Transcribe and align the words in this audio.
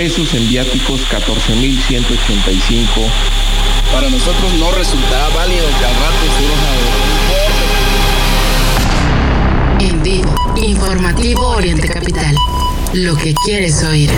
pesos, 0.00 0.32
en 0.32 0.48
viáticos 0.48 1.02
14.185. 1.10 2.88
Para 3.92 4.08
nosotros 4.08 4.54
no 4.58 4.72
resultaba 4.72 5.28
válido 5.34 5.66
que 5.78 5.84
al 5.84 5.94
rato 5.94 6.24
En 9.80 10.02
vivo, 10.02 10.34
informativo 10.56 11.48
Oriente 11.48 11.86
Capital. 11.86 12.34
Lo 12.94 13.14
que 13.14 13.34
quieres 13.44 13.82
oír. 13.82 14.10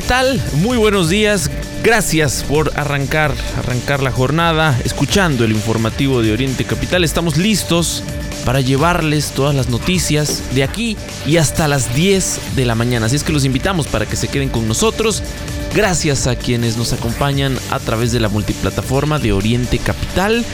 ¿Qué 0.00 0.06
tal? 0.06 0.42
Muy 0.54 0.78
buenos 0.78 1.10
días. 1.10 1.50
Gracias 1.84 2.42
por 2.48 2.72
arrancar, 2.74 3.34
arrancar 3.58 4.02
la 4.02 4.10
jornada 4.10 4.80
escuchando 4.82 5.44
el 5.44 5.52
informativo 5.52 6.22
de 6.22 6.32
Oriente 6.32 6.64
Capital. 6.64 7.04
Estamos 7.04 7.36
listos 7.36 8.02
para 8.46 8.62
llevarles 8.62 9.32
todas 9.32 9.54
las 9.54 9.68
noticias 9.68 10.42
de 10.54 10.62
aquí 10.62 10.96
y 11.26 11.36
hasta 11.36 11.68
las 11.68 11.94
10 11.94 12.56
de 12.56 12.64
la 12.64 12.74
mañana. 12.74 13.06
Así 13.06 13.16
es 13.16 13.24
que 13.24 13.32
los 13.32 13.44
invitamos 13.44 13.88
para 13.88 14.06
que 14.06 14.16
se 14.16 14.28
queden 14.28 14.48
con 14.48 14.66
nosotros. 14.66 15.22
Gracias 15.74 16.26
a 16.26 16.34
quienes 16.34 16.78
nos 16.78 16.94
acompañan 16.94 17.58
a 17.70 17.78
través 17.78 18.10
de 18.10 18.20
la 18.20 18.30
multiplataforma 18.30 19.18
de 19.18 19.34
Oriente 19.34 19.76
Capital 19.76 20.46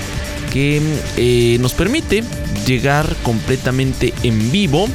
que 0.52 0.82
eh, 1.16 1.58
nos 1.60 1.72
permite 1.72 2.24
llegar 2.66 3.14
completamente 3.22 4.12
en 4.24 4.50
vivo 4.50 4.88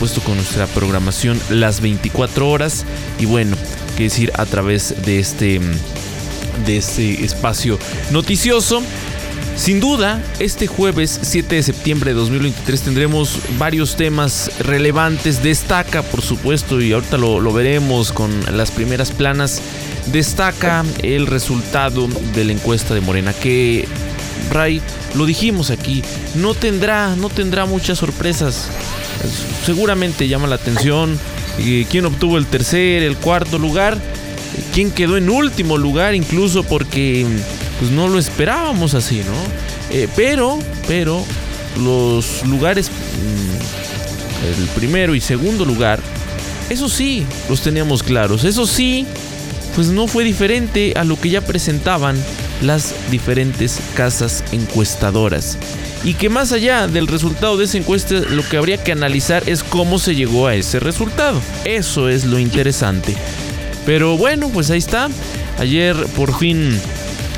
con 0.00 0.36
nuestra 0.36 0.66
programación 0.66 1.38
las 1.50 1.82
24 1.82 2.48
horas 2.48 2.86
y 3.18 3.26
bueno, 3.26 3.54
que 3.98 4.04
decir 4.04 4.32
a 4.36 4.46
través 4.46 4.94
de 5.04 5.18
este 5.18 5.60
de 6.64 6.76
este 6.78 7.22
espacio 7.22 7.78
noticioso. 8.10 8.82
Sin 9.56 9.78
duda, 9.78 10.22
este 10.38 10.66
jueves 10.66 11.20
7 11.20 11.56
de 11.56 11.62
septiembre 11.62 12.12
de 12.12 12.14
2023 12.18 12.80
tendremos 12.80 13.40
varios 13.58 13.96
temas 13.96 14.50
relevantes. 14.60 15.42
Destaca, 15.42 16.02
por 16.02 16.22
supuesto, 16.22 16.80
y 16.80 16.92
ahorita 16.92 17.18
lo, 17.18 17.38
lo, 17.38 17.52
veremos 17.52 18.10
con 18.10 18.30
las 18.56 18.70
primeras 18.70 19.10
planas, 19.10 19.60
destaca 20.06 20.82
el 21.02 21.26
resultado 21.26 22.08
de 22.34 22.44
la 22.46 22.52
encuesta 22.52 22.94
de 22.94 23.02
Morena, 23.02 23.34
que, 23.34 23.86
Ray, 24.50 24.80
lo 25.14 25.26
dijimos 25.26 25.70
aquí, 25.70 26.02
no 26.36 26.54
tendrá, 26.54 27.14
no 27.16 27.28
tendrá 27.28 27.66
muchas 27.66 27.98
sorpresas 27.98 28.70
seguramente 29.64 30.28
llama 30.28 30.46
la 30.46 30.56
atención 30.56 31.18
quién 31.88 32.06
obtuvo 32.06 32.38
el 32.38 32.46
tercer, 32.46 33.02
el 33.02 33.16
cuarto 33.16 33.58
lugar, 33.58 33.98
quién 34.72 34.90
quedó 34.90 35.16
en 35.16 35.28
último 35.30 35.76
lugar 35.76 36.14
incluso 36.14 36.62
porque 36.62 37.26
pues 37.78 37.90
no 37.90 38.08
lo 38.08 38.18
esperábamos 38.18 38.94
así, 38.94 39.18
¿no? 39.18 39.96
Eh, 39.96 40.08
pero, 40.16 40.58
pero 40.86 41.24
los 41.82 42.46
lugares, 42.46 42.90
mm, 42.90 44.60
el 44.60 44.68
primero 44.68 45.14
y 45.14 45.20
segundo 45.20 45.64
lugar, 45.64 46.00
eso 46.68 46.88
sí, 46.88 47.26
los 47.48 47.62
teníamos 47.62 48.02
claros, 48.02 48.44
eso 48.44 48.66
sí, 48.66 49.06
pues 49.74 49.88
no 49.88 50.06
fue 50.06 50.24
diferente 50.24 50.94
a 50.96 51.04
lo 51.04 51.20
que 51.20 51.30
ya 51.30 51.40
presentaban 51.40 52.16
las 52.62 52.94
diferentes 53.10 53.80
casas 53.94 54.44
encuestadoras 54.52 55.58
y 56.02 56.14
que 56.14 56.28
más 56.28 56.52
allá 56.52 56.86
del 56.86 57.06
resultado 57.06 57.56
de 57.56 57.64
esa 57.64 57.78
encuesta 57.78 58.14
lo 58.14 58.46
que 58.48 58.56
habría 58.56 58.82
que 58.82 58.92
analizar 58.92 59.42
es 59.46 59.62
cómo 59.62 59.98
se 59.98 60.14
llegó 60.14 60.46
a 60.46 60.54
ese 60.54 60.80
resultado. 60.80 61.40
Eso 61.64 62.08
es 62.08 62.24
lo 62.24 62.38
interesante. 62.38 63.14
Pero 63.84 64.16
bueno, 64.16 64.48
pues 64.48 64.70
ahí 64.70 64.78
está. 64.78 65.08
Ayer 65.58 65.96
por 66.16 66.38
fin 66.38 66.78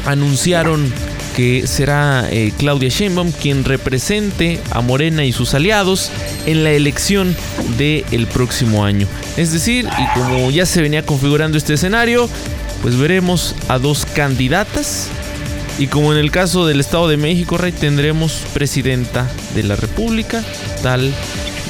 anunciaron 0.07 0.93
que 1.35 1.67
será 1.67 2.29
eh, 2.31 2.53
Claudia 2.59 2.89
Sheinbaum 2.89 3.33
quien 3.33 3.65
represente 3.65 4.61
a 4.71 4.81
Morena 4.81 5.25
y 5.25 5.33
sus 5.33 5.55
aliados 5.55 6.11
en 6.47 6.63
la 6.63 6.73
elección 6.73 7.35
del 7.79 8.27
próximo 8.27 8.85
año. 8.85 9.07
Es 9.37 9.53
decir, 9.53 9.87
y 9.87 10.19
como 10.19 10.51
ya 10.51 10.67
se 10.67 10.83
venía 10.83 11.05
configurando 11.05 11.57
este 11.57 11.75
escenario, 11.75 12.29
pues 12.83 12.97
veremos 12.97 13.55
a 13.69 13.79
dos 13.79 14.05
candidatas 14.05 15.09
y 15.79 15.87
como 15.87 16.13
en 16.13 16.19
el 16.19 16.31
caso 16.31 16.67
del 16.67 16.81
Estado 16.81 17.09
de 17.09 17.17
México, 17.17 17.59
Rey, 17.59 17.73
tendremos 17.73 18.43
presidenta 18.53 19.29
de 19.55 19.63
la 19.63 19.77
República, 19.77 20.43
tal 20.83 21.13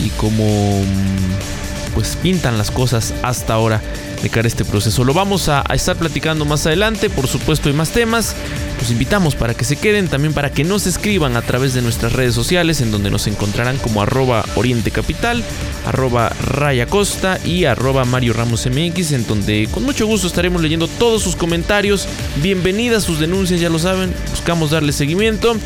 y 0.04 0.08
como 0.10 0.44
mm, 0.80 1.94
pues 1.94 2.16
pintan 2.16 2.58
las 2.58 2.70
cosas 2.70 3.14
hasta 3.22 3.54
ahora 3.54 3.80
este 4.22 4.64
proceso. 4.64 5.04
Lo 5.04 5.14
vamos 5.14 5.48
a, 5.48 5.62
estar 5.74 5.96
platicando 5.96 6.44
más 6.44 6.66
adelante, 6.66 7.10
por 7.10 7.26
supuesto 7.26 7.68
hay 7.68 7.74
más 7.74 7.90
temas. 7.90 8.34
Los 8.80 8.90
invitamos 8.90 9.34
para 9.34 9.54
que 9.54 9.64
se 9.64 9.76
queden, 9.76 10.08
también 10.08 10.32
para 10.32 10.50
que 10.50 10.64
nos 10.64 10.86
escriban 10.86 11.36
a 11.36 11.42
través 11.42 11.74
de 11.74 11.82
nuestras 11.82 12.12
redes 12.12 12.34
sociales, 12.34 12.80
en 12.80 12.90
donde 12.90 13.10
nos 13.10 13.26
encontrarán 13.26 13.78
como 13.78 14.00
arroba 14.00 14.44
Oriente 14.54 14.90
Capital, 14.90 15.42
arroba 15.86 16.30
Raya 16.40 16.86
Costa 16.86 17.38
y 17.44 17.64
arroba 17.64 18.04
Mario 18.04 18.32
Ramos 18.32 18.66
MX, 18.66 19.12
en 19.12 19.26
donde 19.26 19.68
con 19.70 19.84
mucho 19.84 20.06
gusto 20.06 20.26
estaremos 20.26 20.62
leyendo 20.62 20.88
todos 20.88 21.22
sus 21.22 21.36
comentarios. 21.36 22.06
Bienvenidas 22.42 23.04
sus 23.04 23.18
denuncias, 23.18 23.60
ya 23.60 23.68
lo 23.68 23.78
saben, 23.78 24.14
buscamos 24.30 24.70
darle 24.70 24.92
seguimiento. 24.92 25.56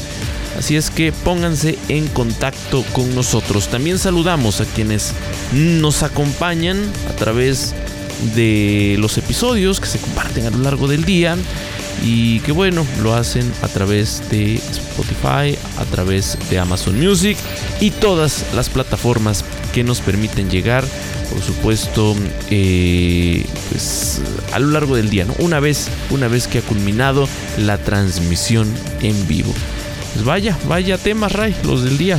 Así 0.59 0.75
es 0.77 0.89
que 0.91 1.13
pónganse 1.13 1.79
en 1.89 2.09
contacto 2.09 2.83
con 2.93 3.15
nosotros. 3.15 3.69
También 3.69 3.99
saludamos 3.99 4.61
a 4.63 4.65
quienes 4.65 5.13
nos 5.53 6.03
acompañan 6.03 6.79
a 7.11 7.13
través 7.13 7.73
de 7.73 7.86
los 8.99 9.19
episodios 9.19 9.81
que 9.81 9.87
se 9.87 9.99
comparten 9.99 10.47
a 10.47 10.51
lo 10.51 10.59
largo 10.59 10.89
del 10.89 11.05
día 11.05 11.37
y 12.05 12.41
que 12.41 12.53
bueno, 12.53 12.87
lo 13.03 13.15
hacen 13.15 13.51
a 13.63 13.69
través 13.69 14.23
de 14.31 14.57
Spotify, 14.57 15.57
a 15.79 15.85
través 15.91 16.39
de 16.51 16.59
Amazon 16.59 16.99
Music 16.99 17.37
y 17.81 17.91
todas 17.91 18.45
las 18.55 18.69
plataformas 18.69 19.45
que 19.73 19.85
nos 19.85 20.01
permiten 20.01 20.51
llegar, 20.51 20.85
por 21.31 21.43
supuesto, 21.43 22.15
eh, 22.51 23.45
pues, 23.71 24.21
a 24.53 24.59
lo 24.59 24.69
largo 24.69 24.97
del 24.97 25.11
día, 25.11 25.25
¿no? 25.25 25.35
Una 25.39 25.61
vez, 25.61 25.89
una 26.11 26.29
vez 26.29 26.47
que 26.49 26.59
ha 26.59 26.63
culminado 26.63 27.29
la 27.59 27.79
transmisión 27.79 28.73
en 29.03 29.27
vivo. 29.27 29.53
Pues 30.15 30.25
vaya, 30.25 30.57
vaya 30.67 30.97
temas, 30.97 31.33
Ray, 31.33 31.55
los 31.65 31.83
del 31.85 31.99
día. 31.99 32.19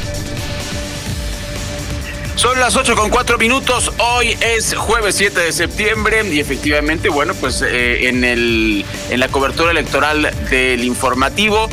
Son 2.37 2.59
las 2.59 2.75
8 2.75 2.95
con 2.95 3.09
4 3.09 3.39
minutos. 3.39 3.91
Hoy 3.97 4.37
es 4.41 4.75
jueves 4.75 5.15
7 5.15 5.39
de 5.39 5.51
septiembre 5.51 6.23
y 6.31 6.39
efectivamente, 6.39 7.09
bueno, 7.09 7.33
pues 7.33 7.63
eh, 7.63 8.09
en, 8.09 8.23
el, 8.23 8.85
en 9.09 9.19
la 9.19 9.27
cobertura 9.27 9.71
electoral 9.71 10.29
del 10.51 10.83
informativo, 10.83 11.67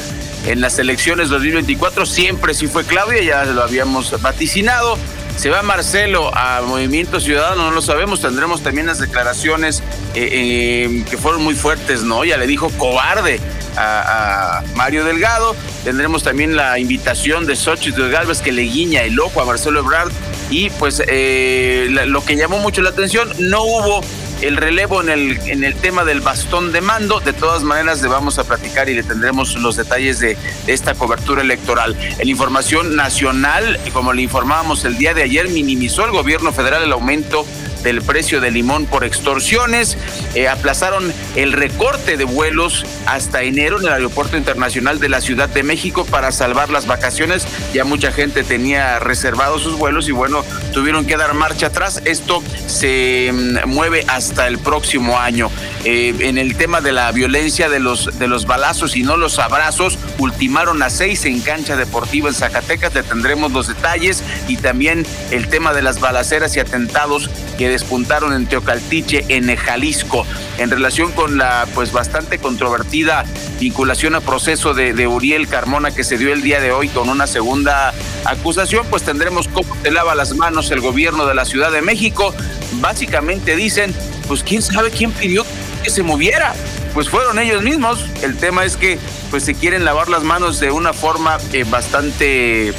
en 0.46 0.62
las 0.62 0.78
elecciones 0.78 1.28
2024, 1.28 2.06
siempre 2.06 2.54
sí 2.54 2.66
fue 2.66 2.82
Claudia, 2.84 3.22
ya 3.22 3.44
lo 3.44 3.62
habíamos 3.62 4.18
vaticinado. 4.22 4.96
Se 5.36 5.50
va 5.50 5.62
Marcelo 5.62 6.34
a 6.34 6.62
Movimiento 6.62 7.20
Ciudadano, 7.20 7.64
no 7.64 7.70
lo 7.70 7.82
sabemos. 7.82 8.22
Tendremos 8.22 8.62
también 8.62 8.86
las 8.86 9.00
declaraciones 9.00 9.82
eh, 10.14 10.28
eh, 10.32 11.04
que 11.10 11.18
fueron 11.18 11.42
muy 11.42 11.54
fuertes, 11.54 12.04
¿no? 12.04 12.24
Ya 12.24 12.38
le 12.38 12.46
dijo 12.46 12.70
cobarde 12.78 13.38
a, 13.76 14.62
Mario 14.76 15.04
Delgado. 15.04 15.54
Tendremos 15.84 16.22
también 16.22 16.56
la 16.56 16.78
invitación 16.78 17.44
de 17.46 17.54
Xochitl 17.54 18.08
Galvez 18.08 18.40
que 18.40 18.52
le 18.52 18.62
guiña 18.62 19.02
el 19.02 19.20
ojo 19.20 19.42
a 19.42 19.44
Marcelo 19.44 19.80
Ebrard 19.80 20.10
y 20.54 20.70
pues 20.70 21.02
eh, 21.08 21.88
lo 21.90 22.24
que 22.24 22.36
llamó 22.36 22.58
mucho 22.58 22.80
la 22.80 22.90
atención, 22.90 23.28
no 23.40 23.64
hubo 23.64 24.02
el 24.40 24.56
relevo 24.56 25.00
en 25.00 25.08
el, 25.08 25.38
en 25.48 25.64
el 25.64 25.74
tema 25.74 26.04
del 26.04 26.20
bastón 26.20 26.70
de 26.70 26.80
mando. 26.80 27.18
De 27.18 27.32
todas 27.32 27.64
maneras, 27.64 28.00
le 28.02 28.08
vamos 28.08 28.38
a 28.38 28.44
platicar 28.44 28.88
y 28.88 28.94
le 28.94 29.02
tendremos 29.02 29.56
los 29.56 29.74
detalles 29.74 30.20
de, 30.20 30.36
esta 30.68 30.94
cobertura 30.94 31.42
electoral. 31.42 31.96
En 32.20 32.28
información 32.28 32.94
nacional, 32.94 33.80
como 33.92 34.12
le 34.12 34.22
informábamos 34.22 34.84
el 34.84 34.96
día 34.96 35.12
de 35.12 35.22
ayer, 35.24 35.48
minimizó 35.48 36.04
el 36.04 36.12
gobierno 36.12 36.52
federal 36.52 36.84
el 36.84 36.92
aumento 36.92 37.44
del 37.84 38.02
precio 38.02 38.40
del 38.40 38.54
limón 38.54 38.86
por 38.86 39.04
extorsiones, 39.04 39.96
eh, 40.34 40.48
aplazaron 40.48 41.12
el 41.36 41.52
recorte 41.52 42.16
de 42.16 42.24
vuelos 42.24 42.84
hasta 43.06 43.42
enero 43.42 43.78
en 43.78 43.86
el 43.86 43.92
Aeropuerto 43.92 44.36
Internacional 44.36 44.98
de 44.98 45.08
la 45.08 45.20
Ciudad 45.20 45.48
de 45.48 45.62
México 45.62 46.04
para 46.04 46.32
salvar 46.32 46.70
las 46.70 46.86
vacaciones. 46.86 47.46
Ya 47.72 47.84
mucha 47.84 48.10
gente 48.10 48.42
tenía 48.42 48.98
reservados 48.98 49.62
sus 49.62 49.76
vuelos 49.76 50.08
y 50.08 50.12
bueno, 50.12 50.44
tuvieron 50.72 51.06
que 51.06 51.16
dar 51.16 51.34
marcha 51.34 51.66
atrás. 51.66 52.02
Esto 52.04 52.42
se 52.66 53.30
mm, 53.32 53.68
mueve 53.68 54.04
hasta 54.08 54.48
el 54.48 54.58
próximo 54.58 55.18
año. 55.18 55.50
Eh, 55.84 56.14
en 56.20 56.38
el 56.38 56.56
tema 56.56 56.80
de 56.80 56.92
la 56.92 57.12
violencia 57.12 57.68
de 57.68 57.78
los, 57.78 58.18
de 58.18 58.26
los 58.26 58.46
balazos 58.46 58.96
y 58.96 59.02
no 59.02 59.16
los 59.16 59.38
abrazos, 59.38 59.98
ultimaron 60.18 60.82
a 60.82 60.90
seis 60.90 61.24
en 61.26 61.40
cancha 61.40 61.76
deportiva 61.76 62.28
en 62.28 62.34
Zacatecas. 62.34 62.94
Le 62.94 63.02
tendremos 63.02 63.52
los 63.52 63.68
detalles 63.68 64.22
y 64.48 64.56
también 64.56 65.06
el 65.30 65.48
tema 65.48 65.74
de 65.74 65.82
las 65.82 66.00
balaceras 66.00 66.56
y 66.56 66.60
atentados 66.60 67.28
que 67.56 67.68
despuntaron 67.68 68.32
en 68.32 68.46
Teocaltiche, 68.46 69.24
en 69.28 69.54
Jalisco, 69.56 70.26
en 70.58 70.70
relación 70.70 71.12
con 71.12 71.38
la 71.38 71.66
pues 71.74 71.92
bastante 71.92 72.38
controvertida 72.38 73.24
vinculación 73.60 74.14
a 74.14 74.20
proceso 74.20 74.74
de, 74.74 74.92
de, 74.92 75.06
Uriel 75.06 75.48
Carmona 75.48 75.90
que 75.90 76.04
se 76.04 76.18
dio 76.18 76.32
el 76.32 76.42
día 76.42 76.60
de 76.60 76.72
hoy 76.72 76.88
con 76.88 77.08
una 77.08 77.26
segunda 77.26 77.94
acusación, 78.24 78.86
pues 78.90 79.02
tendremos 79.02 79.48
cómo 79.48 79.74
te 79.82 79.90
lava 79.90 80.14
las 80.14 80.34
manos 80.34 80.70
el 80.70 80.80
gobierno 80.80 81.26
de 81.26 81.34
la 81.34 81.44
Ciudad 81.44 81.72
de 81.72 81.82
México. 81.82 82.34
Básicamente 82.80 83.56
dicen, 83.56 83.94
pues 84.26 84.42
quién 84.42 84.62
sabe 84.62 84.90
quién 84.90 85.12
pidió 85.12 85.44
que 85.82 85.90
se 85.90 86.02
moviera. 86.02 86.54
Pues 86.92 87.08
fueron 87.08 87.38
ellos 87.38 87.62
mismos. 87.62 88.04
El 88.22 88.36
tema 88.36 88.64
es 88.64 88.76
que 88.76 88.98
pues 89.30 89.44
se 89.44 89.54
quieren 89.54 89.84
lavar 89.84 90.08
las 90.08 90.22
manos 90.22 90.60
de 90.60 90.70
una 90.70 90.92
forma 90.92 91.38
eh, 91.52 91.64
bastante 91.68 92.72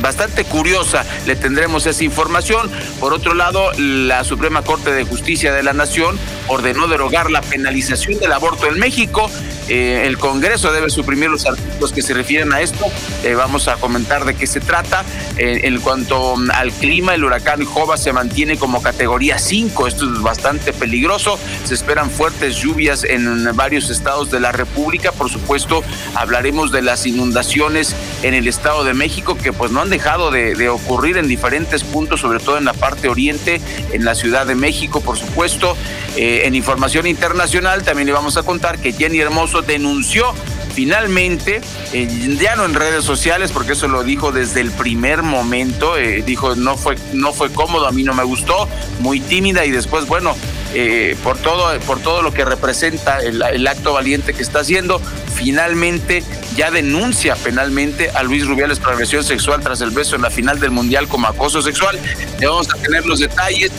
bastante 0.00 0.44
curiosa. 0.44 1.04
Le 1.26 1.36
tendremos 1.36 1.86
esa 1.86 2.04
información. 2.04 2.70
Por 3.00 3.12
otro 3.12 3.34
lado, 3.34 3.72
la 3.78 4.24
Suprema 4.24 4.62
Corte 4.62 4.92
de 4.92 5.04
Justicia 5.04 5.52
de 5.52 5.62
la 5.62 5.72
Nación 5.72 6.18
ordenó 6.48 6.88
derogar 6.88 7.30
la 7.30 7.40
penalización 7.42 8.18
del 8.18 8.32
aborto 8.32 8.66
en 8.66 8.78
México. 8.78 9.30
Eh, 9.72 10.06
el 10.06 10.18
Congreso 10.18 10.70
debe 10.70 10.90
suprimir 10.90 11.30
los 11.30 11.46
artículos 11.46 11.92
que 11.94 12.02
se 12.02 12.12
refieren 12.12 12.52
a 12.52 12.60
esto. 12.60 12.84
Eh, 13.24 13.32
vamos 13.32 13.68
a 13.68 13.76
comentar 13.76 14.26
de 14.26 14.34
qué 14.34 14.46
se 14.46 14.60
trata. 14.60 15.02
Eh, 15.38 15.60
en 15.64 15.80
cuanto 15.80 16.34
al 16.52 16.72
clima, 16.72 17.14
el 17.14 17.24
huracán 17.24 17.64
Jova 17.64 17.96
se 17.96 18.12
mantiene 18.12 18.58
como 18.58 18.82
categoría 18.82 19.38
5. 19.38 19.86
Esto 19.86 20.12
es 20.12 20.20
bastante 20.20 20.74
peligroso. 20.74 21.38
Se 21.64 21.72
esperan 21.72 22.10
fuertes 22.10 22.56
lluvias 22.56 23.02
en 23.02 23.56
varios 23.56 23.88
estados 23.88 24.30
de 24.30 24.40
la 24.40 24.52
República. 24.52 25.10
Por 25.10 25.30
supuesto, 25.30 25.82
hablaremos 26.14 26.70
de 26.70 26.82
las 26.82 27.06
inundaciones 27.06 27.96
en 28.22 28.34
el 28.34 28.48
Estado 28.48 28.84
de 28.84 28.92
México 28.92 29.38
que 29.38 29.54
pues 29.54 29.70
no 29.70 29.80
han 29.80 29.88
dejado 29.88 30.30
de, 30.30 30.54
de 30.54 30.68
ocurrir 30.68 31.16
en 31.16 31.28
diferentes 31.28 31.82
puntos, 31.82 32.20
sobre 32.20 32.40
todo 32.40 32.58
en 32.58 32.66
la 32.66 32.74
parte 32.74 33.08
oriente, 33.08 33.58
en 33.90 34.04
la 34.04 34.14
Ciudad 34.14 34.44
de 34.44 34.54
México, 34.54 35.00
por 35.00 35.16
supuesto. 35.16 35.78
en 36.14 36.54
información 36.54 37.06
internacional 37.06 37.82
también 37.84 38.06
le 38.06 38.12
vamos 38.12 38.36
a 38.36 38.42
contar 38.42 38.78
que 38.78 38.92
Jenny 38.92 39.18
Hermoso 39.18 39.61
denunció 39.66 40.34
finalmente, 40.72 41.60
eh, 41.92 42.36
ya 42.40 42.56
no 42.56 42.64
en 42.64 42.74
redes 42.74 43.04
sociales, 43.04 43.52
porque 43.52 43.72
eso 43.72 43.88
lo 43.88 44.02
dijo 44.02 44.32
desde 44.32 44.60
el 44.60 44.70
primer 44.70 45.22
momento, 45.22 45.96
eh, 45.96 46.22
dijo 46.24 46.56
no 46.56 46.76
fue, 46.76 46.96
no 47.12 47.32
fue 47.32 47.52
cómodo, 47.52 47.86
a 47.86 47.92
mí 47.92 48.02
no 48.02 48.14
me 48.14 48.24
gustó, 48.24 48.68
muy 49.00 49.20
tímida 49.20 49.64
y 49.64 49.70
después, 49.70 50.06
bueno, 50.06 50.34
eh, 50.74 51.16
por, 51.22 51.36
todo, 51.38 51.78
por 51.80 52.00
todo 52.00 52.22
lo 52.22 52.32
que 52.32 52.44
representa 52.44 53.18
el, 53.20 53.66
acto 53.66 53.92
valiente 53.92 54.32
que 54.32 54.42
está 54.42 54.60
haciendo, 54.60 55.00
finalmente 55.34 56.22
ya 56.56 56.70
denuncia 56.70 57.36
penalmente 57.36 58.10
a 58.10 58.22
Luis 58.22 58.46
Rubiales 58.46 58.78
por 58.78 58.92
agresión 58.92 59.22
sexual 59.22 59.60
tras 59.62 59.80
el 59.82 59.90
beso 59.90 60.16
en 60.16 60.22
la 60.22 60.30
final 60.30 60.60
del 60.60 60.70
Mundial 60.70 61.08
como 61.08 61.26
acoso 61.26 61.62
sexual. 61.62 61.98
Ya 62.40 62.48
vamos 62.48 62.68
a 62.74 62.78
tener 62.78 63.04
los 63.06 63.20
detalles. 63.20 63.70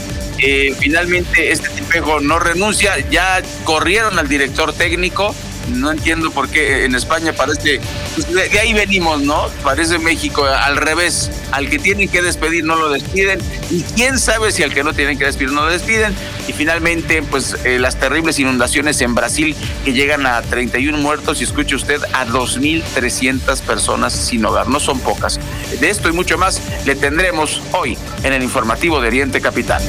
Finalmente 0.79 1.51
este 1.51 1.69
tipejo 1.69 2.19
no 2.19 2.37
renuncia, 2.37 2.97
ya 3.09 3.41
corrieron 3.63 4.19
al 4.19 4.27
director 4.27 4.73
técnico, 4.73 5.33
no 5.69 5.91
entiendo 5.91 6.31
por 6.31 6.49
qué 6.49 6.85
en 6.85 6.95
España 6.95 7.33
parece, 7.33 7.79
pues 8.15 8.31
de, 8.31 8.59
ahí 8.59 8.73
venimos, 8.73 9.21
¿no? 9.21 9.47
Parece 9.63 9.97
México 9.99 10.45
al 10.45 10.77
revés, 10.77 11.31
al 11.51 11.69
que 11.69 11.79
tienen 11.79 12.09
que 12.09 12.21
despedir 12.21 12.63
no 12.63 12.75
lo 12.75 12.89
despiden 12.89 13.39
y 13.69 13.81
quién 13.81 14.19
sabe 14.19 14.51
si 14.51 14.63
al 14.63 14.73
que 14.73 14.83
no 14.83 14.93
tienen 14.93 15.17
que 15.17 15.25
despedir 15.25 15.51
no 15.51 15.63
lo 15.63 15.71
despiden 15.71 16.13
y 16.47 16.53
finalmente 16.53 17.21
pues 17.23 17.55
eh, 17.63 17.79
las 17.79 17.99
terribles 17.99 18.39
inundaciones 18.39 19.01
en 19.01 19.15
Brasil 19.15 19.55
que 19.85 19.93
llegan 19.93 20.25
a 20.25 20.41
31 20.41 20.97
muertos 20.97 21.41
y 21.41 21.43
escuche 21.43 21.75
usted 21.75 22.01
a 22.13 22.25
2.300 22.25 23.61
personas 23.61 24.13
sin 24.13 24.45
hogar, 24.45 24.67
no 24.67 24.79
son 24.79 24.99
pocas. 24.99 25.39
De 25.79 25.89
esto 25.89 26.09
y 26.09 26.11
mucho 26.11 26.37
más 26.37 26.61
le 26.85 26.95
tendremos 26.95 27.61
hoy 27.71 27.97
en 28.23 28.33
el 28.33 28.43
informativo 28.43 28.99
de 29.01 29.07
Oriente 29.07 29.41
Capital. 29.41 29.81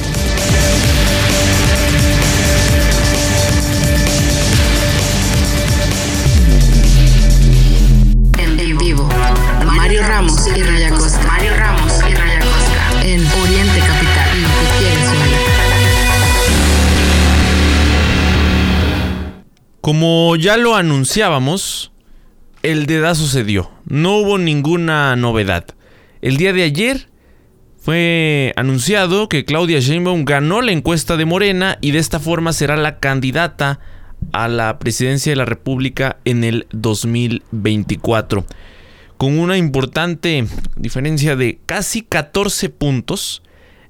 Mario 9.85 10.01
Ramos 10.01 10.47
y 10.47 10.63
Raya 10.63 10.89
Costa. 10.89 11.27
Mario 11.27 11.55
Ramos 11.55 11.93
y 12.09 12.13
Raya 12.15 12.39
Costa. 12.39 13.05
En 13.05 13.23
Oriente 13.23 13.79
Capital. 13.81 14.41
Lo 14.41 14.47
que 14.49 14.65
quieres 14.79 15.09
oír. 15.09 15.35
Como 19.81 20.35
ya 20.37 20.57
lo 20.57 20.75
anunciábamos, 20.75 21.91
el 22.63 22.87
dedazo 22.87 23.27
se 23.27 23.43
dio. 23.43 23.69
No 23.85 24.17
hubo 24.17 24.39
ninguna 24.39 25.15
novedad. 25.15 25.67
El 26.23 26.37
día 26.37 26.51
de 26.51 26.63
ayer 26.63 27.07
fue 27.77 28.53
anunciado 28.55 29.29
que 29.29 29.45
Claudia 29.45 29.81
Sheinbaum 29.81 30.25
ganó 30.25 30.63
la 30.63 30.71
encuesta 30.71 31.15
de 31.15 31.25
Morena 31.25 31.77
y 31.79 31.91
de 31.91 31.99
esta 31.99 32.19
forma 32.19 32.53
será 32.53 32.75
la 32.75 32.97
candidata 32.97 33.79
a 34.31 34.47
la 34.47 34.79
presidencia 34.79 35.31
de 35.31 35.35
la 35.35 35.45
República 35.45 36.17
en 36.25 36.43
el 36.43 36.65
2024 36.71 38.47
con 39.17 39.39
una 39.39 39.57
importante 39.57 40.45
diferencia 40.75 41.35
de 41.35 41.59
casi 41.65 42.01
14 42.01 42.69
puntos, 42.69 43.41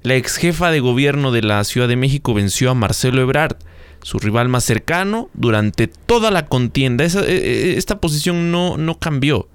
la 0.02 0.14
ex 0.14 0.36
jefa 0.36 0.70
de 0.70 0.80
gobierno 0.80 1.32
de 1.32 1.42
la 1.42 1.64
Ciudad 1.64 1.88
de 1.88 1.96
México 1.96 2.34
venció 2.34 2.70
a 2.70 2.74
Marcelo 2.74 3.20
Ebrard, 3.22 3.56
su 4.02 4.18
rival 4.18 4.48
más 4.48 4.64
cercano, 4.64 5.30
durante 5.34 5.88
toda 5.88 6.30
la 6.30 6.46
contienda. 6.46 7.04
E, 7.04 7.08
e, 7.08 7.76
esta 7.76 8.00
posición 8.00 8.52
no, 8.52 8.76
no 8.76 8.98
cambió. 8.98 9.48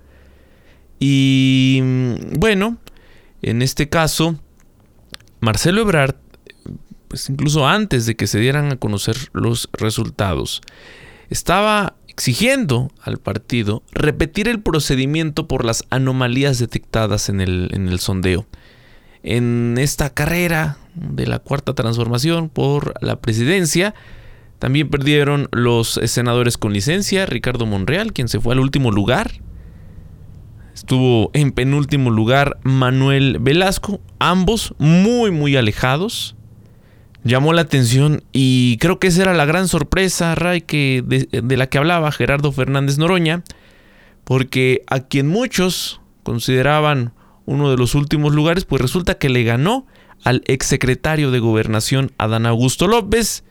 Y 1.00 1.81
bueno, 2.38 2.77
en 3.41 3.62
este 3.62 3.89
caso, 3.89 4.39
Marcelo 5.39 5.81
Ebrard, 5.81 6.15
pues 7.07 7.29
incluso 7.29 7.67
antes 7.67 8.06
de 8.06 8.15
que 8.15 8.27
se 8.27 8.39
dieran 8.39 8.71
a 8.71 8.75
conocer 8.75 9.17
los 9.33 9.69
resultados, 9.74 10.62
estaba 11.31 11.95
exigiendo 12.10 12.92
al 13.01 13.18
partido 13.18 13.83
repetir 13.94 14.50
el 14.50 14.60
procedimiento 14.60 15.48
por 15.48 15.63
las 15.63 15.86
anomalías 15.89 16.60
detectadas 16.60 17.30
en 17.30 17.39
el, 17.39 17.69
en 17.74 17.88
el 17.88 18.00
sondeo. 18.00 18.45
En 19.24 19.78
esta 19.80 20.10
carrera 20.10 20.78
de 20.94 21.25
la 21.28 21.39
cuarta 21.39 21.74
transformación 21.74 22.50
por 22.50 22.94
la 23.01 23.22
presidencia, 23.22 23.95
también 24.60 24.89
perdieron 24.89 25.48
los 25.51 26.01
senadores 26.06 26.57
con 26.57 26.74
licencia, 26.74 27.25
Ricardo 27.25 27.65
Monreal, 27.65 28.12
quien 28.12 28.27
se 28.27 28.41
fue 28.41 28.53
al 28.53 28.60
último 28.60 28.91
lugar. 28.91 29.32
Estuvo 30.75 31.32
en 31.34 31.53
penúltimo 31.53 32.10
lugar 32.12 32.60
Manuel 32.63 33.38
Velasco, 33.39 34.01
ambos 34.20 34.75
muy 34.79 35.32
muy 35.32 35.55
alejados 35.55 36.36
llamó 37.24 37.54
la 37.54 37.62
atención 37.62 38.24
y 38.32 38.78
creo 38.78 39.00
que 39.00 39.08
esa 39.08 39.24
era 39.24 39.34
la 39.34 39.46
gran 39.46 39.68
sorpresa, 39.68 40.36
Ray, 40.36 40.62
que 40.62 41.04
de, 41.06 41.58
la 41.58 41.68
que 41.68 41.78
hablaba 41.78 42.12
Gerardo 42.12 42.51
Fernández 42.51 42.98
Noroña, 42.98 43.44
porque 44.24 44.84
a 44.88 45.01
quien 45.01 45.28
muchos 45.28 46.01
consideraban 46.24 47.13
uno 47.46 47.70
de 47.70 47.78
los 47.78 47.96
últimos 47.96 48.34
lugares, 48.34 48.66
pues 48.66 48.82
resulta 48.82 49.16
que 49.16 49.30
le 49.30 49.44
ganó 49.44 49.86
al 50.24 50.44
exsecretario 50.46 51.32
de 51.32 51.40
Gobernación 51.40 52.12
Adán 52.18 52.46
Augusto 52.46 52.88
López. 52.88 53.44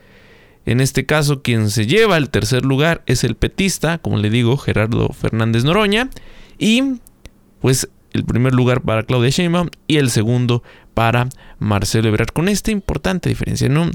En 0.65 0.79
este 0.79 1.05
caso, 1.05 1.41
quien 1.41 1.69
se 1.69 1.87
lleva 1.87 2.17
el 2.17 2.29
tercer 2.29 2.63
lugar 2.63 3.03
es 3.05 3.23
el 3.23 3.35
petista, 3.35 3.97
como 3.97 4.17
le 4.17 4.29
digo, 4.29 4.57
Gerardo 4.57 5.09
Fernández 5.09 5.63
Noroña. 5.63 6.09
Y 6.57 6.99
pues 7.59 7.89
el 8.13 8.25
primer 8.25 8.53
lugar 8.53 8.81
para 8.81 9.03
Claudia 9.03 9.29
Sheinbaum 9.29 9.69
y 9.87 9.97
el 9.97 10.09
segundo 10.09 10.63
para 10.93 11.29
Marcelo 11.59 12.09
Ebrard. 12.09 12.29
Con 12.29 12.49
esta 12.49 12.71
importante 12.71 13.29
diferencia, 13.29 13.69
¿no? 13.69 13.89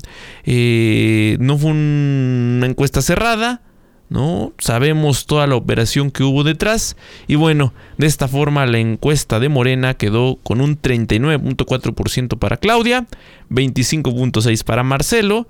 Eh, 0.44 1.36
no 1.40 1.58
fue 1.58 1.70
una 1.70 2.66
encuesta 2.66 3.02
cerrada, 3.02 3.62
¿no? 4.08 4.52
Sabemos 4.58 5.26
toda 5.26 5.46
la 5.46 5.56
operación 5.56 6.10
que 6.10 6.22
hubo 6.22 6.44
detrás. 6.44 6.96
Y 7.26 7.34
bueno, 7.34 7.72
de 7.98 8.06
esta 8.06 8.28
forma 8.28 8.66
la 8.66 8.78
encuesta 8.78 9.40
de 9.40 9.48
Morena 9.48 9.94
quedó 9.94 10.36
con 10.42 10.60
un 10.60 10.80
39.4% 10.80 12.38
para 12.38 12.56
Claudia, 12.56 13.06
25.6% 13.50 14.64
para 14.64 14.82
Marcelo. 14.82 15.48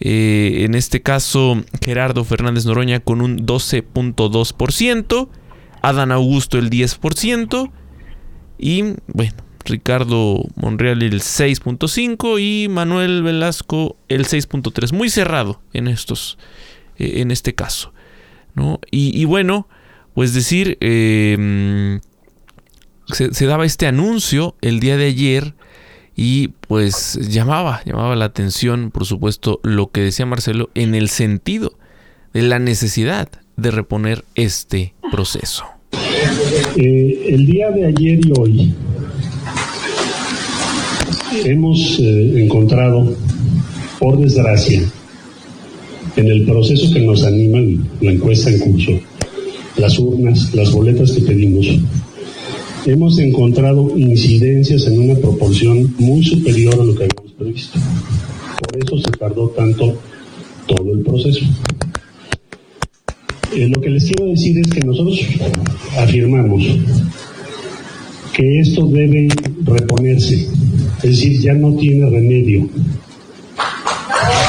Eh, 0.00 0.64
en 0.64 0.74
este 0.74 1.02
caso, 1.02 1.62
Gerardo 1.82 2.24
Fernández 2.24 2.66
Noroña 2.66 3.00
con 3.00 3.20
un 3.20 3.46
12.2%. 3.46 5.28
Adán 5.82 6.12
Augusto 6.12 6.58
el 6.58 6.70
10%. 6.70 7.70
Y 8.58 8.82
bueno, 9.06 9.34
Ricardo 9.68 10.44
Monreal 10.56 11.02
el 11.02 11.20
6.5 11.20 12.40
y 12.40 12.68
Manuel 12.68 13.22
Velasco 13.22 13.96
el 14.08 14.24
6.3. 14.24 14.92
Muy 14.92 15.10
cerrado 15.10 15.60
en 15.72 15.88
estos, 15.88 16.38
eh, 16.98 17.20
en 17.20 17.30
este 17.30 17.54
caso. 17.54 17.92
¿no? 18.54 18.80
Y, 18.90 19.24
bueno, 19.24 19.68
pues 20.14 20.34
decir, 20.34 20.76
em, 20.80 22.00
se, 23.06 23.46
daba 23.46 23.64
este 23.64 23.86
anuncio 23.86 24.56
el 24.60 24.80
día 24.80 24.96
de 24.96 25.06
ayer 25.06 25.54
y 26.16 26.48
pues 26.66 27.14
llamaba, 27.30 27.82
llamaba 27.84 28.16
la 28.16 28.24
atención, 28.24 28.90
por 28.90 29.06
supuesto, 29.06 29.60
lo 29.62 29.92
que 29.92 30.00
decía 30.00 30.26
Marcelo 30.26 30.70
en 30.74 30.96
el 30.96 31.08
sentido 31.08 31.78
de 32.32 32.42
la 32.42 32.58
necesidad 32.58 33.28
de 33.56 33.70
reponer 33.70 34.24
este 34.34 34.94
proceso. 35.12 35.64
Eh, 36.76 37.26
el 37.28 37.46
día 37.46 37.70
de 37.70 37.86
ayer 37.86 38.20
y 38.26 38.32
hoy 38.38 38.74
hemos 41.44 41.98
eh, 41.98 42.42
encontrado, 42.42 43.14
por 43.98 44.18
desgracia, 44.20 44.82
en 46.16 46.28
el 46.28 46.44
proceso 46.44 46.92
que 46.92 47.00
nos 47.00 47.24
anima 47.24 47.58
la 48.00 48.12
encuesta 48.12 48.50
en 48.50 48.58
curso, 48.58 48.92
las 49.76 49.98
urnas, 49.98 50.54
las 50.54 50.72
boletas 50.72 51.12
que 51.12 51.22
pedimos, 51.22 51.66
hemos 52.86 53.18
encontrado 53.18 53.96
incidencias 53.96 54.86
en 54.86 55.00
una 55.00 55.14
proporción 55.14 55.94
muy 55.98 56.24
superior 56.24 56.74
a 56.74 56.84
lo 56.84 56.94
que 56.94 57.04
habíamos 57.04 57.32
previsto. 57.36 57.78
Por 58.60 58.82
eso 58.82 58.98
se 58.98 59.10
tardó 59.18 59.48
tanto 59.50 59.96
todo 60.66 60.92
el 60.92 61.00
proceso. 61.00 61.44
Eh, 63.54 63.68
lo 63.68 63.80
que 63.80 63.90
les 63.90 64.04
quiero 64.04 64.26
decir 64.26 64.58
es 64.58 64.68
que 64.68 64.80
nosotros 64.80 65.20
afirmamos 65.98 66.64
que 68.38 68.60
esto 68.60 68.86
debe 68.86 69.28
reponerse, 69.64 70.46
es 71.02 71.10
decir, 71.10 71.40
ya 71.40 71.54
no 71.54 71.76
tiene 71.76 72.10
remedio, 72.10 72.68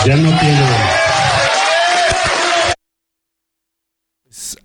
ya 0.05 0.15
no 0.15 0.29
tiene. 0.39 0.65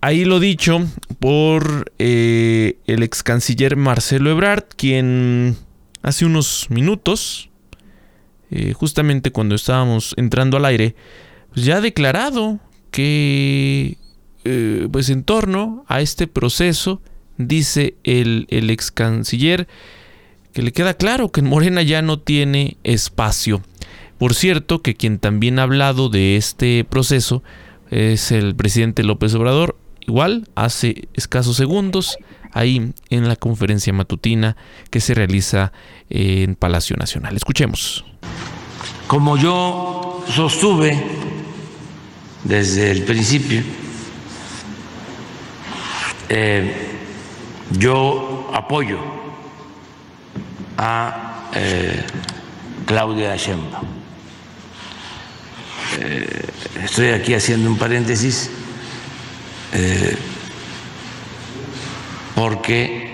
Ahí 0.01 0.25
lo 0.25 0.39
dicho 0.39 0.85
por 1.19 1.91
eh, 1.99 2.77
el 2.85 3.03
ex 3.03 3.23
canciller 3.23 3.75
Marcelo 3.75 4.31
Ebrard, 4.31 4.65
quien 4.75 5.55
hace 6.01 6.25
unos 6.25 6.67
minutos, 6.69 7.49
eh, 8.51 8.73
justamente 8.73 9.31
cuando 9.31 9.55
estábamos 9.55 10.13
entrando 10.17 10.57
al 10.57 10.65
aire, 10.65 10.95
pues 11.53 11.65
ya 11.65 11.77
ha 11.77 11.81
declarado 11.81 12.59
que 12.91 13.97
eh, 14.43 14.87
pues 14.91 15.09
en 15.09 15.23
torno 15.23 15.85
a 15.87 16.01
este 16.01 16.27
proceso, 16.27 17.01
dice 17.37 17.95
el, 18.03 18.47
el 18.49 18.69
ex 18.69 18.91
canciller, 18.91 19.67
que 20.55 20.61
le 20.61 20.71
queda 20.71 20.93
claro 20.93 21.33
que 21.33 21.41
en 21.41 21.49
Morena 21.49 21.81
ya 21.81 22.01
no 22.01 22.17
tiene 22.17 22.77
espacio. 22.85 23.61
Por 24.17 24.33
cierto, 24.33 24.81
que 24.81 24.95
quien 24.95 25.19
también 25.19 25.59
ha 25.59 25.63
hablado 25.63 26.07
de 26.07 26.37
este 26.37 26.85
proceso 26.85 27.43
es 27.91 28.31
el 28.31 28.55
presidente 28.55 29.03
López 29.03 29.35
Obrador, 29.35 29.77
igual 29.99 30.47
hace 30.55 31.09
escasos 31.13 31.57
segundos, 31.57 32.17
ahí 32.53 32.93
en 33.09 33.27
la 33.27 33.35
conferencia 33.35 33.91
matutina 33.91 34.55
que 34.91 35.01
se 35.01 35.13
realiza 35.13 35.73
en 36.09 36.55
Palacio 36.55 36.95
Nacional. 36.95 37.35
Escuchemos. 37.35 38.05
Como 39.07 39.35
yo 39.37 40.23
sostuve 40.33 40.97
desde 42.45 42.91
el 42.91 43.03
principio, 43.03 43.61
eh, 46.29 46.73
yo 47.77 48.49
apoyo 48.53 49.24
a 50.77 51.49
eh, 51.53 52.03
Claudia 52.85 53.35
Sheinbaum. 53.35 53.85
Eh, 55.99 56.45
estoy 56.83 57.09
aquí 57.09 57.33
haciendo 57.33 57.69
un 57.69 57.77
paréntesis 57.77 58.49
porque 62.33 63.05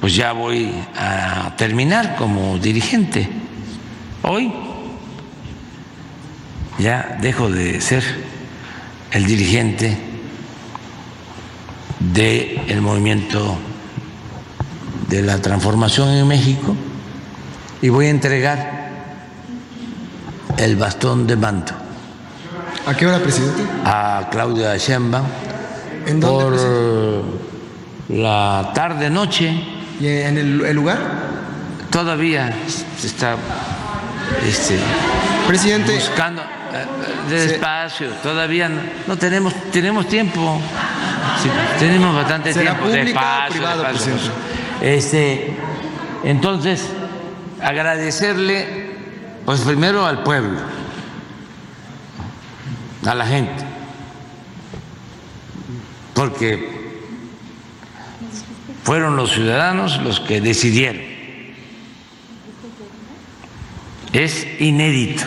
pues 0.00 0.14
ya 0.14 0.32
voy 0.32 0.72
a 0.96 1.54
terminar 1.56 2.16
como 2.16 2.58
dirigente. 2.58 3.28
Hoy 4.22 4.52
ya 6.78 7.18
dejo 7.20 7.50
de 7.50 7.80
ser 7.80 8.04
el 9.10 9.26
dirigente 9.26 9.96
del 12.00 12.80
movimiento 12.80 13.58
de 15.08 15.22
la 15.22 15.40
transformación 15.40 16.10
en 16.10 16.28
México 16.28 16.76
y 17.82 17.88
voy 17.88 18.06
a 18.06 18.10
entregar 18.10 18.88
el 20.56 20.76
bastón 20.76 21.26
de 21.26 21.36
manto. 21.36 21.74
¿A 22.86 22.94
qué 22.94 23.06
hora, 23.06 23.18
presidente? 23.18 23.62
A 23.84 24.28
Claudia 24.30 24.76
Sheinbaum. 24.76 25.26
¿En 26.06 26.20
dónde, 26.20 26.58
por 26.58 28.16
la 28.16 28.72
tarde-noche. 28.74 29.52
¿Y 30.00 30.06
en 30.06 30.38
el, 30.38 30.74
lugar? 30.74 30.98
Todavía 31.90 32.54
se 32.96 33.06
está 33.06 33.36
este, 34.46 34.78
presidente, 35.46 35.94
buscando 35.94 36.42
eh, 36.42 37.30
despacio, 37.30 38.10
todavía 38.22 38.68
no, 38.68 38.80
no 39.06 39.16
tenemos, 39.16 39.54
tenemos 39.72 40.06
tiempo 40.06 40.60
tenemos 41.78 42.14
bastante 42.14 42.52
tiempo. 42.52 42.84
privado, 42.84 43.86
Este, 44.80 45.56
entonces, 46.24 46.84
agradecerle, 47.62 48.96
pues 49.44 49.60
primero 49.60 50.06
al 50.06 50.22
pueblo, 50.22 50.58
a 53.04 53.14
la 53.14 53.26
gente, 53.26 53.64
porque 56.14 56.78
fueron 58.84 59.16
los 59.16 59.32
ciudadanos 59.32 60.00
los 60.02 60.20
que 60.20 60.40
decidieron. 60.40 61.02
Es 64.12 64.46
inédito. 64.60 65.24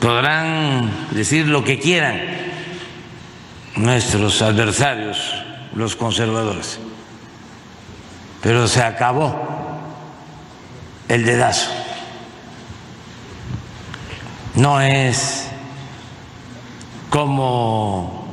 Podrán 0.00 0.90
decir 1.12 1.46
lo 1.48 1.64
que 1.64 1.78
quieran 1.78 2.20
nuestros 3.76 4.42
adversarios, 4.42 5.16
los 5.74 5.96
conservadores. 5.96 6.78
Pero 8.44 8.68
se 8.68 8.82
acabó 8.82 9.34
el 11.08 11.24
dedazo. 11.24 11.70
No 14.54 14.82
es 14.82 15.46
como 17.08 18.26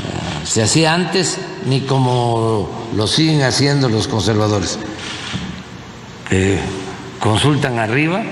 eh, 0.00 0.46
se 0.46 0.64
hacía 0.64 0.94
antes 0.94 1.38
ni 1.66 1.82
como 1.82 2.88
lo 2.96 3.06
siguen 3.06 3.42
haciendo 3.42 3.88
los 3.88 4.08
conservadores. 4.08 4.76
consultan 7.20 7.78
arriba 7.78 8.24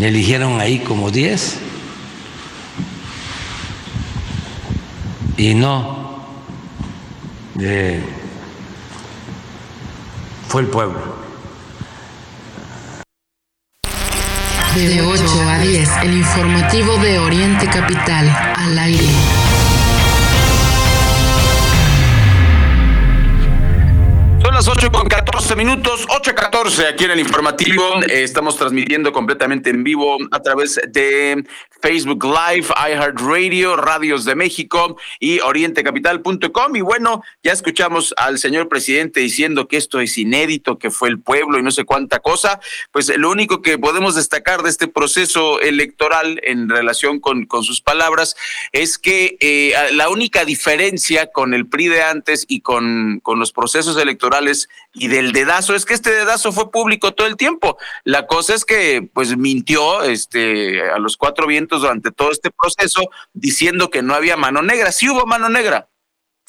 eligieron 0.00 0.60
ahí 0.60 0.80
como 0.80 1.12
10 1.12 1.67
y 5.38 5.54
no 5.54 6.18
eh, 7.60 8.02
fue 10.48 10.62
el 10.62 10.66
pueblo. 10.66 11.16
De 14.74 15.00
8 15.00 15.24
a 15.48 15.58
10, 15.58 15.90
el 16.02 16.12
informativo 16.18 16.96
de 16.98 17.18
Oriente 17.18 17.66
Capital, 17.66 18.28
al 18.56 18.78
aire. 18.78 19.47
8 24.70 24.92
con 24.92 25.08
14 25.08 25.56
minutos, 25.56 26.06
8 26.10 26.34
14 26.34 26.88
aquí 26.88 27.04
en 27.04 27.12
el 27.12 27.20
informativo. 27.20 28.02
Eh, 28.02 28.22
estamos 28.22 28.58
transmitiendo 28.58 29.12
completamente 29.12 29.70
en 29.70 29.82
vivo 29.82 30.18
a 30.30 30.40
través 30.40 30.78
de 30.88 31.42
Facebook 31.80 32.22
Live, 32.24 32.66
iHeartRadio, 32.76 33.76
Radios 33.76 34.26
de 34.26 34.34
México 34.34 34.98
y 35.20 35.40
orientecapital.com. 35.40 36.76
Y 36.76 36.82
bueno, 36.82 37.22
ya 37.42 37.52
escuchamos 37.52 38.12
al 38.18 38.38
señor 38.38 38.68
presidente 38.68 39.20
diciendo 39.20 39.68
que 39.68 39.78
esto 39.78 40.00
es 40.00 40.18
inédito, 40.18 40.78
que 40.78 40.90
fue 40.90 41.08
el 41.08 41.18
pueblo 41.18 41.58
y 41.58 41.62
no 41.62 41.70
sé 41.70 41.84
cuánta 41.84 42.18
cosa. 42.18 42.60
Pues 42.92 43.10
lo 43.16 43.30
único 43.30 43.62
que 43.62 43.78
podemos 43.78 44.16
destacar 44.16 44.62
de 44.62 44.68
este 44.68 44.86
proceso 44.86 45.60
electoral 45.60 46.40
en 46.42 46.68
relación 46.68 47.20
con, 47.20 47.46
con 47.46 47.64
sus 47.64 47.80
palabras 47.80 48.36
es 48.72 48.98
que 48.98 49.38
eh, 49.40 49.72
la 49.92 50.10
única 50.10 50.44
diferencia 50.44 51.28
con 51.28 51.54
el 51.54 51.66
PRI 51.66 51.88
de 51.88 52.02
antes 52.02 52.44
y 52.48 52.60
con, 52.60 53.20
con 53.22 53.38
los 53.38 53.52
procesos 53.52 53.96
electorales 53.96 54.57
y 54.94 55.08
del 55.08 55.32
dedazo. 55.32 55.74
Es 55.74 55.84
que 55.84 55.94
este 55.94 56.10
dedazo 56.10 56.50
fue 56.50 56.70
público 56.70 57.12
todo 57.12 57.26
el 57.26 57.36
tiempo. 57.36 57.78
La 58.04 58.26
cosa 58.26 58.54
es 58.54 58.64
que, 58.64 59.08
pues, 59.12 59.36
mintió 59.36 60.02
este, 60.02 60.90
a 60.90 60.98
los 60.98 61.16
cuatro 61.16 61.46
vientos 61.46 61.82
durante 61.82 62.10
todo 62.10 62.32
este 62.32 62.50
proceso 62.50 63.02
diciendo 63.32 63.90
que 63.90 64.02
no 64.02 64.14
había 64.14 64.36
mano 64.36 64.62
negra. 64.62 64.90
Sí 64.90 65.08
hubo 65.08 65.26
mano 65.26 65.48
negra, 65.48 65.88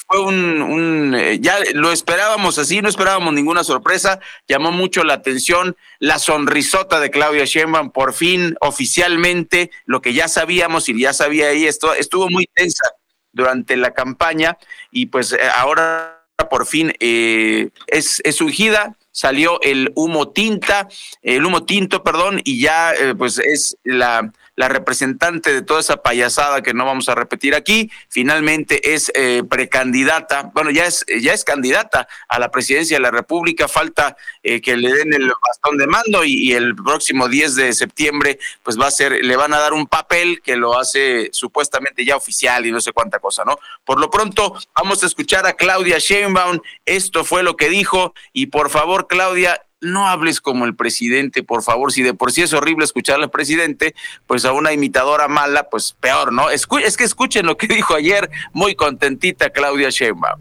fue 0.09 0.21
un, 0.21 0.61
un 0.63 1.13
eh, 1.15 1.39
ya 1.39 1.59
lo 1.75 1.91
esperábamos 1.91 2.57
así, 2.57 2.81
no 2.81 2.89
esperábamos 2.89 3.31
ninguna 3.31 3.63
sorpresa, 3.63 4.19
llamó 4.47 4.71
mucho 4.71 5.03
la 5.03 5.13
atención 5.13 5.77
la 5.99 6.17
sonrisota 6.17 6.99
de 6.99 7.11
Claudia 7.11 7.45
Sheinbaum, 7.45 7.91
por 7.91 8.13
fin 8.13 8.55
oficialmente 8.59 9.69
lo 9.85 10.01
que 10.01 10.13
ya 10.13 10.27
sabíamos 10.27 10.89
y 10.89 10.99
ya 10.99 11.13
sabía 11.13 11.49
ahí, 11.49 11.65
esto 11.65 11.93
estuvo 11.93 12.27
muy 12.27 12.47
tensa 12.55 12.85
durante 13.33 13.77
la 13.77 13.93
campaña 13.93 14.57
y 14.89 15.05
pues 15.07 15.33
eh, 15.33 15.39
ahora 15.55 16.18
por 16.47 16.65
fin 16.65 16.93
eh, 16.99 17.69
es, 17.87 18.21
es 18.23 18.39
ungida, 18.39 18.95
salió 19.11 19.61
el 19.61 19.91
humo 19.95 20.29
tinta, 20.29 20.87
el 21.21 21.45
humo 21.45 21.65
tinto, 21.65 22.03
perdón, 22.03 22.41
y 22.43 22.61
ya 22.61 22.93
pues 23.17 23.39
es 23.39 23.77
la 23.83 24.31
la 24.59 24.67
representante 24.67 25.53
de 25.53 25.61
toda 25.61 25.79
esa 25.79 26.03
payasada 26.03 26.61
que 26.61 26.73
no 26.73 26.83
vamos 26.83 27.07
a 27.07 27.15
repetir 27.15 27.55
aquí, 27.55 27.89
finalmente 28.09 28.93
es 28.93 29.09
eh, 29.15 29.41
precandidata, 29.49 30.51
bueno, 30.53 30.69
ya 30.69 30.85
es, 30.85 31.05
ya 31.21 31.31
es 31.31 31.45
candidata 31.45 32.09
a 32.27 32.39
la 32.39 32.51
presidencia 32.51 32.97
de 32.97 33.01
la 33.03 33.09
República, 33.09 33.69
falta 33.69 34.17
eh, 34.43 34.59
que 34.59 34.75
le 34.75 34.91
den 34.91 35.13
el 35.13 35.31
bastón 35.47 35.77
de 35.77 35.87
mando 35.87 36.25
y, 36.25 36.51
el 36.51 36.75
próximo 36.75 37.29
10 37.29 37.55
de 37.55 37.73
septiembre 37.73 38.37
pues 38.61 38.77
va 38.77 38.87
a 38.87 38.91
ser, 38.91 39.23
le 39.23 39.35
van 39.37 39.53
a 39.53 39.59
dar 39.59 39.71
un 39.71 39.87
papel 39.87 40.41
que 40.41 40.57
lo 40.57 40.77
hace 40.77 41.29
supuestamente 41.31 42.03
ya 42.03 42.17
oficial 42.17 42.65
y 42.65 42.71
no 42.71 42.81
sé 42.81 42.91
cuánta 42.91 43.19
cosa, 43.19 43.45
¿no? 43.45 43.59
Por 43.85 43.97
lo 43.97 44.09
pronto 44.09 44.57
vamos 44.75 45.01
a 45.03 45.05
escuchar 45.05 45.45
a 45.45 45.53
Claudia 45.53 45.99
Sheinbaum, 45.99 46.59
esto 46.85 47.23
fue 47.23 47.43
lo 47.43 47.55
que 47.55 47.69
dijo 47.69 48.13
y 48.33 48.47
por 48.47 48.69
favor 48.69 48.98
Claudia, 49.07 49.61
no 49.81 50.07
hables 50.07 50.41
como 50.41 50.65
el 50.65 50.75
presidente, 50.75 51.43
por 51.43 51.63
favor. 51.63 51.91
Si 51.91 52.03
de 52.03 52.13
por 52.13 52.31
sí 52.31 52.41
es 52.41 52.53
horrible 52.53 52.85
escuchar 52.85 53.21
al 53.21 53.29
presidente, 53.29 53.95
pues 54.27 54.45
a 54.45 54.51
una 54.51 54.73
imitadora 54.73 55.27
mala, 55.27 55.69
pues 55.69 55.95
peor, 55.99 56.33
¿no? 56.33 56.49
es 56.49 56.67
que 56.67 57.03
escuchen 57.03 57.45
lo 57.45 57.57
que 57.57 57.67
dijo 57.73 57.95
ayer, 57.95 58.29
muy 58.53 58.75
contentita 58.75 59.49
Claudia 59.49 59.89
Sheinbaum. 59.89 60.39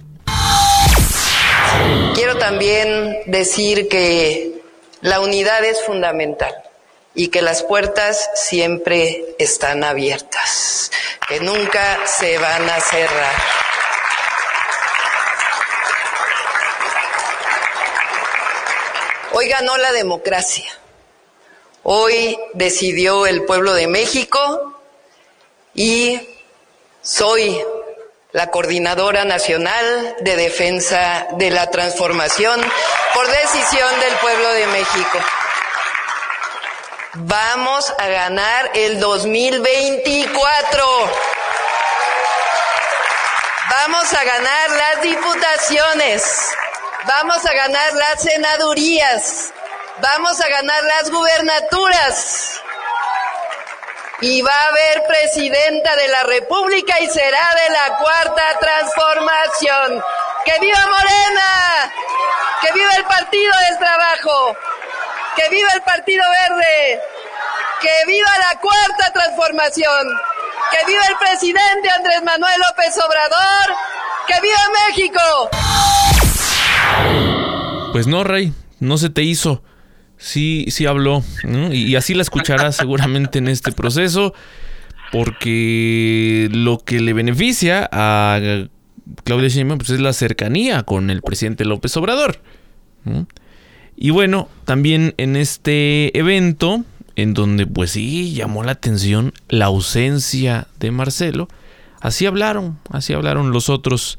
Quiero 2.15 2.37
también 2.39 3.19
decir 3.27 3.89
que 3.89 4.61
la 5.01 5.21
unidad 5.21 5.65
es 5.65 5.85
fundamental 5.85 6.53
y 7.15 7.29
que 7.29 7.43
las 7.43 7.63
puertas 7.63 8.29
siempre 8.35 9.25
están 9.39 9.85
abiertas, 9.85 10.91
que 11.29 11.41
nunca 11.41 11.99
se 12.07 12.39
van 12.39 12.69
a 12.69 12.81
cerrar. 12.81 13.58
Hoy 19.33 19.49
ganó 19.49 19.77
la 19.77 19.93
democracia. 19.93 20.71
Hoy 21.83 22.39
decidió 22.55 23.27
el 23.27 23.45
pueblo 23.45 23.75
de 23.75 23.87
México 23.87 24.81
y 25.75 26.21
soy 27.03 27.63
la 28.33 28.51
coordinadora 28.51 29.25
nacional 29.25 30.17
de 30.21 30.37
defensa 30.37 31.29
de 31.33 31.51
la 31.51 31.71
transformación 31.71 32.61
por 33.15 33.27
decisión 33.27 34.01
del 34.01 34.15
pueblo 34.17 34.49
de 34.51 34.67
México. 34.67 35.19
Vamos 37.15 37.93
a 37.99 38.07
ganar 38.07 38.71
el 38.75 38.99
2024. 39.01 40.85
Vamos 43.71 44.13
a 44.13 44.25
ganar 44.25 44.71
las 44.71 45.03
diputaciones. 45.03 46.51
Vamos 47.09 47.43
a 47.47 47.55
ganar 47.55 47.95
las 47.95 48.23
senadurías. 48.23 49.51
Vamos 50.03 50.39
a 50.43 50.49
ganar 50.49 50.85
las 50.85 51.11
gubernaturas. 51.11 52.61
Y 54.21 54.43
va 54.43 54.53
a 54.53 54.67
haber 54.67 55.07
presidenta 55.07 55.97
de 55.97 56.09
la 56.09 56.25
República 56.25 57.01
y 57.01 57.07
será 57.09 57.55
de 57.65 57.73
la 57.73 57.97
cuarta 57.97 58.59
transformación. 58.61 60.05
¡Que 60.45 60.61
viva 60.61 60.87
Morena! 60.87 61.93
¡Que 62.61 62.73
viva 62.73 62.91
el 62.97 63.05
Partido 63.05 63.55
del 63.69 63.79
Trabajo! 63.79 64.57
¡Que 65.35 65.49
viva 65.49 65.71
el 65.73 65.83
Partido 65.83 66.25
Verde! 66.29 67.03
¡Que 67.81 68.05
viva 68.07 68.39
la 68.39 68.61
cuarta 68.61 69.13
transformación! 69.15 70.21
¡Que 70.73 70.85
viva 70.85 71.07
el 71.07 71.17
presidente 71.17 71.89
Andrés 71.89 72.23
Manuel 72.23 72.61
López 72.69 72.99
Obrador! 72.99 73.77
¡Que 74.27 74.39
viva 74.43 74.61
México! 74.89 75.68
Pues 77.93 78.07
no, 78.07 78.23
Rey, 78.25 78.53
no 78.81 78.99
se 78.99 79.11
te 79.11 79.23
hizo. 79.23 79.63
Sí, 80.19 80.67
sí 80.69 80.87
habló. 80.87 81.23
Y, 81.73 81.95
así 81.97 82.15
la 82.15 82.23
escucharás 82.23 82.77
seguramente 82.77 83.39
en 83.39 83.49
este 83.49 83.73
proceso. 83.73 84.35
Porque 85.11 86.49
lo 86.53 86.79
que 86.79 87.01
le 87.01 87.15
beneficia 87.15 87.89
a 87.91 88.39
Claudia 89.25 89.49
Sheinbaum 89.49 89.79
pues, 89.79 89.91
es 89.91 90.01
la 90.01 90.13
cercanía 90.13 90.83
con 90.83 91.09
el 91.11 91.23
presidente 91.23 91.65
López 91.65 91.97
Obrador. 91.97 92.41
Y 93.97 94.11
bueno, 94.11 94.49
también 94.65 95.15
en 95.17 95.35
este 95.37 96.17
evento, 96.19 96.85
en 97.17 97.33
donde 97.35 97.67
pues 97.67 97.93
sí 97.93 98.35
llamó 98.35 98.63
la 98.63 98.73
atención 98.73 99.33
la 99.49 99.67
ausencia 99.67 100.69
de 100.79 100.91
Marcelo, 100.91 101.49
así 102.01 102.27
hablaron, 102.27 102.79
así 102.91 103.15
hablaron 103.15 103.51
los 103.51 103.71
otros 103.71 104.19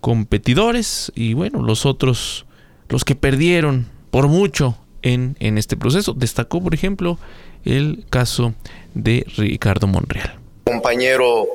competidores 0.00 1.12
y 1.14 1.34
bueno, 1.34 1.62
los 1.62 1.86
otros, 1.86 2.46
los 2.88 3.04
que 3.04 3.14
perdieron 3.14 3.88
por 4.10 4.28
mucho 4.28 4.76
en, 5.02 5.36
en 5.40 5.58
este 5.58 5.76
proceso. 5.76 6.14
Destacó, 6.14 6.62
por 6.62 6.74
ejemplo, 6.74 7.18
el 7.64 8.04
caso 8.10 8.54
de 8.94 9.24
Ricardo 9.36 9.86
Monreal. 9.86 10.38
Compañero 10.64 11.46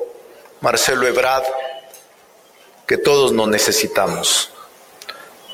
Marcelo 0.60 1.06
Ebrard, 1.06 1.44
que 2.86 2.98
todos 2.98 3.32
nos 3.32 3.48
necesitamos. 3.48 4.50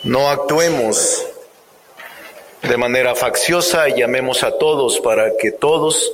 No 0.05 0.29
actuemos 0.29 1.25
de 2.63 2.77
manera 2.77 3.15
facciosa 3.15 3.89
y 3.89 3.99
llamemos 3.99 4.43
a 4.43 4.59
todos 4.59 5.01
para 5.01 5.37
que 5.37 5.53
todos 5.53 6.13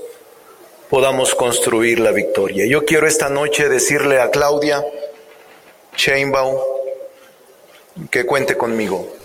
podamos 0.89 1.35
construir 1.35 2.01
la 2.01 2.13
victoria. 2.13 2.67
Yo 2.67 2.85
quiero 2.85 3.07
esta 3.07 3.29
noche 3.29 3.69
decirle 3.69 4.21
a 4.21 4.31
Claudia, 4.31 4.85
Chainbaum, 5.99 6.55
que 8.09 8.25
cuente 8.25 8.57
conmigo. 8.57 9.17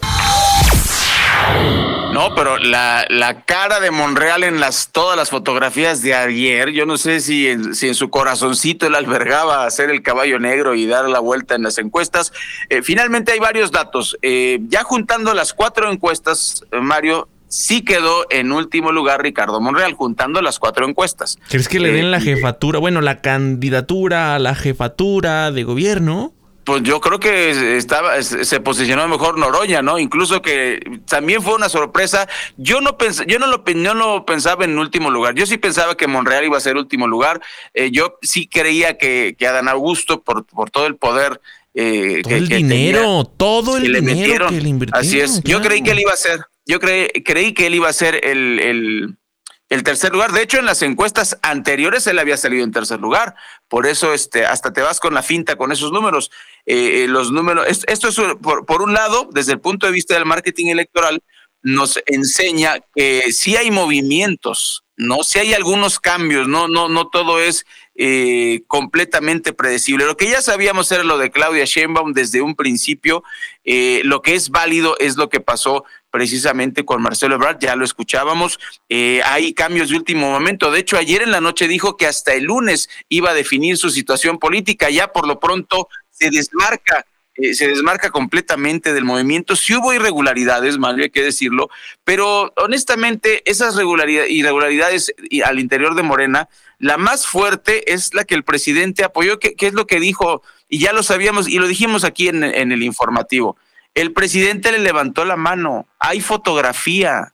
No, 2.12 2.34
pero 2.36 2.58
la, 2.58 3.06
la, 3.10 3.44
cara 3.44 3.80
de 3.80 3.92
Monreal 3.92 4.44
en 4.44 4.60
las 4.60 4.90
todas 4.92 5.16
las 5.16 5.30
fotografías 5.30 6.02
de 6.02 6.16
ayer, 6.16 6.72
yo 6.72 6.86
no 6.88 6.98
sé 6.98 7.22
si 7.22 7.48
en, 7.48 7.76
si 7.76 7.88
en 7.88 7.96
su 7.96 8.10
corazoncito 8.10 8.88
él 8.88 8.96
albergaba 8.96 9.66
hacer 9.66 9.92
el 9.92 10.02
caballo 10.02 10.40
negro 10.40 10.74
y 10.74 10.88
dar 10.88 11.08
la 11.10 11.20
vuelta 11.20 11.56
en 11.56 11.64
las 11.64 11.78
encuestas. 11.78 12.34
Eh, 12.70 12.82
finalmente 12.82 13.32
hay 13.32 13.40
varios 13.40 13.72
datos. 13.72 14.18
Eh, 14.24 14.60
ya 14.68 14.84
juntando 14.84 15.34
las 15.36 15.54
cuatro 15.54 15.92
encuestas, 15.92 16.64
Mario, 16.72 17.30
sí 17.48 17.84
quedó 17.84 18.26
en 18.32 18.52
último 18.52 18.92
lugar 18.92 19.22
Ricardo 19.22 19.62
Monreal, 19.62 19.94
juntando 19.94 20.42
las 20.42 20.58
cuatro 20.58 20.88
encuestas. 20.88 21.38
¿Crees 21.50 21.68
que 21.68 21.80
le 21.80 21.92
den 21.92 22.10
la 22.10 22.18
eh, 22.18 22.22
jefatura, 22.22 22.80
bueno, 22.80 23.02
la 23.02 23.22
candidatura 23.22 24.36
a 24.36 24.40
la 24.40 24.56
jefatura 24.56 25.52
de 25.52 25.64
gobierno? 25.64 26.33
Pues 26.64 26.82
yo 26.84 27.02
creo 27.02 27.20
que 27.20 27.76
estaba 27.78 28.22
se 28.22 28.60
posicionó 28.62 29.08
mejor 29.08 29.38
Noroña, 29.38 29.82
¿no? 29.82 30.00
Incluso 30.00 30.42
que 30.42 30.80
también 31.08 31.42
fue 31.42 31.56
una 31.56 31.70
sorpresa. 31.70 32.28
Yo 32.58 32.80
no 32.80 32.98
pensé, 32.98 33.26
yo 33.28 33.40
no 33.40 33.48
lo 33.48 33.64
yo 33.66 33.94
no 33.94 34.26
pensaba 34.26 34.64
en 34.64 34.78
último 34.78 35.12
lugar. 35.12 35.36
Yo 35.36 35.46
sí 35.46 35.58
pensaba 35.58 35.96
que 35.98 36.08
Monreal 36.08 36.46
iba 36.46 36.58
a 36.58 36.62
ser 36.62 36.78
último 36.78 37.08
lugar. 37.08 37.42
Eh, 37.74 37.92
yo 37.92 38.18
sí 38.22 38.48
creía 38.48 38.98
que, 38.98 39.36
que 39.38 39.48
Adán 39.48 39.68
Augusto 39.68 40.22
por, 40.22 40.46
por 40.46 40.70
todo 40.70 40.88
el 40.88 40.96
poder 40.96 41.42
eh, 41.74 42.22
todo 42.24 42.36
el 42.36 42.48
dinero, 42.48 43.26
todo 43.26 43.78
el 43.78 43.92
dinero 43.92 44.48
que 44.50 44.62
le 44.62 44.70
invirtieron. 44.70 45.02
Así 45.02 45.20
es. 45.20 45.42
Yo 45.44 45.62
creí 45.62 45.82
que 45.82 45.92
él 45.92 46.00
iba 46.00 46.14
a 46.14 46.18
ser, 46.18 46.42
yo 46.66 46.80
creí, 46.80 47.10
creí 47.24 47.54
que 47.54 47.68
él 47.68 47.76
iba 47.76 47.90
a 47.90 47.94
ser 47.94 48.22
el, 48.24 48.60
el 48.60 49.18
el 49.70 49.84
tercer 49.84 50.12
lugar. 50.12 50.32
De 50.32 50.42
hecho, 50.42 50.60
en 50.60 50.66
las 50.66 50.82
encuestas 50.82 51.38
anteriores 51.42 52.06
él 52.08 52.20
había 52.20 52.38
salido 52.38 52.64
en 52.64 52.72
tercer 52.72 53.00
lugar. 53.00 53.36
Por 53.68 53.88
eso, 53.88 54.14
este, 54.14 54.46
hasta 54.46 54.74
te 54.74 54.82
vas 54.82 55.00
con 55.00 55.14
la 55.14 55.24
finta 55.24 55.56
con 55.56 55.72
esos 55.72 55.92
números. 55.92 56.32
Eh, 56.66 57.04
eh, 57.04 57.08
los 57.08 57.32
números, 57.32 57.66
esto 57.88 58.08
es 58.08 58.18
por, 58.42 58.82
un 58.82 58.94
lado, 58.94 59.30
desde 59.32 59.54
el 59.54 59.60
punto 59.60 59.86
de 59.86 59.94
vista 59.94 60.14
del 60.14 60.26
marketing 60.26 60.68
electoral, 60.68 61.22
nos 61.62 62.00
enseña 62.06 62.82
que 62.94 63.32
sí 63.32 63.56
hay 63.56 63.72
movimientos, 63.72 64.84
no, 64.98 65.24
sí 65.24 65.40
hay 65.40 65.54
algunos 65.54 65.98
cambios, 65.98 66.48
no, 66.48 66.68
no, 66.68 66.90
no 66.90 67.08
todo 67.08 67.40
es 67.40 67.66
eh, 67.96 68.64
completamente 68.68 69.54
predecible. 69.54 70.06
Lo 70.06 70.18
que 70.18 70.30
ya 70.30 70.42
sabíamos 70.42 70.92
era 70.92 71.04
lo 71.04 71.18
de 71.18 71.32
Claudia 71.32 71.64
Sheinbaum 71.64 72.12
desde 72.12 72.42
un 72.42 72.56
principio. 72.56 73.24
lo 73.64 74.22
que 74.22 74.36
es 74.36 74.50
válido 74.50 74.98
es 75.00 75.16
lo 75.16 75.30
que 75.30 75.40
pasó 75.40 75.86
precisamente 76.14 76.86
con 76.86 77.02
Marcelo 77.02 77.34
Ebrard, 77.34 77.58
ya 77.60 77.76
lo 77.76 77.84
escuchábamos, 77.84 78.60
eh, 78.88 79.22
hay 79.26 79.52
cambios 79.56 79.90
de 79.90 79.96
último 79.96 80.30
momento. 80.30 80.70
De 80.70 80.80
hecho, 80.80 80.96
ayer 80.96 81.24
en 81.24 81.32
la 81.32 81.42
noche 81.42 81.68
dijo 81.68 81.98
que 81.98 82.06
hasta 82.06 82.36
el 82.36 82.44
lunes 82.44 82.88
iba 83.10 83.32
a 83.32 83.34
definir 83.34 83.78
su 83.78 83.90
situación 83.90 84.38
política, 84.38 84.92
ya 84.92 85.08
por 85.08 85.28
lo 85.28 85.40
pronto 85.40 85.90
se 86.12 86.30
desmarca 86.30 87.04
eh, 87.36 87.56
se 87.56 87.68
desmarca 87.68 88.12
completamente 88.12 88.94
del 88.94 89.06
movimiento. 89.06 89.56
Sí 89.56 89.76
hubo 89.76 89.92
irregularidades, 89.92 90.78
más 90.78 90.96
hay 91.00 91.10
que 91.10 91.24
decirlo, 91.24 91.72
pero 92.04 92.54
honestamente 92.58 93.42
esas 93.50 93.74
irregularidades 93.74 95.16
al 95.44 95.60
interior 95.60 95.96
de 95.96 96.04
Morena, 96.04 96.48
la 96.78 96.98
más 96.98 97.26
fuerte 97.26 97.92
es 97.92 98.14
la 98.14 98.24
que 98.24 98.36
el 98.36 98.44
presidente 98.44 99.04
apoyó, 99.04 99.40
que, 99.40 99.56
es 99.58 99.74
lo 99.74 99.88
que 99.88 100.00
dijo, 100.00 100.44
y 100.70 100.78
ya 100.78 100.94
lo 100.94 101.02
sabíamos, 101.02 101.48
y 101.48 101.58
lo 101.58 101.68
dijimos 101.68 102.04
aquí 102.04 102.28
en 102.28 102.44
el 102.44 102.84
informativo. 102.84 103.58
El 103.96 104.14
presidente 104.14 104.72
le 104.72 104.80
levantó 104.80 105.26
la 105.26 105.36
mano, 105.36 105.88
hay 106.00 106.22
fotografía, 106.22 107.34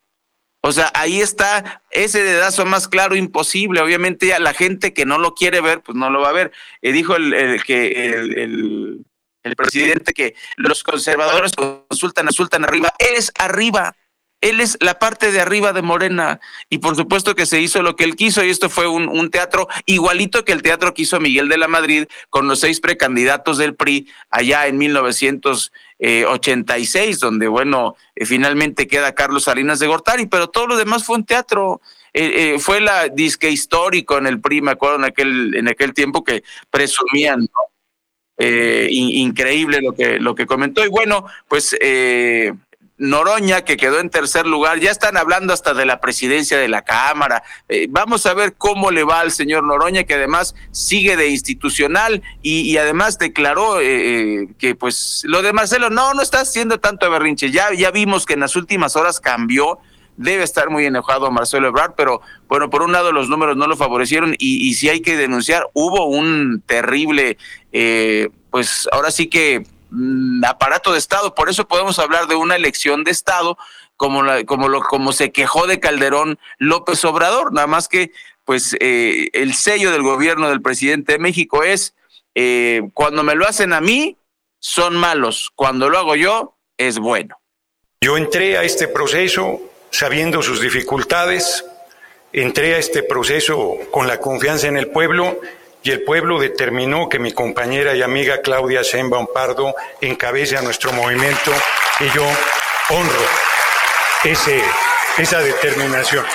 o 0.61 0.71
sea, 0.73 0.91
ahí 0.93 1.21
está 1.21 1.81
ese 1.89 2.21
dedazo 2.21 2.65
más 2.65 2.87
claro 2.87 3.15
imposible. 3.15 3.81
Obviamente 3.81 4.27
ya 4.27 4.39
la 4.39 4.53
gente 4.53 4.93
que 4.93 5.05
no 5.05 5.17
lo 5.17 5.33
quiere 5.33 5.61
ver, 5.61 5.81
pues 5.81 5.97
no 5.97 6.09
lo 6.09 6.21
va 6.21 6.29
a 6.29 6.33
ver. 6.33 6.51
Eh, 6.81 6.91
dijo 6.91 7.15
el, 7.15 7.63
que 7.63 7.87
el, 7.87 9.05
presidente 9.55 10.13
que 10.13 10.35
los 10.57 10.83
conservadores 10.83 11.53
consultan, 11.53 12.25
consultan 12.25 12.65
arriba. 12.65 12.93
Él 12.99 13.15
es 13.15 13.31
arriba. 13.39 13.95
Él 14.41 14.61
es 14.61 14.77
la 14.79 14.99
parte 14.99 15.33
de 15.33 15.41
arriba 15.41 15.73
de 15.73 15.81
Morena 15.81 16.39
y 16.69 16.77
por 16.77 16.95
supuesto 16.95 17.35
que 17.35 17.45
se 17.45 17.59
hizo 17.59 17.81
lo 17.81 17.97
que 17.97 18.05
él 18.05 18.15
quiso 18.15 18.41
y 18.41 18.49
esto 18.49 18.69
fue 18.69 18.87
un, 18.87 19.09
un, 19.09 19.29
teatro 19.31 19.67
igualito 19.85 20.45
que 20.45 20.53
el 20.53 20.61
teatro 20.61 20.93
que 20.93 21.01
hizo 21.01 21.19
Miguel 21.19 21.49
de 21.49 21.57
la 21.57 21.67
Madrid 21.67 22.05
con 22.29 22.47
los 22.47 22.61
seis 22.61 22.79
precandidatos 22.79 23.57
del 23.57 23.75
PRI 23.75 24.07
allá 24.29 24.67
en 24.67 24.77
1986, 25.99 27.19
donde 27.19 27.47
bueno, 27.47 27.95
eh, 28.15 28.25
finalmente 28.25 28.88
queda 28.88 29.13
Carlos 29.13 29.43
Salinas 29.43 29.79
de 29.79 29.88
Gortari, 29.88 30.27
pero 30.27 30.47
todo 30.47 30.67
lo 30.67 30.77
demás 30.77 31.03
fue 31.03 31.17
un 31.17 31.25
teatro. 31.25 31.81
Eh, 32.13 32.53
eh, 32.55 32.59
fue 32.59 32.81
la 32.81 33.09
disque 33.09 33.49
histórico 33.49 34.17
en 34.17 34.27
el 34.27 34.39
PRI, 34.39 34.62
me 34.62 34.71
acuerdo 34.71 34.95
en 34.97 35.03
aquel, 35.05 35.55
en 35.55 35.67
aquel 35.67 35.93
tiempo 35.93 36.23
que 36.23 36.43
presumían, 36.69 37.47
increíble 38.39 39.81
lo 39.81 39.93
que, 39.93 40.19
lo 40.19 40.33
que 40.33 40.45
comentó. 40.45 40.85
Y 40.85 40.88
bueno, 40.88 41.25
pues 41.47 41.75
Noroña, 42.99 43.62
que 43.62 43.77
quedó 43.77 43.99
en 43.99 44.09
tercer 44.09 44.45
lugar, 44.45 44.79
ya 44.79 44.91
están 44.91 45.15
hablando 45.15 45.53
hasta 45.53 45.73
de 45.73 45.85
la 45.85 46.01
presidencia 46.01 46.57
de 46.57 46.67
la 46.67 46.83
Cámara. 46.83 47.43
Eh, 47.69 47.88
vamos 47.89 48.25
a 48.25 48.33
ver 48.33 48.55
cómo 48.57 48.91
le 48.91 49.05
va 49.05 49.21
al 49.21 49.31
señor 49.31 49.63
Noroña, 49.63 50.03
que 50.03 50.15
además 50.15 50.53
sigue 50.71 51.15
de 51.15 51.29
institucional 51.29 52.21
y, 52.41 52.75
además 52.77 53.17
declaró 53.17 53.79
eh, 53.79 53.85
eh, 53.88 54.47
que 54.57 54.75
pues 54.75 55.23
lo 55.25 55.41
de 55.41 55.53
Marcelo 55.53 55.89
no, 55.89 56.13
no 56.13 56.21
está 56.21 56.41
haciendo 56.41 56.79
tanto 56.79 57.09
berrinche. 57.09 57.51
Ya, 57.51 57.73
ya 57.73 57.89
vimos 57.89 58.25
que 58.25 58.33
en 58.33 58.41
las 58.41 58.55
últimas 58.57 58.97
horas 58.97 59.21
cambió. 59.21 59.79
Debe 60.17 60.43
estar 60.43 60.69
muy 60.69 60.85
enojado 60.85 61.31
Marcelo 61.31 61.69
Ebrard, 61.69 61.93
pero 61.95 62.19
bueno, 62.49 62.69
por 62.69 62.81
un 62.81 62.91
lado 62.91 63.13
los 63.13 63.29
números 63.29 63.55
no 63.55 63.67
lo 63.67 63.77
favorecieron 63.77 64.35
y, 64.38 64.73
si 64.73 64.89
hay 64.89 64.99
que 64.99 65.15
denunciar, 65.15 65.69
hubo 65.71 66.07
un 66.07 66.62
terrible, 66.65 67.38
pues 68.51 68.89
ahora 68.91 69.12
sí 69.12 69.27
que 69.27 69.63
aparato 70.45 70.91
de 70.91 70.99
Estado. 70.99 71.34
Por 71.36 71.49
eso 71.49 71.67
podemos 71.67 71.99
hablar 71.99 72.28
de 72.28 72.36
una 72.36 72.56
elección 72.56 73.04
de 73.04 73.12
Estado, 73.12 73.58
como, 73.97 74.21
como, 74.45 74.69
lo, 74.69 74.82
como 74.82 75.12
se 75.12 75.32
quejó 75.32 75.67
de 75.67 75.80
Calderón 75.80 76.39
López 76.58 77.04
Obrador. 77.06 77.54
Nada 77.54 77.67
más 77.67 77.88
que, 77.88 78.12
pues, 78.45 78.75
eh, 78.80 79.30
el 79.34 79.54
sello 79.54 79.91
del 79.91 80.04
gobierno 80.04 80.49
del 80.49 80.62
presidente 80.62 81.13
de 81.13 81.19
México 81.19 81.63
es, 81.63 81.95
eh, 82.36 82.89
cuando 82.93 83.23
me 83.23 83.36
lo 83.36 83.47
hacen 83.47 83.73
a 83.73 83.82
mí, 83.82 84.17
son 84.60 84.95
malos. 84.95 85.52
Cuando 85.56 85.89
lo 85.89 85.97
hago 85.97 86.15
yo, 86.15 86.58
es 86.78 86.99
bueno. 86.99 87.39
Yo 88.02 88.17
entré 88.17 88.58
a 88.58 88.63
este 88.63 88.88
proceso 88.88 89.60
sabiendo 89.91 90.41
sus 90.41 90.62
dificultades, 90.62 91.65
entré 92.32 92.75
a 92.75 92.78
este 92.78 93.04
proceso 93.04 93.78
con 93.91 94.08
la 94.08 94.19
confianza 94.19 94.67
en 94.67 94.78
el 94.78 94.88
pueblo 94.88 95.39
y 95.83 95.91
el 95.91 96.03
pueblo 96.03 96.39
determinó 96.39 97.09
que 97.09 97.19
mi 97.19 97.31
compañera 97.31 97.95
y 97.95 98.01
amiga 98.01 98.41
Claudia 98.41 98.81
Sheinbaum 98.81 99.27
Pardo 99.33 99.73
encabece 100.01 100.57
a 100.57 100.61
nuestro 100.61 100.91
movimiento 100.93 101.51
y 101.99 102.05
yo 102.15 102.23
honro 102.89 103.25
ese, 104.23 104.61
esa 105.17 105.39
determinación. 105.39 106.25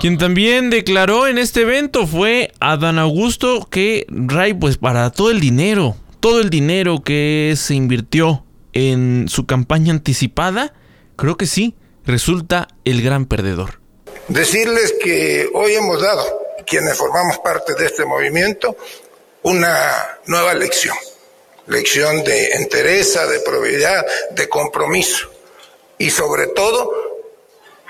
Quien 0.00 0.16
también 0.16 0.70
declaró 0.70 1.26
en 1.26 1.38
este 1.38 1.62
evento 1.62 2.06
fue 2.06 2.52
Adán 2.60 2.98
Augusto 2.98 3.66
que 3.68 4.06
Ray, 4.08 4.54
pues 4.54 4.76
para 4.76 5.10
todo 5.10 5.30
el 5.30 5.40
dinero, 5.40 5.96
todo 6.20 6.40
el 6.40 6.50
dinero 6.50 7.02
que 7.02 7.54
se 7.56 7.74
invirtió 7.74 8.44
en 8.74 9.26
su 9.28 9.46
campaña 9.46 9.92
anticipada, 9.92 10.72
creo 11.16 11.36
que 11.36 11.46
sí, 11.46 11.74
resulta 12.06 12.68
el 12.84 13.02
gran 13.02 13.26
perdedor. 13.26 13.77
Decirles 14.28 14.94
que 15.02 15.48
hoy 15.54 15.74
hemos 15.74 16.02
dado, 16.02 16.42
quienes 16.66 16.98
formamos 16.98 17.38
parte 17.38 17.74
de 17.74 17.86
este 17.86 18.04
movimiento, 18.04 18.76
una 19.42 20.18
nueva 20.26 20.52
lección. 20.52 20.96
Lección 21.66 22.22
de 22.24 22.52
entereza, 22.52 23.26
de 23.26 23.40
probidad, 23.40 24.04
de 24.32 24.48
compromiso. 24.48 25.30
Y 25.96 26.10
sobre 26.10 26.48
todo, 26.48 26.92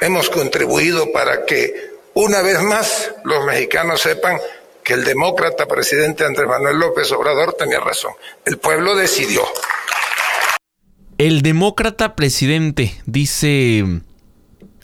hemos 0.01 0.31
contribuido 0.31 1.11
para 1.13 1.45
que 1.45 1.91
una 2.15 2.41
vez 2.43 2.61
más 2.63 3.11
los 3.25 3.45
mexicanos 3.45 4.01
sepan 4.01 4.39
que 4.85 4.95
el 4.95 5.05
demócrata 5.05 5.67
presidente 5.67 6.25
Andrés 6.25 6.49
Manuel 6.49 6.79
López 6.79 7.11
Obrador 7.13 7.55
tenía 7.55 7.81
razón. 7.81 8.13
El 8.45 8.59
pueblo 8.59 8.95
decidió. 8.95 9.43
El 11.19 11.43
demócrata 11.43 12.15
presidente, 12.15 12.95
dice 13.07 13.85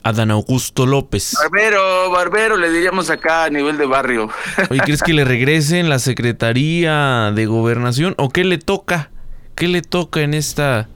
Adán 0.05 0.29
Augusto 0.29 0.85
López. 0.85 1.35
Barbero, 1.41 2.11
barbero, 2.11 2.57
le 2.57 2.69
diríamos 2.69 3.09
acá 3.09 3.45
a 3.45 3.49
nivel 3.49 3.79
de 3.79 3.87
barrio. 3.87 4.29
Oye, 4.69 4.79
¿crees 4.81 5.01
que 5.01 5.13
le 5.13 5.25
regrese 5.25 5.79
en 5.79 5.89
la 5.89 5.97
Secretaría 5.97 7.31
de 7.33 7.47
Gobernación? 7.47 8.13
¿O 8.19 8.29
qué 8.29 8.43
le 8.43 8.59
toca? 8.59 9.09
¿Qué 9.55 9.67
le 9.67 9.81
toca 9.81 10.21
en 10.21 10.35
esta...? 10.35 10.89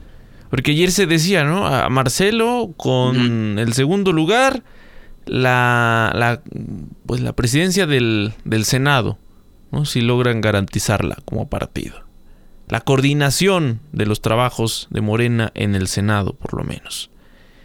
Porque 0.52 0.72
ayer 0.72 0.92
se 0.92 1.08
decía, 1.08 1.44
¿no? 1.44 1.66
A 1.66 1.90
Marcelo 1.90 2.72
con 2.78 3.58
el 3.58 3.74
segundo 3.74 4.14
lugar, 4.14 4.62
la, 5.26 6.12
la, 6.14 6.44
pues 7.08 7.22
la 7.22 7.34
presidencia 7.34 7.88
del, 7.88 8.34
del 8.46 8.64
Senado, 8.64 9.18
¿no? 9.72 9.86
Si 9.86 10.02
logran 10.02 10.40
garantizarla 10.40 11.18
como 11.26 11.50
partido. 11.50 12.04
La 12.68 12.82
coordinación 12.82 13.80
de 13.92 14.06
los 14.06 14.22
trabajos 14.22 14.88
de 14.92 15.02
Morena 15.02 15.52
en 15.56 15.74
el 15.74 15.88
Senado, 15.88 16.34
por 16.34 16.54
lo 16.54 16.64
menos. 16.64 17.10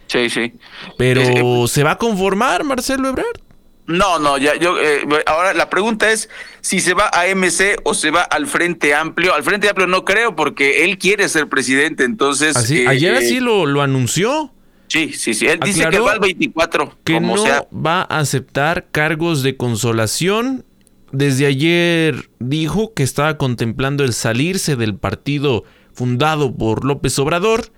Sí, 0.07 0.29
sí. 0.29 0.53
Pero 0.97 1.21
eh, 1.21 1.67
¿se 1.67 1.83
va 1.83 1.91
a 1.91 1.97
conformar 1.97 2.63
Marcelo 2.63 3.09
Ebrard? 3.09 3.45
No, 3.87 4.17
no, 4.17 4.37
ya 4.39 4.55
yo 4.55 4.79
eh, 4.79 5.05
ahora 5.27 5.53
la 5.53 5.69
pregunta 5.69 6.11
es 6.11 6.27
si 6.61 6.79
se 6.79 6.95
va 6.95 7.09
a 7.13 7.27
MC 7.27 7.79
o 7.83 7.93
se 7.93 8.09
va 8.09 8.23
al 8.23 8.47
Frente 8.47 8.95
Amplio. 8.95 9.33
Al 9.35 9.43
Frente 9.43 9.69
Amplio 9.69 9.87
no 9.87 10.03
creo 10.05 10.35
porque 10.35 10.83
él 10.83 10.97
quiere 10.97 11.29
ser 11.29 11.47
presidente, 11.47 12.03
entonces 12.03 12.55
¿Así? 12.55 12.85
¿Ah, 12.87 12.91
ayer 12.91 13.13
así 13.15 13.39
lo, 13.39 13.65
lo 13.65 13.81
anunció. 13.81 14.51
Sí, 14.87 15.13
sí, 15.13 15.33
sí. 15.33 15.47
Él 15.47 15.59
dice 15.59 15.87
que 15.89 15.99
va 15.99 16.13
al 16.13 16.19
24. 16.19 16.97
Que 17.03 17.19
no 17.19 17.35
va 17.73 18.01
a 18.01 18.19
aceptar 18.19 18.87
cargos 18.91 19.43
de 19.43 19.57
consolación. 19.57 20.65
Desde 21.11 21.45
ayer 21.45 22.29
dijo 22.39 22.93
que 22.93 23.03
estaba 23.03 23.37
contemplando 23.37 24.03
el 24.03 24.13
salirse 24.13 24.75
del 24.75 24.95
partido 24.95 25.63
fundado 25.93 26.55
por 26.55 26.85
López 26.85 27.17
Obrador 27.19 27.71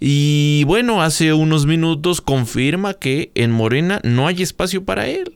y 0.00 0.64
bueno, 0.64 1.02
hace 1.02 1.32
unos 1.32 1.66
minutos 1.66 2.20
confirma 2.20 2.94
que 2.94 3.32
en 3.34 3.50
Morena 3.50 4.00
no 4.04 4.26
hay 4.26 4.42
espacio 4.42 4.84
para 4.84 5.08
él. 5.08 5.34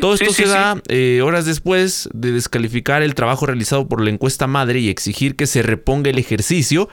Todo 0.00 0.14
esto 0.14 0.32
se 0.32 0.46
da 0.46 0.80
eh, 0.88 1.20
horas 1.22 1.44
después 1.44 2.08
de 2.12 2.32
descalificar 2.32 3.02
el 3.02 3.14
trabajo 3.14 3.46
realizado 3.46 3.86
por 3.86 4.02
la 4.02 4.10
encuesta 4.10 4.46
madre 4.46 4.80
y 4.80 4.88
exigir 4.88 5.36
que 5.36 5.46
se 5.46 5.62
reponga 5.62 6.10
el 6.10 6.18
ejercicio. 6.18 6.88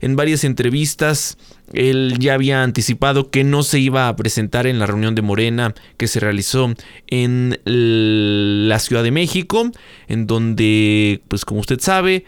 En 0.00 0.16
varias 0.16 0.44
entrevistas 0.44 1.38
él 1.72 2.16
ya 2.18 2.34
había 2.34 2.62
anticipado 2.62 3.30
que 3.30 3.44
no 3.44 3.62
se 3.62 3.78
iba 3.78 4.08
a 4.08 4.16
presentar 4.16 4.66
en 4.66 4.78
la 4.78 4.86
reunión 4.86 5.14
de 5.14 5.22
Morena 5.22 5.74
que 5.96 6.08
se 6.08 6.20
realizó 6.20 6.74
en 7.06 7.58
la 7.64 8.78
Ciudad 8.80 9.02
de 9.02 9.12
México, 9.12 9.70
en 10.08 10.26
donde, 10.26 11.22
pues 11.28 11.44
como 11.44 11.60
usted 11.60 11.80
sabe, 11.80 12.24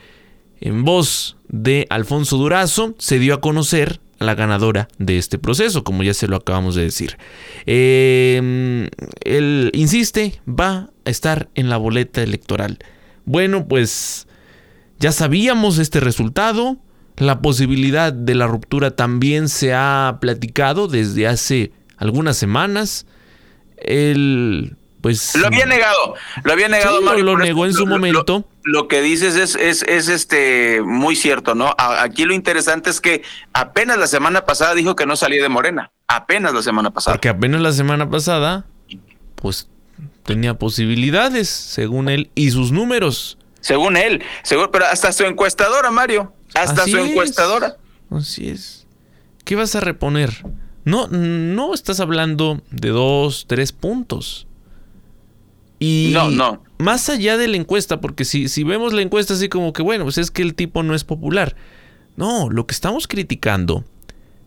en 0.60 0.84
voz 0.84 1.35
de 1.48 1.86
Alfonso 1.90 2.36
Durazo, 2.36 2.94
se 2.98 3.18
dio 3.18 3.34
a 3.34 3.40
conocer 3.40 4.00
la 4.18 4.34
ganadora 4.34 4.88
de 4.98 5.18
este 5.18 5.38
proceso, 5.38 5.84
como 5.84 6.02
ya 6.02 6.14
se 6.14 6.28
lo 6.28 6.36
acabamos 6.36 6.74
de 6.74 6.82
decir. 6.82 7.18
Em, 7.66 8.88
él 9.24 9.70
insiste, 9.74 10.40
va 10.48 10.90
a 11.04 11.10
estar 11.10 11.48
en 11.54 11.68
la 11.68 11.76
boleta 11.76 12.22
electoral. 12.22 12.78
Bueno, 13.24 13.66
pues 13.66 14.26
ya 14.98 15.12
sabíamos 15.12 15.78
este 15.78 16.00
resultado. 16.00 16.78
La 17.16 17.40
posibilidad 17.40 18.12
de 18.12 18.34
la 18.34 18.46
ruptura 18.46 18.90
también 18.90 19.48
se 19.48 19.72
ha 19.74 20.18
platicado 20.20 20.86
desde 20.88 21.26
hace 21.26 21.72
algunas 21.96 22.36
semanas. 22.36 23.06
Él 23.78 24.76
pues, 25.00 25.34
lo 25.36 25.46
había 25.46 25.66
negado, 25.66 26.14
lo 26.42 26.52
había 26.52 26.68
negado. 26.68 27.00
lo 27.00 27.38
negó 27.38 27.64
en 27.66 27.72
su 27.72 27.86
momento. 27.86 28.24
Lo, 28.38 28.55
que 28.88 29.00
dices 29.02 29.36
es, 29.36 29.54
es, 29.54 29.82
es, 29.82 30.08
este 30.08 30.82
muy 30.82 31.16
cierto, 31.16 31.54
¿no? 31.54 31.74
Aquí 31.78 32.24
lo 32.24 32.34
interesante 32.34 32.90
es 32.90 33.00
que 33.00 33.22
apenas 33.52 33.98
la 33.98 34.06
semana 34.06 34.44
pasada 34.44 34.74
dijo 34.74 34.96
que 34.96 35.06
no 35.06 35.16
salía 35.16 35.42
de 35.42 35.48
Morena, 35.48 35.92
apenas 36.08 36.52
la 36.54 36.62
semana 36.62 36.90
pasada. 36.90 37.14
Porque 37.16 37.28
apenas 37.28 37.60
la 37.60 37.72
semana 37.72 38.08
pasada, 38.10 38.66
pues 39.36 39.68
tenía 40.24 40.54
posibilidades, 40.54 41.48
según 41.48 42.08
él, 42.08 42.30
y 42.34 42.50
sus 42.50 42.72
números. 42.72 43.38
según 43.60 43.96
él, 43.96 44.22
según, 44.42 44.68
pero 44.72 44.86
hasta 44.86 45.12
su 45.12 45.24
encuestadora, 45.24 45.90
Mario, 45.90 46.32
hasta 46.54 46.82
Así 46.82 46.92
su 46.92 46.98
es. 46.98 47.10
encuestadora. 47.10 47.76
Así 48.10 48.48
es. 48.48 48.86
¿Qué 49.44 49.54
vas 49.56 49.74
a 49.76 49.80
reponer? 49.80 50.44
No, 50.84 51.08
no 51.08 51.74
estás 51.74 52.00
hablando 52.00 52.62
de 52.70 52.90
dos, 52.90 53.46
tres 53.48 53.72
puntos. 53.72 54.46
Y 55.78 56.10
No, 56.12 56.30
no. 56.30 56.62
más 56.78 57.08
allá 57.08 57.36
de 57.36 57.48
la 57.48 57.56
encuesta, 57.56 58.00
porque 58.00 58.24
si, 58.24 58.48
si 58.48 58.64
vemos 58.64 58.92
la 58.92 59.02
encuesta 59.02 59.34
así 59.34 59.48
como 59.48 59.72
que, 59.72 59.82
bueno, 59.82 60.04
pues 60.04 60.18
es 60.18 60.30
que 60.30 60.42
el 60.42 60.54
tipo 60.54 60.82
no 60.82 60.94
es 60.94 61.04
popular. 61.04 61.54
No, 62.16 62.48
lo 62.50 62.66
que 62.66 62.72
estamos 62.74 63.06
criticando 63.06 63.84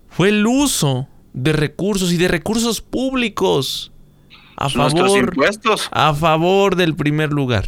fue 0.07 0.29
el 0.29 0.45
uso 0.47 1.07
de 1.33 1.53
recursos 1.53 2.11
y 2.11 2.17
de 2.17 2.27
recursos 2.27 2.81
públicos 2.81 3.91
a 4.55 4.69
favor, 4.69 5.31
a 5.91 6.13
favor 6.15 6.75
del 6.75 6.95
primer 6.95 7.31
lugar. 7.31 7.65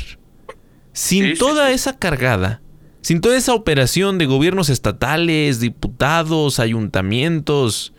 Sin 0.93 1.23
Sí, 1.25 1.31
sí, 1.33 1.37
toda 1.37 1.67
sí. 1.67 1.73
esa 1.75 1.97
cargada, 1.97 2.61
sin 3.01 3.21
toda 3.21 3.37
esa 3.37 3.53
operación 3.53 4.17
de 4.17 4.25
gobiernos 4.25 4.69
estatales, 4.69 5.59
diputados, 5.59 6.59
ayuntamientos, 6.59 7.93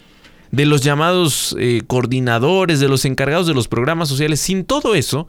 de 0.51 0.66
los 0.66 0.83
llamados 0.83 1.57
eh, 1.59 1.83
coordinadores, 1.87 2.81
de 2.81 2.88
los 2.88 3.05
encargados 3.05 3.46
de 3.46 3.55
los 3.55 3.68
programas 3.68 4.09
sociales, 4.09 4.40
sin 4.40 4.64
todo 4.64 4.94
eso, 4.94 5.27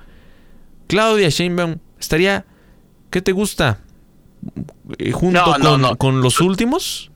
Claudia 0.87 1.29
Sheinbaum 1.29 1.77
estaría, 1.99 2.45
¿qué 3.11 3.21
te 3.21 3.31
gusta? 3.31 3.79
Eh, 4.97 5.11
junto 5.11 5.39
No, 5.39 5.57
no, 5.57 5.69
con, 5.71 5.81
no. 5.81 5.95
con 5.97 6.21
los 6.21 6.41
últimos. 6.41 7.09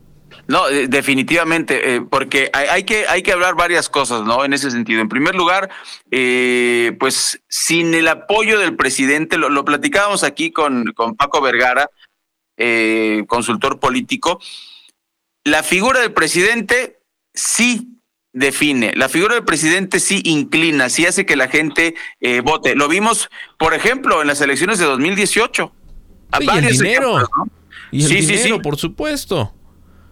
No, 0.47 0.69
eh, 0.69 0.87
definitivamente, 0.87 1.95
eh, 1.95 2.01
porque 2.01 2.49
hay, 2.53 2.67
hay 2.67 2.83
que, 2.83 3.05
hay 3.07 3.21
que 3.21 3.33
hablar 3.33 3.55
varias 3.55 3.89
cosas, 3.89 4.23
¿no? 4.23 4.45
En 4.45 4.53
ese 4.53 4.71
sentido. 4.71 5.01
En 5.01 5.09
primer 5.09 5.35
lugar, 5.35 5.69
eh, 6.09 6.95
pues 6.99 7.41
sin 7.49 7.93
el 7.93 8.07
apoyo 8.07 8.57
del 8.57 8.75
presidente, 8.77 9.37
lo, 9.37 9.49
lo 9.49 9.65
platicábamos 9.65 10.23
aquí 10.23 10.51
con, 10.51 10.93
con 10.93 11.17
Paco 11.17 11.41
Vergara, 11.41 11.89
eh, 12.55 13.25
consultor 13.27 13.79
político, 13.79 14.39
la 15.43 15.63
figura 15.63 15.99
del 15.99 16.13
presidente 16.13 16.99
sí 17.33 17.96
define, 18.37 18.93
la 18.95 19.09
figura 19.09 19.35
del 19.35 19.43
presidente 19.43 19.99
sí 19.99 20.21
inclina, 20.25 20.89
sí 20.89 21.05
hace 21.05 21.25
que 21.25 21.35
la 21.35 21.47
gente 21.47 21.95
eh, 22.21 22.41
vote. 22.41 22.75
Lo 22.75 22.87
vimos, 22.87 23.29
por 23.57 23.73
ejemplo, 23.73 24.21
en 24.21 24.27
las 24.27 24.41
elecciones 24.41 24.79
de 24.79 24.85
2018. 24.85 25.71
A 26.31 26.37
Sí, 26.37 26.43
y 26.43 26.47
el 26.47 26.47
varios 26.47 26.79
dinero. 26.79 27.17
ejemplos, 27.17 27.29
¿no? 27.37 27.47
Y 27.91 28.01
el 28.03 28.07
Sí, 28.07 28.21
sí, 28.21 28.33
dinero, 28.33 28.55
sí. 28.57 28.61
por 28.61 28.77
supuesto. 28.77 29.53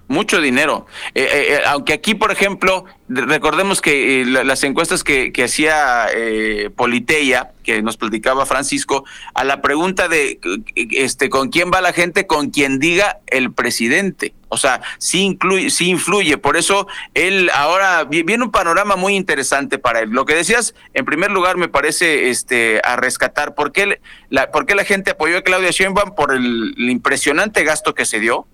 Mucho 0.07 0.39
dinero. 0.39 0.85
Eh, 1.15 1.23
eh, 1.23 1.45
eh, 1.55 1.61
aunque 1.65 1.93
aquí, 1.93 2.13
por 2.13 2.31
ejemplo, 2.31 2.85
de- 3.07 3.21
recordemos 3.21 3.81
que 3.81 4.21
eh, 4.21 4.25
la- 4.25 4.43
las 4.43 4.63
encuestas 4.63 5.03
que, 5.03 5.31
que 5.33 5.45
hacía 5.45 6.07
Politeia, 6.75 7.51
que 7.63 7.81
nos 7.81 7.97
platicaba 7.97 8.45
Francisco, 8.45 9.03
a 9.33 9.43
la 9.43 9.63
pregunta 9.63 10.07
de 10.07 10.39
este 10.75 11.29
con 11.29 11.49
quién 11.49 11.71
va 11.73 11.81
la 11.81 11.91
gente, 11.91 12.27
con 12.27 12.51
quien 12.51 12.77
diga 12.77 13.17
el 13.25 13.51
presidente. 13.51 14.35
O 14.49 14.57
sea, 14.57 14.79
sí, 14.99 15.21
incluye, 15.21 15.71
sí 15.71 15.89
influye. 15.89 16.37
Por 16.37 16.55
eso 16.55 16.87
él 17.15 17.49
ahora 17.55 18.03
vi- 18.03 18.21
viene 18.21 18.43
un 18.43 18.51
panorama 18.51 18.95
muy 18.95 19.15
interesante 19.15 19.79
para 19.79 20.01
él. 20.01 20.11
Lo 20.11 20.25
que 20.25 20.35
decías, 20.35 20.75
en 20.93 21.03
primer 21.05 21.31
lugar, 21.31 21.57
me 21.57 21.67
parece 21.67 22.29
este 22.29 22.79
a 22.83 22.95
rescatar. 22.95 23.55
¿Por 23.55 23.71
qué, 23.71 23.99
la, 24.29 24.51
por 24.51 24.71
la 24.75 24.83
gente 24.85 25.11
apoyó 25.11 25.39
a 25.39 25.41
Claudia 25.41 25.71
Sheinbaum? 25.71 26.13
Por 26.13 26.31
el 26.35 26.75
impresionante 26.77 27.63
gasto 27.63 27.95
que 27.95 28.05
se 28.05 28.19
dio. 28.19 28.45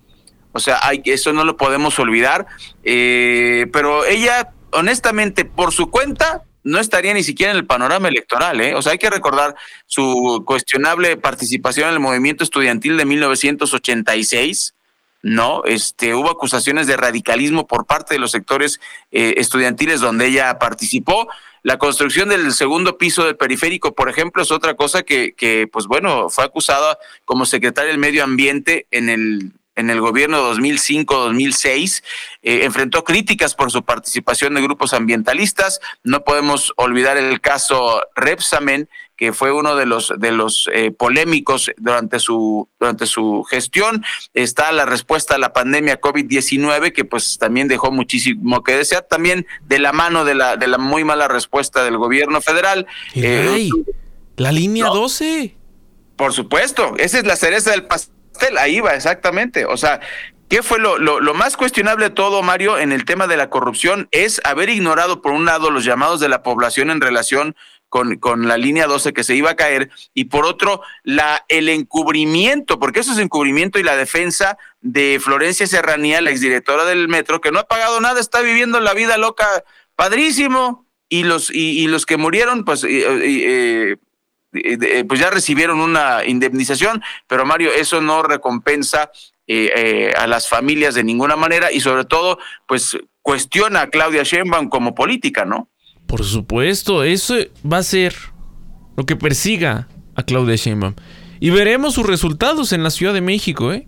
O 0.54 0.60
sea, 0.60 0.80
hay, 0.82 1.02
eso 1.06 1.34
no 1.34 1.44
lo 1.44 1.58
podemos 1.58 1.98
olvidar. 2.00 2.48
Eh, 2.84 3.68
pero 3.72 4.06
ella, 4.06 4.54
honestamente, 4.72 5.46
por 5.46 5.72
su 5.72 5.90
cuenta, 5.90 6.44
no 6.64 6.80
estaría 6.80 7.14
ni 7.14 7.24
siquiera 7.24 7.52
en 7.52 7.58
el 7.58 7.66
panorama 7.66 8.08
electoral. 8.08 8.62
¿eh? 8.62 8.76
O 8.76 8.82
sea, 8.82 8.94
hay 8.94 8.98
que 8.98 9.10
recordar 9.10 9.56
su 9.86 10.44
cuestionable 10.46 11.18
participación 11.18 11.88
en 11.88 11.94
el 11.96 12.00
movimiento 12.00 12.44
estudiantil 12.44 12.98
de 12.98 13.06
1986. 13.06 14.76
No, 15.24 15.64
este, 15.66 16.16
hubo 16.16 16.32
acusaciones 16.32 16.88
de 16.88 16.98
radicalismo 16.98 17.68
por 17.68 17.86
parte 17.86 18.16
de 18.16 18.20
los 18.20 18.32
sectores 18.32 18.80
eh, 19.12 19.36
estudiantiles 19.38 20.00
donde 20.02 20.28
ella 20.28 20.58
participó. 20.58 21.28
La 21.64 21.78
construcción 21.78 22.30
del 22.30 22.52
segundo 22.54 22.98
piso 22.98 23.24
del 23.26 23.38
periférico, 23.38 23.94
por 23.94 24.10
ejemplo, 24.10 24.42
es 24.42 24.52
otra 24.52 24.74
cosa 24.74 25.04
que, 25.04 25.34
que 25.34 25.68
pues 25.72 25.86
bueno, 25.86 26.30
fue 26.32 26.44
acusada 26.44 26.98
como 27.24 27.46
secretaria 27.46 27.92
del 27.92 28.00
Medio 28.00 28.24
Ambiente 28.24 28.88
en 28.90 29.10
el 29.10 29.52
en 29.76 29.90
el 29.90 30.02
gobierno 30.02 30.54
2005-2006, 30.54 32.04
eh, 32.42 32.62
enfrentó 32.64 33.04
críticas 33.04 33.56
por 33.56 33.72
su 33.72 33.84
participación 33.84 34.54
de 34.54 34.62
grupos 34.62 34.94
ambientalistas. 34.94 35.80
No 36.04 36.24
podemos 36.24 36.74
olvidar 36.76 37.18
el 37.18 37.42
caso 37.42 38.02
Repsamen, 38.16 38.90
que 39.22 39.34
fue 39.34 39.52
uno 39.52 39.76
de 39.76 39.86
los 39.86 40.12
de 40.18 40.32
los 40.32 40.68
eh, 40.74 40.90
polémicos 40.90 41.72
durante 41.78 42.20
su 42.20 42.68
durante 42.80 43.06
su 43.06 43.44
gestión. 43.44 44.04
Está 44.34 44.72
la 44.72 44.88
respuesta 44.88 45.36
a 45.36 45.38
la 45.38 45.54
pandemia 45.54 46.02
COVID-19 46.02 46.92
que 46.92 47.06
pues 47.06 47.38
también 47.38 47.68
dejó 47.68 47.92
muchísimo 47.92 48.64
que 48.64 48.76
desear, 48.76 49.04
también 49.04 49.46
de 49.62 49.78
la 49.78 49.94
mano 49.94 50.26
de 50.26 50.34
la 50.34 50.58
de 50.58 50.68
la 50.68 50.80
muy 50.80 51.04
mala 51.04 51.28
respuesta 51.28 51.84
del 51.84 51.98
gobierno 51.98 52.42
federal. 52.42 52.88
Eh, 53.14 53.48
Ay, 53.54 53.70
la 54.38 54.52
línea 54.52 54.88
12. 54.88 55.56
por 56.16 56.34
supuesto, 56.34 56.96
esa 56.98 57.20
es 57.20 57.26
la 57.26 57.36
cereza 57.36 57.70
del 57.70 57.86
pastel, 57.86 58.16
ahí 58.58 58.80
va, 58.80 58.96
exactamente. 58.96 59.66
O 59.66 59.78
sea, 59.78 60.00
¿qué 60.50 60.64
fue 60.64 60.80
lo, 60.80 60.98
lo, 60.98 61.34
más 61.34 61.58
cuestionable 61.58 62.10
de 62.10 62.16
todo, 62.16 62.42
Mario, 62.42 62.78
en 62.78 62.92
el 62.92 63.06
tema 63.06 63.28
de 63.28 63.38
la 63.38 63.50
corrupción? 63.50 64.08
Es 64.12 64.42
haber 64.44 64.70
ignorado, 64.70 65.22
por 65.22 65.32
un 65.32 65.46
lado, 65.46 65.72
los 65.72 65.86
llamados 65.86 66.20
de 66.20 66.30
la 66.30 66.44
población 66.44 66.90
en 66.90 67.02
relación 67.02 67.56
con, 67.90 68.18
con 68.20 68.48
la 68.48 68.58
línea 68.58 68.88
12 68.88 69.12
que 69.12 69.24
se 69.24 69.36
iba 69.36 69.52
a 69.52 69.56
caer, 69.56 69.90
y 70.14 70.26
por 70.26 70.46
otro, 70.46 70.82
la, 71.04 71.44
el 71.50 71.68
encubrimiento, 71.68 72.80
porque 72.80 73.02
eso 73.02 73.12
es 73.12 73.18
encubrimiento 73.18 73.80
y 73.80 73.84
la 73.84 73.98
defensa 73.98 74.58
de 74.80 75.20
Florencia 75.22 75.68
Serranía, 75.68 76.22
la 76.22 76.32
exdirectora 76.32 76.86
del 76.86 77.10
metro, 77.10 77.42
que 77.42 77.52
no 77.52 77.60
ha 77.60 77.68
pagado 77.68 78.00
nada, 78.00 78.22
está 78.22 78.40
viviendo 78.42 78.80
la 78.80 78.94
vida 78.94 79.18
loca, 79.18 79.46
padrísimo, 79.98 80.88
y 81.10 81.24
los, 81.24 81.54
y, 81.54 81.82
y 81.82 81.88
los 81.88 82.06
que 82.06 82.18
murieron, 82.18 82.64
pues... 82.64 82.86
Eh, 82.86 83.04
eh, 83.06 83.98
pues 85.08 85.20
ya 85.20 85.30
recibieron 85.30 85.80
una 85.80 86.26
indemnización, 86.26 87.02
pero 87.28 87.46
Mario, 87.46 87.72
eso 87.72 88.02
no 88.02 88.22
recompensa 88.24 89.12
eh, 89.48 89.72
eh, 89.76 90.14
a 90.18 90.28
las 90.28 90.48
familias 90.48 90.96
de 90.96 91.04
ninguna 91.04 91.36
manera 91.36 91.72
y 91.72 91.82
sobre 91.82 92.06
todo, 92.06 92.40
pues 92.68 92.98
cuestiona 93.22 93.82
a 93.82 93.90
Claudia 93.90 94.24
Sheinbaum 94.24 94.70
como 94.70 94.96
política, 94.96 95.46
¿no? 95.46 95.70
Por 96.08 96.24
supuesto, 96.24 97.04
eso 97.04 97.36
va 97.70 97.80
a 97.80 97.84
ser 97.84 98.16
lo 98.96 99.06
que 99.06 99.16
persiga 99.16 99.88
a 100.16 100.24
Claudia 100.24 100.56
Sheinbaum. 100.56 100.94
Y 101.40 101.50
veremos 101.50 101.96
sus 101.96 102.06
resultados 102.06 102.72
en 102.72 102.84
la 102.84 102.92
Ciudad 102.92 103.14
de 103.14 103.22
México, 103.22 103.74
¿eh? 103.74 103.88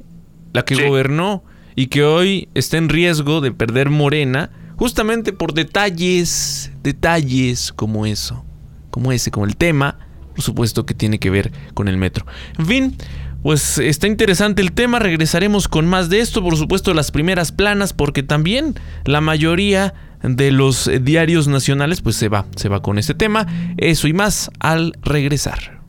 La 0.53 0.65
que 0.65 0.75
sí. 0.75 0.83
gobernó 0.83 1.43
y 1.75 1.87
que 1.87 2.03
hoy 2.03 2.49
está 2.55 2.77
en 2.77 2.89
riesgo 2.89 3.39
de 3.39 3.51
perder 3.51 3.89
Morena, 3.89 4.51
justamente 4.75 5.33
por 5.33 5.53
detalles, 5.53 6.71
detalles 6.81 7.71
como 7.71 8.05
eso, 8.05 8.43
como 8.89 9.11
ese, 9.11 9.31
como 9.31 9.45
el 9.45 9.55
tema 9.55 9.97
por 10.33 10.43
supuesto 10.43 10.85
que 10.85 10.93
tiene 10.93 11.19
que 11.19 11.29
ver 11.29 11.51
con 11.73 11.87
el 11.87 11.97
metro. 11.97 12.25
En 12.57 12.65
fin, 12.65 12.97
pues 13.41 13.77
está 13.77 14.07
interesante 14.07 14.61
el 14.61 14.71
tema, 14.71 14.99
regresaremos 14.99 15.67
con 15.67 15.85
más 15.85 16.09
de 16.09 16.21
esto, 16.21 16.41
por 16.41 16.55
supuesto 16.55 16.93
las 16.93 17.11
primeras 17.11 17.51
planas, 17.51 17.93
porque 17.93 18.23
también 18.23 18.75
la 19.05 19.21
mayoría 19.21 19.93
de 20.23 20.51
los 20.51 20.89
diarios 21.01 21.47
nacionales 21.47 22.01
pues 22.01 22.15
se 22.15 22.29
va, 22.29 22.45
se 22.55 22.69
va 22.69 22.81
con 22.81 22.97
este 22.97 23.13
tema, 23.13 23.45
eso 23.77 24.07
y 24.07 24.13
más 24.13 24.49
al 24.59 24.93
regresar. 25.03 25.81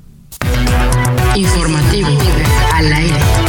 Informativo 1.36 2.08
al 2.74 2.92
aire. 2.92 3.43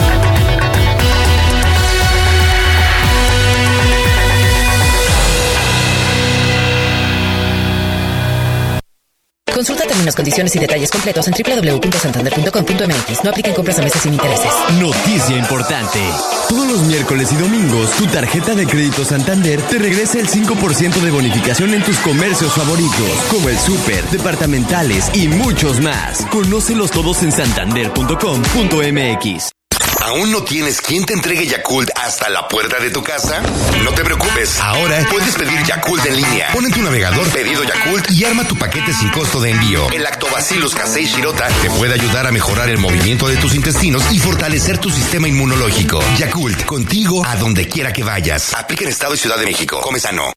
Consulta 9.56 9.88
términos, 9.88 10.14
condiciones 10.14 10.56
y 10.58 10.60
detalles 10.60 10.92
completos 10.92 11.26
en 11.30 11.34
www.santander.com.mx. 11.34 13.24
No 13.24 13.30
apliquen 13.30 13.54
compras 13.54 13.80
a 13.80 13.84
meses 13.84 14.02
sin 14.02 14.14
intereses. 14.14 14.52
Noticia 14.82 15.38
importante. 15.38 16.02
Todos 16.50 16.68
los 16.68 16.82
miércoles 16.82 17.32
y 17.32 17.38
domingos, 17.38 17.92
tu 17.92 18.06
tarjeta 18.08 18.54
de 18.54 18.68
crédito 18.68 19.06
Santander 19.06 19.62
te 19.62 19.80
regresa 19.80 20.20
el 20.20 20.28
5% 20.28 21.00
de 21.00 21.10
bonificación 21.10 21.74
en 21.74 21.82
tus 21.84 21.98
comercios 22.00 22.52
favoritos, 22.52 23.10
como 23.32 23.48
el 23.48 23.58
súper, 23.58 24.04
departamentales 24.10 25.10
y 25.16 25.30
muchos 25.30 25.80
más. 25.80 26.26
Conócelos 26.26 26.92
todos 26.92 27.24
en 27.24 27.32
santander.com.mx. 27.32 29.65
¿Aún 30.06 30.32
no 30.32 30.44
tienes 30.44 30.82
quien 30.82 31.04
te 31.04 31.14
entregue 31.14 31.48
Yakult 31.48 31.90
hasta 31.96 32.30
la 32.30 32.48
puerta 32.48 32.80
de 32.80 32.92
tu 32.92 33.02
casa? 33.02 33.42
No 33.84 33.92
te 33.92 34.04
preocupes. 34.04 34.60
Ahora 34.62 35.04
puedes 35.10 35.34
pedir 35.34 35.64
Yakult 35.64 36.06
en 36.06 36.16
línea. 36.18 36.50
Pon 36.54 36.64
en 36.64 36.72
tu 36.72 36.84
navegador 36.84 37.28
pedido 37.30 37.64
Yakult 37.64 38.12
y 38.12 38.24
arma 38.24 38.48
tu 38.48 38.56
paquete 38.56 38.94
sin 38.94 39.10
costo 39.10 39.42
de 39.42 39.50
envío. 39.50 39.90
El 39.90 40.04
Lactobacillus 40.04 40.76
casei 40.76 41.08
shirota 41.08 41.48
te 41.48 41.72
puede 41.72 41.96
ayudar 41.96 42.28
a 42.28 42.32
mejorar 42.32 42.70
el 42.70 42.78
movimiento 42.78 43.28
de 43.28 43.38
tus 43.38 43.56
intestinos 43.56 44.04
y 44.12 44.20
fortalecer 44.20 44.78
tu 44.78 44.92
sistema 44.92 45.28
inmunológico. 45.28 46.00
Yakult, 46.20 46.66
contigo 46.66 47.26
a 47.26 47.36
donde 47.38 47.68
quiera 47.68 47.92
que 47.92 48.04
vayas. 48.04 48.54
Aplica 48.54 48.84
en 48.84 48.92
Estado 48.92 49.16
y 49.16 49.18
Ciudad 49.18 49.40
de 49.40 49.46
México. 49.46 49.82
Come 49.82 50.00
sano. 50.00 50.32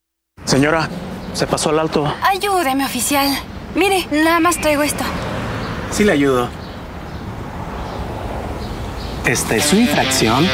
Señora, 0.47 0.89
se 1.35 1.47
pasó 1.47 1.69
al 1.69 1.81
alto. 1.81 2.11
Ayúdeme, 2.23 2.87
oficial. 2.87 3.39
Mire, 3.75 4.09
nada 4.13 4.41
más 4.41 4.59
traigo 4.63 4.83
esto. 4.83 5.05
Sí 5.91 6.05
le 6.05 6.13
ayudo. 6.13 6.49
Esta 9.29 9.57
es 9.57 9.67
su 9.67 9.77
infracción 9.77 10.49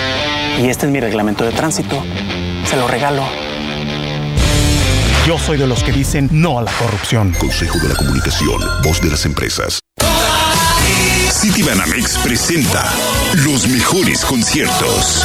y 0.60 0.68
este 0.68 0.86
es 0.86 0.92
mi 0.92 0.98
reglamento 0.98 1.44
de 1.44 1.52
tránsito. 1.52 2.02
Se 2.64 2.76
lo 2.76 2.88
regalo. 2.88 3.22
Yo 5.24 5.38
soy 5.38 5.58
de 5.58 5.68
los 5.68 5.84
que 5.84 5.92
dicen 5.92 6.28
no 6.32 6.58
a 6.58 6.62
la 6.62 6.72
corrupción. 6.72 7.32
Consejo 7.38 7.78
de 7.78 7.90
la 7.90 7.94
Comunicación, 7.94 8.60
voz 8.82 9.00
de 9.00 9.10
las 9.10 9.26
empresas. 9.26 9.78
Citibanamex 11.30 12.18
presenta 12.18 12.92
los 13.44 13.68
mejores 13.68 14.24
conciertos. 14.24 15.24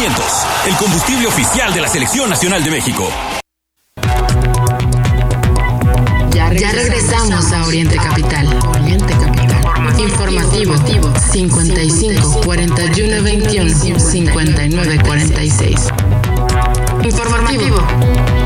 G500, 0.00 0.46
el 0.66 0.76
combustible 0.76 1.26
oficial 1.26 1.74
de 1.74 1.80
la 1.82 1.88
Selección 1.88 2.30
Nacional 2.30 2.64
de 2.64 2.70
México. 2.70 3.06
Ya, 6.30 6.52
ya 6.54 6.72
regresamos 6.72 7.52
a 7.52 7.66
Oriente 7.66 7.96
Capital. 7.96 8.46
Oriente 8.66 9.12
Capital. 9.12 10.00
Informativo. 10.00 10.74
55 11.18 12.40
41 12.44 13.22
21 13.22 14.00
59 14.00 14.98
46. 15.04 15.88
Informativo. 17.04 18.39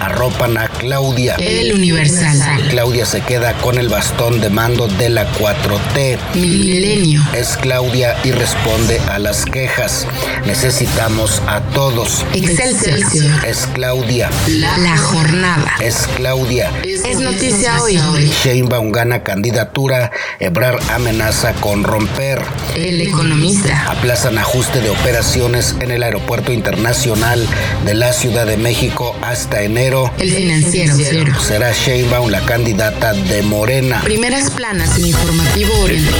Arropan 0.00 0.56
a 0.56 0.68
Claudia. 0.68 1.36
El 1.38 1.74
Universal. 1.74 2.38
Claudia 2.70 3.04
se 3.04 3.20
queda 3.20 3.52
con 3.54 3.78
el 3.78 3.88
bastón 3.88 4.40
de 4.40 4.48
mando 4.48 4.88
de 4.88 5.10
la 5.10 5.30
4T. 5.32 6.18
Milenio. 6.34 7.22
Es 7.34 7.56
Claudia 7.58 8.16
y 8.24 8.32
responde 8.32 8.98
a 9.10 9.18
las 9.18 9.44
quejas. 9.44 10.06
Necesitamos 10.46 11.42
a 11.46 11.60
todos. 11.74 12.24
Excelsior. 12.32 13.44
Es 13.44 13.68
Claudia. 13.74 14.30
La, 14.48 14.78
la 14.78 14.96
jornada. 14.96 15.72
Es 15.80 16.08
Claudia. 16.16 16.70
Es 16.82 17.18
noticia 17.18 17.82
hoy. 17.82 18.00
Sheinbaum 18.42 18.92
gana 18.92 19.22
candidatura. 19.22 20.10
Ebrar 20.38 20.78
amenaza 20.90 21.52
con 21.54 21.84
romper. 21.84 22.40
El 22.74 23.02
economista. 23.02 23.86
Aplazan 23.90 24.38
ajuste 24.38 24.80
de 24.80 24.90
operaciones 24.90 25.76
en 25.80 25.90
el 25.90 26.02
aeropuerto 26.02 26.52
internacional 26.52 27.46
de 27.84 27.94
la 27.94 28.12
Ciudad 28.12 28.46
de 28.46 28.56
México 28.56 29.14
hasta 29.22 29.62
enero. 29.62 29.89
El 29.90 30.30
financiero. 30.30 31.40
Será 31.40 31.72
Sheinbaum 31.72 32.30
la 32.30 32.40
candidata 32.44 33.12
de 33.12 33.42
Morena. 33.42 34.00
Primeras 34.04 34.48
planas 34.50 34.96
en 34.96 35.06
Informativo 35.06 35.72
Oriente 35.80 36.12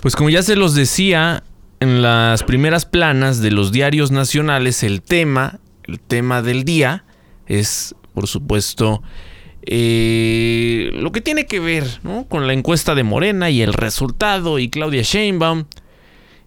Pues 0.00 0.14
como 0.14 0.30
ya 0.30 0.44
se 0.44 0.54
los 0.54 0.76
decía, 0.76 1.42
en 1.80 2.00
las 2.00 2.44
primeras 2.44 2.86
planas 2.86 3.40
de 3.40 3.50
los 3.50 3.72
diarios 3.72 4.12
nacionales, 4.12 4.84
el 4.84 5.02
tema, 5.02 5.58
el 5.82 5.98
tema 5.98 6.42
del 6.42 6.64
día 6.64 7.06
es, 7.48 7.96
por 8.14 8.28
supuesto, 8.28 9.02
eh, 9.62 10.90
lo 10.92 11.10
que 11.10 11.22
tiene 11.22 11.46
que 11.46 11.58
ver 11.58 11.84
¿no? 12.04 12.28
con 12.28 12.46
la 12.46 12.52
encuesta 12.52 12.94
de 12.94 13.02
Morena 13.02 13.50
y 13.50 13.62
el 13.62 13.72
resultado 13.72 14.60
y 14.60 14.68
Claudia 14.68 15.02
Sheinbaum. 15.02 15.64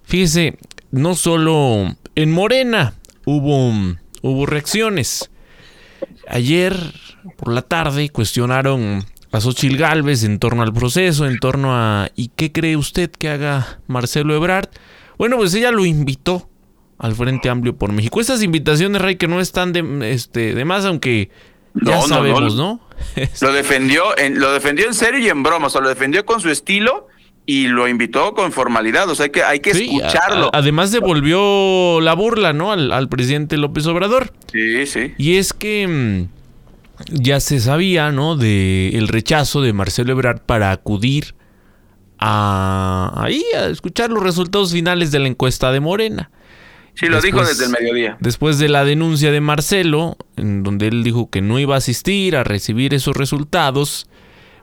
Fíjese, 0.04 0.58
no 0.92 1.16
solo 1.16 1.98
en 2.16 2.32
Morena 2.32 2.94
hubo, 3.26 3.74
hubo 4.22 4.46
reacciones. 4.46 5.30
Ayer 6.28 6.76
por 7.38 7.54
la 7.54 7.62
tarde 7.62 8.10
cuestionaron 8.10 9.06
a 9.32 9.42
Xochil 9.42 9.78
Gálvez 9.78 10.24
en 10.24 10.40
torno 10.40 10.64
al 10.64 10.74
proceso, 10.74 11.26
en 11.28 11.40
torno 11.40 11.74
a 11.76 12.10
¿y 12.16 12.30
qué 12.30 12.52
cree 12.52 12.78
usted 12.78 13.10
que 13.12 13.30
haga 13.30 13.80
Marcelo 13.88 14.36
Ebrard? 14.36 14.70
Bueno, 15.18 15.38
pues 15.38 15.54
ella 15.54 15.72
lo 15.72 15.86
invitó 15.86 16.50
al 16.98 17.16
Frente 17.16 17.50
Amplio 17.50 17.76
por 17.76 17.92
México. 17.92 18.22
Estas 18.22 18.42
invitaciones, 18.42 19.02
Rey, 19.02 19.16
que 19.16 19.28
no 19.28 19.40
están 19.40 19.74
de, 19.74 20.12
este, 20.12 20.56
de 20.56 20.66
más, 20.66 20.86
aunque 20.86 21.30
ya 21.74 21.98
no, 21.98 22.08
sabemos, 22.08 22.56
no. 22.56 22.80
¿no? 22.80 22.88
Lo 23.42 23.54
defendió, 23.54 24.18
en, 24.18 24.40
lo 24.40 24.52
defendió 24.52 24.88
en 24.88 24.94
serio 24.94 25.20
y 25.20 25.30
en 25.30 25.44
broma, 25.44 25.68
o 25.68 25.70
sea, 25.70 25.82
lo 25.82 25.90
defendió 25.90 26.26
con 26.26 26.42
su 26.42 26.50
estilo 26.50 27.08
y 27.48 27.68
lo 27.70 27.88
invitó 27.88 28.34
con 28.36 28.52
formalidad, 28.52 29.10
o 29.10 29.16
sea, 29.16 29.24
hay 29.24 29.30
que, 29.32 29.42
hay 29.44 29.60
que 29.62 29.74
Sí, 29.74 29.86
escucharlo. 29.86 30.48
a- 30.54 30.58
además 30.60 30.92
devolvió 30.92 32.00
la 32.02 32.14
burla, 32.14 32.54
¿no? 32.54 32.72
Al, 32.72 32.92
al 32.92 33.08
presidente 33.10 33.58
López 33.58 33.88
Obrador. 33.88 34.32
Sí, 34.52 34.86
sí. 34.86 35.14
Y 35.18 35.38
es 35.38 35.54
que 35.54 35.88
mm, 35.88 36.28
ya 37.24 37.40
se 37.40 37.60
sabía, 37.60 38.12
¿no? 38.12 38.36
De 38.36 38.90
el 38.90 39.08
rechazo 39.08 39.62
de 39.62 39.72
Marcelo 39.74 40.12
Ebrard 40.12 40.42
para 40.42 40.72
acudir 40.72 41.34
a 42.20 43.14
ahí 43.16 43.44
a 43.56 43.68
escuchar 43.68 44.10
los 44.10 44.24
resultados 44.24 44.72
finales 44.72 45.12
de 45.12 45.20
la 45.20 45.28
encuesta 45.28 45.72
de 45.72 45.80
Morena. 45.80 46.32
Sí, 46.96 47.06
lo 47.06 47.22
dijo 47.22 47.44
desde 47.46 47.66
el 47.66 47.72
mediodía. 47.72 48.18
Después 48.20 48.58
de 48.58 48.70
la 48.70 48.84
denuncia 48.84 49.32
de 49.32 49.40
Marcelo, 49.40 50.18
en 50.36 50.64
donde 50.64 50.88
él 50.88 51.04
dijo 51.04 51.30
que 51.30 51.42
no 51.42 51.60
iba 51.60 51.76
a 51.76 51.78
asistir 51.78 52.36
a 52.36 52.44
recibir 52.44 52.96
esos 52.96 53.16
resultados, 53.16 54.10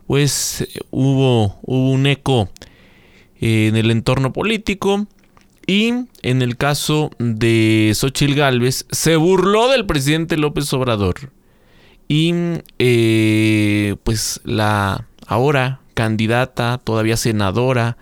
pues 0.08 0.62
eh, 0.62 0.80
hubo, 0.90 1.60
hubo 1.62 1.90
un 1.92 2.06
eco 2.08 2.50
en 3.44 3.76
el 3.76 3.90
entorno 3.90 4.32
político. 4.32 5.06
Y 5.66 5.92
en 6.22 6.42
el 6.42 6.56
caso 6.56 7.10
de 7.18 7.92
Xochil 7.94 8.34
Gálvez, 8.34 8.86
se 8.90 9.16
burló 9.16 9.68
del 9.68 9.86
presidente 9.86 10.36
López 10.36 10.72
Obrador. 10.72 11.30
Y 12.08 12.34
eh, 12.78 13.96
pues 14.02 14.40
la 14.44 15.08
ahora 15.26 15.80
candidata, 15.94 16.78
todavía 16.82 17.16
senadora 17.16 17.96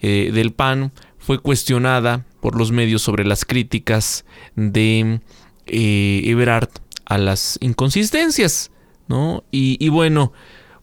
eh, 0.00 0.30
del 0.32 0.52
PAN, 0.52 0.92
fue 1.18 1.38
cuestionada 1.38 2.24
por 2.40 2.56
los 2.56 2.70
medios 2.70 3.02
sobre 3.02 3.24
las 3.24 3.44
críticas 3.44 4.24
de 4.54 5.20
eh, 5.66 6.22
Ebrard 6.24 6.70
a 7.04 7.18
las 7.18 7.58
inconsistencias, 7.60 8.70
¿no? 9.08 9.44
Y, 9.50 9.84
y 9.84 9.88
bueno, 9.90 10.32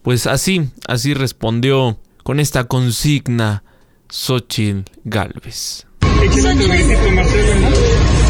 pues 0.01 0.27
así, 0.27 0.69
así 0.87 1.13
respondió 1.13 1.99
con 2.23 2.39
esta 2.39 2.65
consigna 2.65 3.63
Xochitl 4.15 4.83
Galvez. 5.05 5.87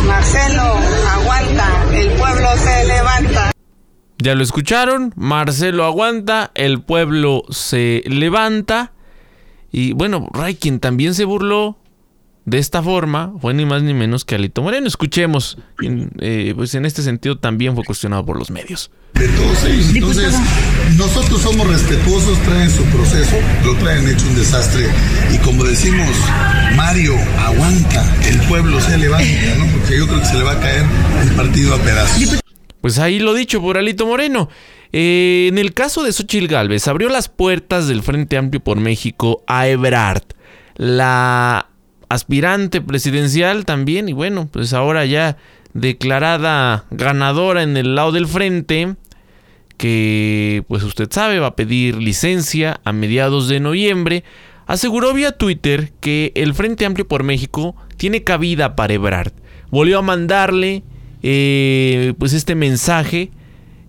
Marcelo, 0.07 0.77
aguanta, 1.09 1.85
el 1.93 2.09
pueblo 2.11 2.47
se 2.57 2.85
levanta. 2.85 3.51
Ya 4.17 4.33
lo 4.33 4.43
escucharon, 4.43 5.11
Marcelo 5.17 5.83
aguanta, 5.83 6.51
el 6.55 6.81
pueblo 6.81 7.43
se 7.49 8.01
levanta. 8.05 8.93
Y 9.73 9.91
bueno, 9.91 10.29
Ray, 10.31 10.55
quien 10.55 10.79
también 10.79 11.13
se 11.15 11.25
burló 11.25 11.77
de 12.45 12.57
esta 12.57 12.83
forma 12.83 13.33
fue 13.39 13.53
ni 13.53 13.65
más 13.65 13.83
ni 13.83 13.93
menos 13.93 14.25
que 14.25 14.35
Alito 14.35 14.61
Moreno. 14.61 14.87
Escuchemos, 14.87 15.57
eh, 16.19 16.53
pues 16.55 16.75
en 16.75 16.85
este 16.85 17.01
sentido 17.01 17.37
también 17.37 17.75
fue 17.75 17.83
cuestionado 17.85 18.25
por 18.25 18.37
los 18.37 18.51
medios. 18.51 18.91
de 19.13 19.27
todos 19.29 19.63
ellos. 19.63 19.95
Entonces, 19.95 20.33
nosotros 20.97 21.41
somos 21.41 21.67
respetuosos, 21.67 22.37
traen 22.39 22.69
su 22.69 22.83
proceso, 22.85 23.35
lo 23.63 23.75
traen 23.75 24.07
hecho 24.09 24.27
un 24.27 24.35
desastre. 24.35 24.87
Y 25.31 25.37
como 25.37 25.63
decimos, 25.63 26.09
Mario, 26.75 27.13
aguanta, 27.39 28.03
el 28.27 28.39
pueblo 28.47 28.81
se 28.81 28.97
levanta, 28.97 29.55
¿no? 29.57 29.71
Porque 29.71 29.97
yo 29.97 30.07
creo 30.07 30.19
que 30.19 30.25
se 30.25 30.37
le 30.37 30.43
va 30.43 30.53
a 30.53 30.59
caer 30.59 30.85
el 31.21 31.31
partido 31.35 31.75
a 31.75 31.77
pedazos. 31.77 32.41
Pues 32.81 32.99
ahí 32.99 33.19
lo 33.19 33.33
dicho 33.33 33.61
por 33.61 33.77
Alito 33.77 34.05
Moreno. 34.05 34.49
Eh, 34.91 35.47
en 35.49 35.57
el 35.57 35.73
caso 35.73 36.03
de 36.03 36.11
Xochitl 36.11 36.47
Gálvez, 36.47 36.87
abrió 36.87 37.07
las 37.07 37.29
puertas 37.29 37.87
del 37.87 38.03
Frente 38.03 38.35
Amplio 38.35 38.61
por 38.61 38.79
México 38.79 39.43
a 39.47 39.67
Ebrard. 39.67 40.23
La 40.75 41.67
aspirante 42.13 42.81
presidencial 42.81 43.65
también, 43.65 44.07
y 44.09 44.13
bueno, 44.13 44.47
pues 44.51 44.73
ahora 44.73 45.05
ya 45.05 45.37
declarada 45.73 46.85
ganadora 46.91 47.63
en 47.63 47.75
el 47.77 47.95
lado 47.95 48.11
del 48.11 48.27
frente, 48.27 48.95
que 49.77 50.63
pues 50.67 50.83
usted 50.83 51.09
sabe 51.11 51.39
va 51.39 51.47
a 51.47 51.55
pedir 51.55 51.97
licencia 51.97 52.79
a 52.83 52.93
mediados 52.93 53.47
de 53.47 53.59
noviembre, 53.59 54.23
aseguró 54.67 55.13
vía 55.13 55.37
Twitter 55.37 55.91
que 55.99 56.31
el 56.35 56.53
Frente 56.53 56.85
Amplio 56.85 57.07
por 57.07 57.23
México 57.23 57.75
tiene 57.97 58.23
cabida 58.23 58.75
para 58.75 58.93
Ebrard. 58.93 59.33
Volvió 59.71 59.99
a 59.99 60.03
mandarle 60.03 60.83
eh, 61.23 62.13
pues 62.19 62.33
este 62.33 62.53
mensaje 62.53 63.31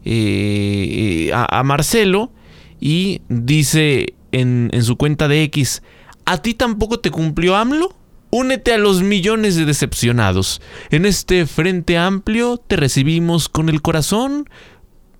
eh, 0.04 1.30
a, 1.34 1.62
Marcelo 1.62 2.32
y 2.80 3.20
dice 3.28 4.14
en, 4.32 4.70
en 4.72 4.82
su 4.82 4.96
cuenta 4.96 5.28
de 5.28 5.42
X, 5.44 5.82
¿a 6.24 6.38
ti 6.38 6.54
tampoco 6.54 7.00
te 7.00 7.10
cumplió 7.10 7.56
AMLO? 7.56 7.94
Únete 8.36 8.72
a 8.72 8.78
los 8.78 9.00
millones 9.00 9.54
de 9.54 9.64
decepcionados. 9.64 10.60
En 10.90 11.06
este 11.06 11.46
Frente 11.46 11.96
Amplio 11.98 12.56
te 12.56 12.74
recibimos 12.74 13.48
con 13.48 13.68
el 13.68 13.80
corazón, 13.80 14.50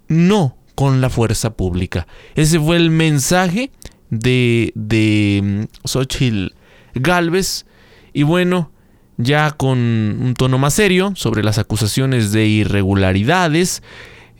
no 0.09 0.57
con 0.75 1.01
la 1.01 1.11
fuerza 1.11 1.57
pública. 1.57 2.09
Ese 2.35 2.59
fue 2.59 2.77
el 2.77 2.91
mensaje 2.91 3.71
de, 4.11 4.73
de 4.75 5.41
mm, 5.45 5.87
Xochitl 5.87 6.55
Galvez. 6.97 7.67
Y 8.13 8.25
bueno, 8.25 8.73
ya 9.17 9.53
con 9.53 9.79
un 9.79 10.35
tono 10.37 10.59
más 10.59 10.75
serio 10.75 11.13
sobre 11.15 11.45
las 11.45 11.59
acusaciones 11.59 12.33
de 12.33 12.49
irregularidades, 12.49 13.85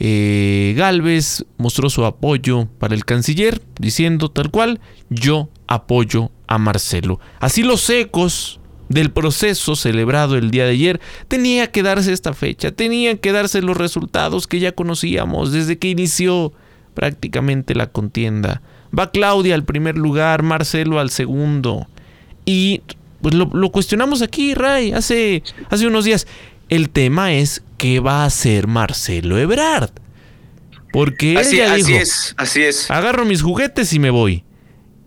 eh, 0.01 0.75
Galvez 0.77 1.47
mostró 1.59 1.91
su 1.91 2.05
apoyo 2.05 2.67
para 2.81 2.97
el 2.97 3.05
canciller, 3.05 3.63
diciendo 3.79 4.33
tal 4.33 4.51
cual, 4.51 4.81
yo 5.11 5.49
apoyo 5.69 6.33
a 6.49 6.59
Marcelo. 6.59 7.21
Así 7.39 7.63
los 7.63 7.89
ecos 7.89 8.59
del 8.89 9.11
proceso 9.11 9.77
celebrado 9.77 10.37
el 10.37 10.51
día 10.51 10.65
de 10.65 10.73
ayer, 10.73 11.01
tenía 11.29 11.71
que 11.71 11.83
darse 11.83 12.13
esta 12.13 12.35
fecha, 12.35 12.73
tenían 12.73 13.19
que 13.19 13.33
darse 13.33 13.63
los 13.63 13.77
resultados 13.77 14.47
que 14.47 14.61
ya 14.61 14.73
conocíamos 14.73 15.53
desde 15.53 15.79
que 15.79 15.89
inició 15.89 16.53
prácticamente 16.95 17.75
la 17.75 17.91
contienda. 17.91 18.63
Va 18.97 19.11
Claudia 19.11 19.55
al 19.55 19.65
primer 19.65 19.97
lugar, 19.99 20.43
Marcelo 20.43 21.01
al 21.01 21.11
segundo. 21.11 21.89
Y 22.45 22.83
pues 23.21 23.35
lo, 23.35 23.73
cuestionamos 23.73 24.23
aquí, 24.23 24.55
Ray, 24.55 24.93
hace, 24.93 25.43
hace 25.71 25.87
unos 25.87 26.05
días. 26.05 26.27
El 26.69 26.91
tema 26.91 27.33
es 27.33 27.63
qué 27.79 28.01
va 28.01 28.23
a 28.23 28.27
hacer 28.27 28.67
Marcelo 28.67 29.39
Ebrard. 29.39 29.91
Porque 30.93 31.39
así, 31.39 31.61
así 31.61 31.83
dijo, 31.83 31.99
es, 31.99 32.35
así 32.37 32.63
es. 32.63 32.91
Agarro 32.91 33.25
mis 33.25 33.43
juguetes 33.43 33.93
y 33.93 33.99
me 33.99 34.11
voy. 34.11 34.45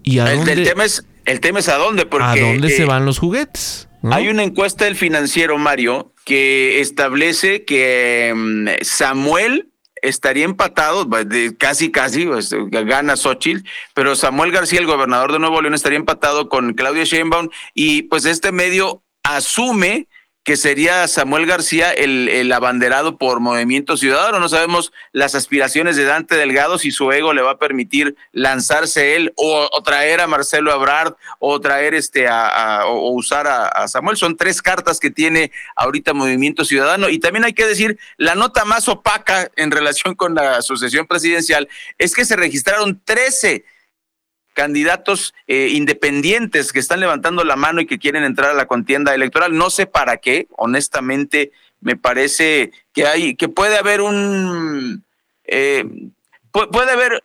¿Y 0.03 0.19
a 0.19 0.31
el, 0.31 0.37
dónde? 0.39 0.53
el 0.53 0.63
tema 0.63 0.83
es 0.83 1.05
el 1.27 1.39
tema 1.39 1.59
es 1.59 1.69
a 1.69 1.75
dónde, 1.77 2.05
porque... 2.05 2.25
¿A 2.25 2.35
dónde 2.35 2.69
se 2.69 2.83
eh, 2.83 2.85
van 2.85 3.05
los 3.05 3.19
juguetes? 3.19 3.87
¿no? 4.01 4.15
Hay 4.15 4.29
una 4.29 4.43
encuesta 4.43 4.85
del 4.85 4.95
financiero, 4.95 5.57
Mario, 5.57 6.13
que 6.25 6.79
establece 6.81 7.63
que 7.65 8.33
mm, 8.35 8.67
Samuel 8.81 9.69
estaría 10.01 10.45
empatado, 10.45 11.05
de- 11.05 11.55
casi, 11.57 11.91
casi, 11.91 12.25
pues, 12.25 12.53
gana 12.71 13.15
Xochitl, 13.15 13.67
pero 13.93 14.15
Samuel 14.15 14.51
García, 14.51 14.79
el 14.79 14.85
gobernador 14.85 15.31
de 15.33 15.39
Nuevo 15.39 15.61
León, 15.61 15.73
estaría 15.73 15.97
empatado 15.97 16.49
con 16.49 16.73
Claudia 16.73 17.03
Sheinbaum 17.03 17.49
y 17.73 18.03
pues 18.03 18.25
este 18.25 18.51
medio 18.51 19.03
asume 19.23 20.07
que 20.47 20.55
sería 20.55 21.05
Samuel 21.09 21.45
García 21.45 21.91
el, 21.91 22.49
abanderado 22.53 23.17
por 23.17 23.41
Movimiento 23.41 23.97
Ciudadano. 23.97 24.39
No 24.39 24.47
sabemos 24.47 24.93
las 25.11 25.35
aspiraciones 25.35 25.97
de 25.97 26.05
Dante 26.05 26.37
Delgado, 26.37 26.77
si 26.77 26.91
su 26.91 27.11
ego 27.11 27.33
le 27.33 27.41
va 27.41 27.51
a 27.51 27.59
permitir 27.59 28.15
lanzarse 28.31 29.17
él 29.17 29.33
o, 29.35 29.69
traer 29.83 30.21
a 30.21 30.27
Marcelo 30.27 30.71
Abrard 30.71 31.15
o 31.39 31.59
traer 31.59 31.93
este 31.95 32.29
a, 32.29 32.85
o 32.85 33.11
usar 33.11 33.45
a, 33.45 33.67
a 33.67 33.89
Samuel. 33.89 34.15
Son 34.15 34.37
tres 34.37 34.61
cartas 34.61 35.01
que 35.01 35.11
tiene 35.11 35.51
ahorita 35.75 36.13
Movimiento 36.13 36.63
Ciudadano. 36.63 37.09
Y 37.09 37.19
también 37.19 37.43
hay 37.43 37.53
que 37.53 37.65
decir, 37.65 37.99
la 38.15 38.35
nota 38.35 38.63
más 38.63 38.87
opaca 38.87 39.51
en 39.57 39.69
relación 39.69 40.15
con 40.15 40.33
la 40.33 40.61
sucesión 40.61 41.07
presidencial 41.07 41.67
es 41.97 42.15
que 42.15 42.23
se 42.23 42.37
registraron 42.37 43.01
13 43.03 43.65
candidatos 44.57 45.35
eh, 45.45 45.69
independientes 45.71 46.73
que 46.73 46.79
están 46.79 46.99
levantando 46.99 47.43
la 47.43 47.55
mano 47.55 47.79
y 47.79 47.85
que 47.85 47.99
quieren 47.99 48.23
entrar 48.23 48.49
a 48.49 48.53
la 48.55 48.65
contienda 48.65 49.13
electoral. 49.13 49.55
No 49.55 49.69
sé 49.69 49.85
para 49.85 50.17
qué, 50.17 50.47
honestamente, 50.57 51.51
me 51.79 51.95
parece 51.95 52.71
que 52.91 53.05
hay, 53.05 53.35
que 53.35 53.49
puede 53.49 53.77
haber 53.77 54.01
un, 54.01 55.03
eh, 55.45 55.85
pu- 56.51 56.71
puede 56.71 56.91
haber 56.91 57.23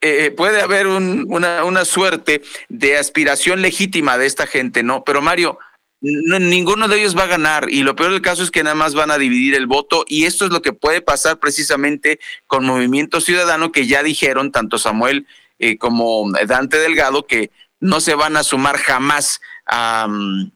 eh, 0.00 0.32
puede 0.36 0.60
haber 0.62 0.86
un- 0.88 1.26
una, 1.28 1.64
una 1.64 1.84
suerte 1.84 2.42
de 2.68 2.96
aspiración 2.96 3.62
legítima 3.62 4.18
de 4.18 4.26
esta 4.26 4.46
gente, 4.48 4.82
¿no? 4.82 5.04
Pero 5.04 5.20
Mario, 5.22 5.58
no- 6.00 6.40
ninguno 6.40 6.88
de 6.88 6.98
ellos 6.98 7.16
va 7.16 7.24
a 7.24 7.28
ganar 7.28 7.66
y 7.70 7.82
lo 7.84 7.94
peor 7.94 8.10
del 8.10 8.20
caso 8.22 8.42
es 8.42 8.50
que 8.50 8.64
nada 8.64 8.74
más 8.74 8.94
van 8.96 9.12
a 9.12 9.18
dividir 9.18 9.54
el 9.54 9.66
voto 9.68 10.04
y 10.08 10.24
esto 10.24 10.44
es 10.46 10.50
lo 10.50 10.60
que 10.60 10.72
puede 10.72 11.02
pasar 11.02 11.38
precisamente 11.38 12.18
con 12.48 12.64
Movimiento 12.64 13.20
Ciudadano 13.20 13.70
que 13.70 13.86
ya 13.86 14.02
dijeron 14.02 14.50
tanto 14.50 14.78
Samuel 14.78 15.26
eh, 15.62 15.78
como 15.78 16.28
Dante 16.44 16.76
Delgado 16.76 17.24
que 17.24 17.52
no 17.78 18.00
se 18.00 18.16
van 18.16 18.36
a 18.36 18.42
sumar 18.42 18.78
jamás 18.78 19.40
mm, 19.70 20.46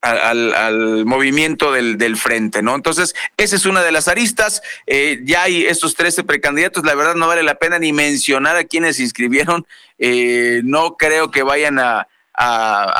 al, 0.00 1.04
movimiento 1.06 1.72
del, 1.72 2.16
frente, 2.16 2.62
¿no? 2.62 2.76
Entonces, 2.76 3.16
esa 3.36 3.56
es 3.56 3.66
una 3.66 3.82
de 3.82 3.90
las 3.90 4.06
aristas. 4.06 4.62
Eh, 4.86 5.18
ya 5.24 5.42
hay 5.42 5.66
estos 5.66 5.96
13 5.96 6.22
precandidatos. 6.22 6.84
La 6.84 6.94
verdad, 6.94 7.16
no 7.16 7.26
vale 7.26 7.42
la 7.42 7.56
pena 7.56 7.80
ni 7.80 7.92
mencionar 7.92 8.56
a 8.56 8.62
quienes 8.62 8.98
se 8.98 9.02
inscribieron. 9.02 9.66
Eh, 9.98 10.60
no 10.62 10.96
creo 10.96 11.32
que 11.32 11.42
vayan 11.42 11.80
a 11.80 12.06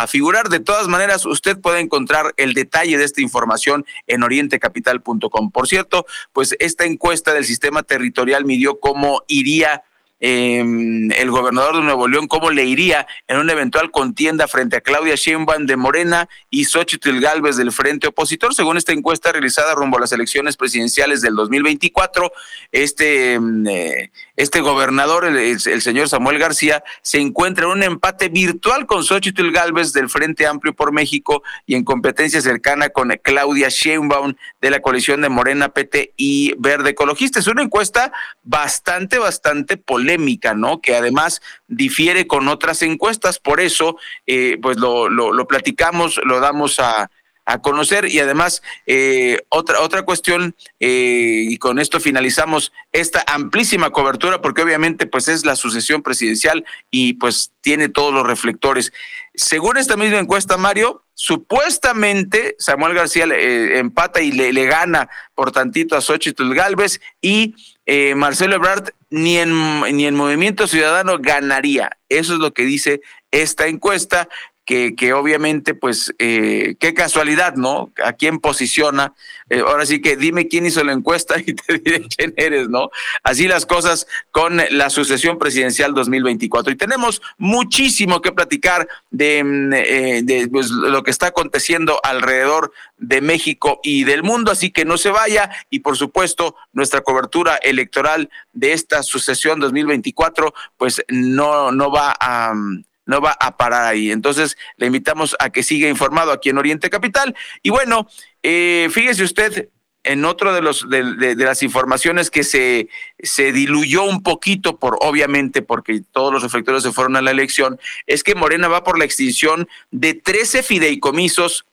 figurar. 0.08 0.48
De 0.48 0.58
todas 0.58 0.88
maneras, 0.88 1.24
usted 1.24 1.56
puede 1.60 1.78
encontrar 1.78 2.34
el 2.36 2.52
detalle 2.52 2.98
de 2.98 3.04
esta 3.04 3.20
información 3.20 3.86
en 4.08 4.24
orientecapital.com. 4.24 5.52
Por 5.52 5.68
cierto, 5.68 6.04
pues 6.32 6.56
esta 6.58 6.84
encuesta 6.84 7.32
del 7.32 7.44
sistema 7.44 7.84
territorial 7.84 8.44
midió 8.44 8.80
cómo 8.80 9.22
iría 9.28 9.84
eh, 10.20 10.58
el 10.60 11.30
gobernador 11.30 11.76
de 11.76 11.82
Nuevo 11.82 12.08
León, 12.08 12.26
cómo 12.26 12.50
le 12.50 12.64
iría 12.64 13.06
en 13.26 13.38
una 13.38 13.52
eventual 13.52 13.90
contienda 13.90 14.48
frente 14.48 14.76
a 14.76 14.80
Claudia 14.80 15.14
Sheinbaum 15.14 15.66
de 15.66 15.76
Morena 15.76 16.28
y 16.50 16.64
Xochitl 16.64 17.20
Galvez 17.20 17.56
del 17.56 17.72
Frente 17.72 18.08
Opositor. 18.08 18.54
Según 18.54 18.76
esta 18.76 18.92
encuesta 18.92 19.32
realizada 19.32 19.74
rumbo 19.74 19.98
a 19.98 20.00
las 20.00 20.12
elecciones 20.12 20.56
presidenciales 20.56 21.20
del 21.20 21.34
2024, 21.36 22.32
este, 22.72 23.38
mm, 23.38 23.66
eh, 23.68 24.10
este 24.36 24.60
gobernador, 24.60 25.24
el, 25.24 25.36
el- 25.36 25.82
señor 25.82 26.08
Samuel 26.08 26.38
García, 26.38 26.82
se 27.02 27.18
encuentra 27.18 27.64
en 27.66 27.70
un 27.72 27.82
empate 27.82 28.28
virtual 28.28 28.86
con 28.86 29.04
Xochitl 29.04 29.50
Galvez 29.52 29.92
del 29.92 30.08
Frente 30.08 30.46
Amplio 30.46 30.74
por 30.74 30.92
México 30.92 31.42
y 31.66 31.74
en 31.74 31.84
competencia 31.84 32.40
cercana 32.40 32.88
con 32.90 33.10
Claudia 33.22 33.68
Sheinbaum 33.68 34.34
de 34.60 34.70
la 34.70 34.80
coalición 34.80 35.20
de 35.22 35.28
Morena, 35.28 35.68
PT 35.70 36.12
y 36.16 36.54
Verde 36.58 36.90
Ecologista. 36.90 37.38
Es 37.38 37.46
una 37.46 37.62
encuesta 37.62 38.12
bastante, 38.42 39.18
bastante 39.18 39.76
polémica, 40.08 40.54
¿no? 40.54 40.80
Que 40.80 40.96
además 40.96 41.42
difiere 41.66 42.26
con 42.26 42.48
otras 42.48 42.80
encuestas, 42.82 43.38
por 43.38 43.60
eso, 43.60 43.98
eh, 44.26 44.56
pues 44.62 44.78
lo, 44.78 45.08
lo, 45.10 45.32
lo 45.32 45.46
platicamos, 45.46 46.18
lo 46.24 46.40
damos 46.40 46.80
a, 46.80 47.10
a 47.48 47.58
conocer. 47.60 48.04
Y 48.06 48.20
además 48.20 48.62
eh, 48.86 49.40
otra 49.48 49.80
otra 49.80 50.02
cuestión 50.02 50.54
eh, 50.78 51.46
y 51.48 51.56
con 51.56 51.78
esto 51.78 51.98
finalizamos 51.98 52.72
esta 52.92 53.24
amplísima 53.26 53.90
cobertura 53.90 54.40
porque 54.40 54.62
obviamente 54.62 55.06
pues 55.06 55.28
es 55.28 55.44
la 55.44 55.56
sucesión 55.56 56.02
presidencial 56.02 56.64
y 56.90 57.14
pues 57.14 57.52
tiene 57.62 57.88
todos 57.88 58.12
los 58.12 58.26
reflectores. 58.26 58.92
Según 59.34 59.78
esta 59.78 59.96
misma 59.96 60.18
encuesta 60.18 60.58
Mario 60.58 61.02
supuestamente 61.14 62.54
Samuel 62.58 62.94
García 62.94 63.24
eh, 63.24 63.78
empata 63.78 64.20
y 64.20 64.30
le, 64.30 64.66
gana 64.66 65.08
por 65.34 65.50
tantito 65.50 65.96
a 65.96 66.00
Xochitl 66.02 66.54
Galvez 66.54 67.00
y 67.22 67.56
eh, 67.86 68.14
Marcelo 68.14 68.56
Ebrard 68.56 68.90
ni 69.10 69.38
en, 69.38 69.80
ni 69.96 70.06
en 70.06 70.14
Movimiento 70.14 70.66
Ciudadano 70.66 71.18
ganaría. 71.18 71.98
Eso 72.10 72.34
es 72.34 72.40
lo 72.40 72.52
que 72.52 72.64
dice 72.64 73.00
esta 73.30 73.66
encuesta, 73.66 74.28
que, 74.68 74.94
que 74.94 75.14
obviamente, 75.14 75.72
pues, 75.72 76.14
eh, 76.18 76.76
qué 76.78 76.92
casualidad, 76.92 77.54
¿no? 77.54 77.90
¿A 78.04 78.12
quién 78.12 78.38
posiciona? 78.38 79.14
Eh, 79.48 79.60
ahora 79.60 79.86
sí 79.86 80.02
que 80.02 80.14
dime 80.14 80.46
quién 80.46 80.66
hizo 80.66 80.84
la 80.84 80.92
encuesta 80.92 81.36
y 81.40 81.54
te 81.54 81.78
diré 81.78 82.06
quién 82.14 82.34
eres, 82.36 82.68
¿no? 82.68 82.90
Así 83.22 83.48
las 83.48 83.64
cosas 83.64 84.06
con 84.30 84.60
la 84.70 84.90
sucesión 84.90 85.38
presidencial 85.38 85.94
2024. 85.94 86.70
Y 86.70 86.76
tenemos 86.76 87.22
muchísimo 87.38 88.20
que 88.20 88.30
platicar 88.30 88.86
de, 89.10 89.42
mm, 89.42 89.72
eh, 89.72 90.20
de 90.22 90.48
pues, 90.48 90.68
lo 90.68 91.02
que 91.02 91.12
está 91.12 91.28
aconteciendo 91.28 91.98
alrededor 92.02 92.70
de 92.98 93.22
México 93.22 93.80
y 93.82 94.04
del 94.04 94.22
mundo, 94.22 94.50
así 94.50 94.70
que 94.70 94.84
no 94.84 94.98
se 94.98 95.08
vaya 95.08 95.48
y 95.70 95.78
por 95.78 95.96
supuesto 95.96 96.56
nuestra 96.74 97.00
cobertura 97.00 97.56
electoral 97.56 98.28
de 98.52 98.72
esta 98.74 99.02
sucesión 99.02 99.60
2024 99.60 100.52
pues 100.76 101.02
no 101.08 101.70
no 101.70 101.92
va 101.92 102.16
a 102.18 102.52
mm, 102.52 102.82
no 103.08 103.20
va 103.20 103.36
a 103.40 103.56
parar 103.56 103.86
ahí. 103.86 104.12
Entonces, 104.12 104.56
le 104.76 104.86
invitamos 104.86 105.34
a 105.40 105.50
que 105.50 105.64
siga 105.64 105.88
informado 105.88 106.30
aquí 106.30 106.50
en 106.50 106.58
Oriente 106.58 106.90
Capital. 106.90 107.34
Y 107.62 107.70
bueno, 107.70 108.06
eh, 108.42 108.88
fíjese 108.92 109.24
usted, 109.24 109.70
en 110.04 110.24
otro 110.24 110.52
de 110.52 110.60
los 110.60 110.88
de, 110.88 111.14
de, 111.14 111.34
de, 111.34 111.44
las 111.44 111.62
informaciones 111.62 112.30
que 112.30 112.44
se, 112.44 112.88
se 113.18 113.52
diluyó 113.52 114.04
un 114.04 114.22
poquito 114.22 114.78
por 114.78 114.96
obviamente 115.00 115.62
porque 115.62 116.02
todos 116.12 116.32
los 116.32 116.42
reflectores 116.42 116.82
se 116.82 116.92
fueron 116.92 117.16
a 117.16 117.22
la 117.22 117.30
elección 117.30 117.80
es 118.06 118.22
que 118.22 118.34
Morena 118.34 118.68
va 118.68 118.84
por 118.84 118.98
la 118.98 119.04
extinción 119.04 119.68
de 119.90 120.14
13 120.14 120.62
fideicomisos 120.62 121.66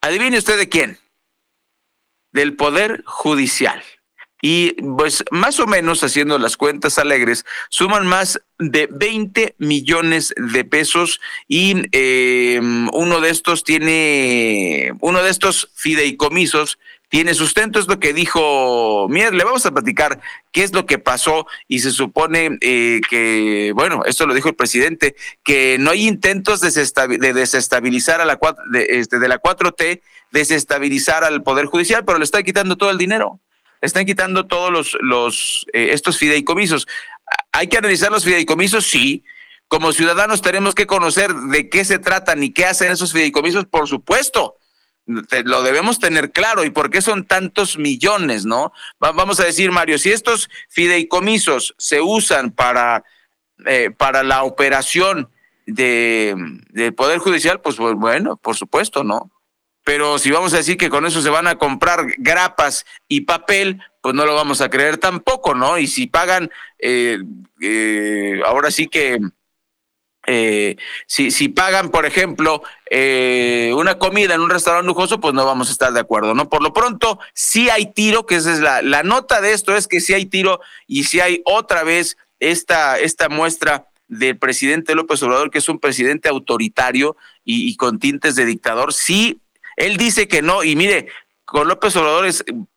adivine 0.00 0.38
usted 0.38 0.56
de 0.56 0.68
quién 0.68 0.98
del 2.32 2.54
poder 2.54 3.02
judicial 3.04 3.82
y 4.46 4.74
pues 4.74 5.24
más 5.30 5.58
o 5.58 5.66
menos 5.66 6.04
haciendo 6.04 6.38
las 6.38 6.58
cuentas 6.58 6.98
alegres, 6.98 7.46
suman 7.70 8.06
más 8.06 8.42
de 8.58 8.90
20 8.92 9.54
millones 9.56 10.34
de 10.36 10.66
pesos 10.66 11.18
y 11.48 11.86
eh, 11.92 12.60
uno 12.92 13.22
de 13.22 13.30
estos 13.30 13.64
tiene, 13.64 14.92
uno 15.00 15.22
de 15.22 15.30
estos 15.30 15.70
fideicomisos 15.72 16.78
tiene 17.08 17.32
sustento, 17.32 17.78
es 17.78 17.88
lo 17.88 17.98
que 17.98 18.12
dijo 18.12 19.08
Mier. 19.08 19.32
Le 19.32 19.44
vamos 19.44 19.64
a 19.64 19.72
platicar 19.72 20.20
qué 20.52 20.62
es 20.62 20.74
lo 20.74 20.84
que 20.84 20.98
pasó 20.98 21.46
y 21.66 21.78
se 21.78 21.90
supone 21.90 22.58
eh, 22.60 23.00
que, 23.08 23.72
bueno, 23.74 24.02
esto 24.04 24.26
lo 24.26 24.34
dijo 24.34 24.50
el 24.50 24.56
presidente, 24.56 25.16
que 25.42 25.78
no 25.80 25.90
hay 25.90 26.06
intentos 26.06 26.60
de, 26.60 27.32
desestabilizar 27.32 28.20
a 28.20 28.26
la, 28.26 28.38
de, 28.70 28.86
este, 28.90 29.18
de 29.18 29.28
la 29.28 29.40
4T, 29.40 30.02
desestabilizar 30.32 31.24
al 31.24 31.42
Poder 31.42 31.64
Judicial, 31.64 32.04
pero 32.04 32.18
le 32.18 32.24
está 32.24 32.42
quitando 32.42 32.76
todo 32.76 32.90
el 32.90 32.98
dinero 32.98 33.40
están 33.84 34.06
quitando 34.06 34.46
todos 34.46 34.72
los, 34.72 34.96
los 35.00 35.66
eh, 35.72 35.90
estos 35.92 36.18
fideicomisos. 36.18 36.88
¿Hay 37.52 37.68
que 37.68 37.78
analizar 37.78 38.10
los 38.10 38.24
fideicomisos? 38.24 38.86
Sí. 38.86 39.24
Como 39.68 39.92
ciudadanos 39.92 40.42
tenemos 40.42 40.74
que 40.74 40.86
conocer 40.86 41.34
de 41.34 41.68
qué 41.68 41.84
se 41.84 41.98
tratan 41.98 42.42
y 42.42 42.52
qué 42.52 42.66
hacen 42.66 42.92
esos 42.92 43.12
fideicomisos, 43.12 43.66
por 43.66 43.88
supuesto. 43.88 44.56
Lo 45.06 45.62
debemos 45.62 45.98
tener 45.98 46.32
claro 46.32 46.64
y 46.64 46.70
por 46.70 46.90
qué 46.90 47.02
son 47.02 47.26
tantos 47.26 47.76
millones, 47.76 48.46
¿no? 48.46 48.72
Vamos 48.98 49.38
a 49.38 49.44
decir, 49.44 49.70
Mario, 49.70 49.98
si 49.98 50.12
estos 50.12 50.48
fideicomisos 50.70 51.74
se 51.76 52.00
usan 52.00 52.52
para, 52.52 53.04
eh, 53.66 53.90
para 53.90 54.22
la 54.22 54.44
operación 54.44 55.28
de, 55.66 56.34
del 56.70 56.94
Poder 56.94 57.18
Judicial, 57.18 57.60
pues 57.60 57.76
bueno, 57.76 58.36
por 58.36 58.56
supuesto, 58.56 59.04
¿no? 59.04 59.30
Pero 59.84 60.18
si 60.18 60.30
vamos 60.30 60.54
a 60.54 60.56
decir 60.56 60.78
que 60.78 60.88
con 60.88 61.04
eso 61.04 61.20
se 61.20 61.28
van 61.28 61.46
a 61.46 61.56
comprar 61.56 62.06
grapas 62.16 62.86
y 63.06 63.20
papel, 63.22 63.82
pues 64.00 64.14
no 64.14 64.24
lo 64.24 64.34
vamos 64.34 64.62
a 64.62 64.70
creer 64.70 64.96
tampoco, 64.96 65.54
¿no? 65.54 65.78
Y 65.78 65.86
si 65.86 66.06
pagan, 66.06 66.50
eh, 66.78 67.18
eh, 67.60 68.40
ahora 68.46 68.70
sí 68.70 68.88
que, 68.88 69.18
eh, 70.26 70.76
si, 71.06 71.30
si 71.30 71.50
pagan, 71.50 71.90
por 71.90 72.06
ejemplo, 72.06 72.62
una 73.76 73.98
comida 73.98 74.34
en 74.34 74.40
un 74.40 74.48
restaurante 74.48 74.86
lujoso, 74.86 75.20
pues 75.20 75.34
no 75.34 75.44
vamos 75.44 75.68
a 75.68 75.72
estar 75.72 75.92
de 75.92 76.00
acuerdo, 76.00 76.32
¿no? 76.32 76.48
Por 76.48 76.62
lo 76.62 76.72
pronto, 76.72 77.18
sí 77.34 77.68
hay 77.68 77.92
tiro, 77.92 78.24
que 78.24 78.36
esa 78.36 78.54
es 78.54 78.60
la, 78.60 78.80
la 78.80 79.02
nota 79.02 79.42
de 79.42 79.52
esto, 79.52 79.76
es 79.76 79.86
que 79.86 80.00
sí 80.00 80.14
hay 80.14 80.24
tiro 80.24 80.60
y 80.86 81.04
si 81.04 81.20
hay 81.20 81.42
otra 81.44 81.84
vez 81.84 82.16
esta, 82.40 82.98
esta 82.98 83.28
muestra 83.28 83.88
del 84.08 84.38
presidente 84.38 84.94
López 84.94 85.22
Obrador, 85.22 85.50
que 85.50 85.58
es 85.58 85.68
un 85.68 85.78
presidente 85.78 86.30
autoritario 86.30 87.16
y 87.44 87.76
con 87.76 87.98
tintes 87.98 88.34
de 88.36 88.46
dictador, 88.46 88.94
sí 88.94 89.42
él 89.76 89.96
dice 89.96 90.28
que 90.28 90.42
no, 90.42 90.64
y 90.64 90.76
mire, 90.76 91.08
con 91.44 91.68
López 91.68 91.94
Obrador 91.96 92.26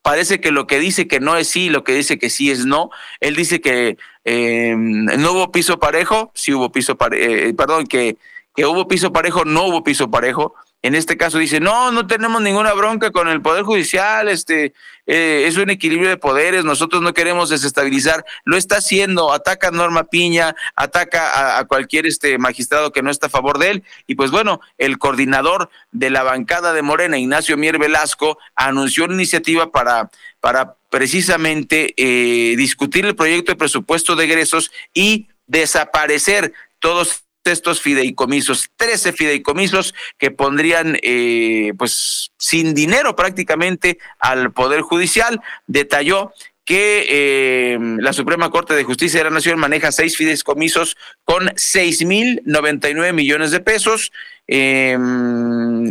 parece 0.02 0.40
que 0.40 0.50
lo 0.50 0.66
que 0.66 0.78
dice 0.78 1.08
que 1.08 1.20
no 1.20 1.36
es 1.36 1.48
sí, 1.48 1.70
lo 1.70 1.84
que 1.84 1.94
dice 1.94 2.18
que 2.18 2.30
sí 2.30 2.50
es 2.50 2.66
no. 2.66 2.90
Él 3.20 3.34
dice 3.34 3.60
que 3.60 3.96
eh, 4.24 4.74
no 4.76 5.32
hubo 5.32 5.50
piso 5.50 5.78
parejo, 5.78 6.30
sí 6.34 6.52
hubo 6.52 6.70
piso 6.70 6.96
parejo, 6.96 7.24
eh, 7.24 7.54
perdón, 7.54 7.86
que, 7.86 8.18
que 8.54 8.66
hubo 8.66 8.86
piso 8.86 9.12
parejo, 9.12 9.44
no 9.44 9.64
hubo 9.64 9.82
piso 9.82 10.10
parejo. 10.10 10.54
En 10.80 10.94
este 10.94 11.16
caso 11.16 11.38
dice, 11.38 11.58
no, 11.58 11.90
no 11.90 12.06
tenemos 12.06 12.40
ninguna 12.40 12.72
bronca 12.72 13.10
con 13.10 13.26
el 13.26 13.42
Poder 13.42 13.64
Judicial, 13.64 14.28
este, 14.28 14.74
eh, 15.06 15.44
es 15.48 15.56
un 15.56 15.70
equilibrio 15.70 16.08
de 16.08 16.16
poderes, 16.16 16.64
nosotros 16.64 17.02
no 17.02 17.12
queremos 17.12 17.50
desestabilizar, 17.50 18.24
lo 18.44 18.56
está 18.56 18.76
haciendo, 18.76 19.32
ataca 19.32 19.68
a 19.68 19.70
Norma 19.72 20.04
Piña, 20.04 20.54
ataca 20.76 21.58
a, 21.58 21.64
cualquier 21.64 22.06
este 22.06 22.38
magistrado 22.38 22.92
que 22.92 23.02
no 23.02 23.10
está 23.10 23.26
a 23.26 23.30
favor 23.30 23.58
de 23.58 23.70
él, 23.70 23.84
y 24.06 24.14
pues 24.14 24.30
bueno, 24.30 24.60
el 24.78 24.98
coordinador 24.98 25.68
de 25.90 26.10
la 26.10 26.22
bancada 26.22 26.72
de 26.72 26.82
Morena, 26.82 27.18
Ignacio 27.18 27.56
Mier 27.56 27.78
Velasco, 27.78 28.38
anunció 28.54 29.06
una 29.06 29.14
iniciativa 29.14 29.72
para, 29.72 30.10
para 30.38 30.76
precisamente 30.90 31.92
eh, 31.96 32.54
discutir 32.56 33.04
el 33.04 33.16
proyecto 33.16 33.50
de 33.50 33.56
presupuesto 33.56 34.14
de 34.14 34.26
egresos 34.26 34.70
y 34.94 35.26
desaparecer 35.48 36.52
todos 36.78 37.24
estos 37.52 37.80
fideicomisos, 37.80 38.70
13 38.76 39.12
fideicomisos 39.12 39.94
que 40.18 40.30
pondrían 40.30 40.98
eh, 41.02 41.72
pues 41.76 42.30
sin 42.38 42.74
dinero 42.74 43.16
prácticamente 43.16 43.98
al 44.18 44.52
Poder 44.52 44.82
Judicial. 44.82 45.40
Detalló 45.66 46.32
que 46.68 47.06
eh, 47.08 47.78
la 47.80 48.12
Suprema 48.12 48.50
Corte 48.50 48.74
de 48.74 48.84
Justicia 48.84 49.20
de 49.20 49.24
la 49.24 49.30
Nación 49.30 49.58
maneja 49.58 49.90
seis 49.90 50.18
fideicomisos 50.18 50.98
con 51.24 51.50
seis 51.56 52.04
mil 52.04 52.42
noventa 52.44 52.90
y 52.90 52.94
nueve 52.94 53.14
millones 53.14 53.52
de 53.52 53.60
pesos. 53.60 54.12
Eh, 54.46 54.94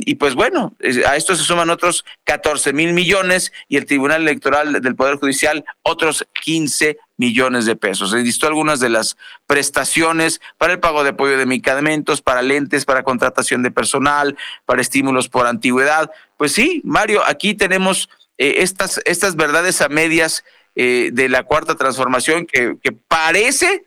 y 0.06 0.16
pues 0.16 0.36
bueno, 0.36 0.76
a 1.08 1.16
esto 1.16 1.36
se 1.36 1.44
suman 1.44 1.72
otros 1.72 2.06
14 2.26 2.74
mil 2.74 2.94
millones 2.94 3.54
y 3.68 3.78
el 3.78 3.88
Tribunal 3.88 4.22
Electoral 4.22 4.80
del 4.80 4.96
Poder 4.96 5.16
Judicial 5.16 5.66
otros 5.82 6.28
15 6.44 7.00
millones 7.18 7.66
de 7.66 7.76
pesos. 7.76 8.12
Se 8.12 8.18
listó 8.18 8.46
algunas 8.46 8.80
de 8.80 8.90
las 8.90 9.18
prestaciones 9.48 10.42
para 10.60 10.74
el 10.74 10.80
pago 10.80 11.04
de 11.04 11.10
apoyo 11.10 11.40
de 11.40 11.48
medicamentos, 11.48 12.22
para 12.22 12.44
lentes, 12.44 12.86
para 12.86 13.02
contratación 13.02 13.64
de 13.64 13.72
personal, 13.72 14.38
para 14.66 14.82
estímulos 14.82 15.28
por 15.28 15.48
antigüedad. 15.48 16.12
Pues 16.38 16.52
sí, 16.52 16.82
Mario, 16.84 17.24
aquí 17.26 17.56
tenemos 17.56 18.10
eh, 18.38 18.58
estas, 18.60 19.02
estas 19.06 19.36
verdades 19.36 19.82
a 19.82 19.90
medias 19.90 20.44
eh, 20.80 21.10
de 21.12 21.28
la 21.28 21.42
cuarta 21.42 21.74
transformación 21.74 22.46
que, 22.46 22.78
parece 23.08 23.86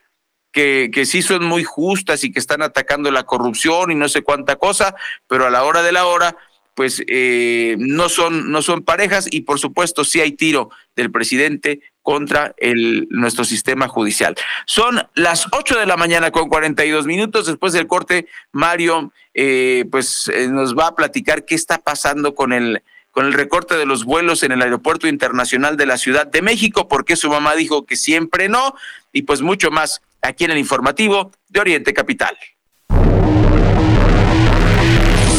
que, 0.51 0.91
sí 1.07 1.22
son 1.22 1.45
muy 1.45 1.62
justas 1.62 2.24
y 2.24 2.32
que 2.32 2.41
están 2.41 2.62
atacando 2.62 3.12
la 3.12 3.22
corrupción 3.22 3.93
y 3.93 3.95
no 3.95 4.09
sé 4.09 4.22
cuánta 4.22 4.57
cosa, 4.57 4.97
pero 5.28 5.47
a 5.47 5.51
la 5.51 5.62
hora 5.62 5.84
de 5.84 5.93
la 5.93 6.07
hora, 6.07 6.36
pues 6.74 7.05
eh, 7.07 7.76
no, 7.78 8.09
son, 8.09 8.51
no 8.51 8.61
son 8.61 8.82
parejas 8.82 9.28
y 9.30 9.43
por 9.43 9.61
supuesto 9.61 10.03
sí 10.03 10.20
hay 10.20 10.32
tiro 10.32 10.70
del 10.97 11.12
presidente 11.12 11.80
contra 12.03 12.57
el, 12.57 13.07
nuestro 13.09 13.45
sistema 13.45 13.86
judicial. 13.86 14.34
Son 14.66 15.01
las 15.14 15.47
8 15.53 15.78
de 15.78 15.86
la 15.86 15.97
mañana 15.97 16.32
con 16.32 16.49
42 16.49 17.07
minutos. 17.07 17.47
Después 17.47 17.72
del 17.72 17.86
corte, 17.86 18.26
Mario 18.51 19.12
eh, 19.32 19.84
pues 19.93 20.28
nos 20.49 20.76
va 20.76 20.88
a 20.88 20.97
platicar 20.97 21.45
qué 21.45 21.55
está 21.55 21.78
pasando 21.78 22.34
con 22.34 22.53
el 22.53 22.82
con 23.11 23.27
el 23.27 23.33
recorte 23.33 23.77
de 23.77 23.87
los 23.87 24.05
vuelos 24.05 24.43
en 24.43 24.53
el 24.53 24.63
Aeropuerto 24.63 25.09
Internacional 25.09 25.77
de 25.77 25.87
la 25.87 25.99
Ciudad 25.99 26.27
de 26.27 26.43
México, 26.43 26.89
porque 26.89 27.17
su 27.17 27.29
mamá 27.29 27.55
dijo 27.55 27.85
que 27.85 27.97
siempre 27.97 28.49
no, 28.49 28.75
y 29.13 29.23
pues 29.23 29.43
mucho 29.43 29.71
más 29.71 30.01
aquí 30.23 30.45
en 30.45 30.53
el 30.53 30.59
informativo 30.59 31.33
de 31.49 31.61
Oriente 31.61 31.93
Capital. 31.93 32.37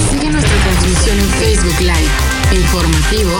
Sigue 0.09 0.29
nuestra 0.29 0.57
transmisión 0.63 1.19
en 1.19 1.29
Facebook 1.29 1.79
Live, 1.79 2.11
informativo 2.61 3.39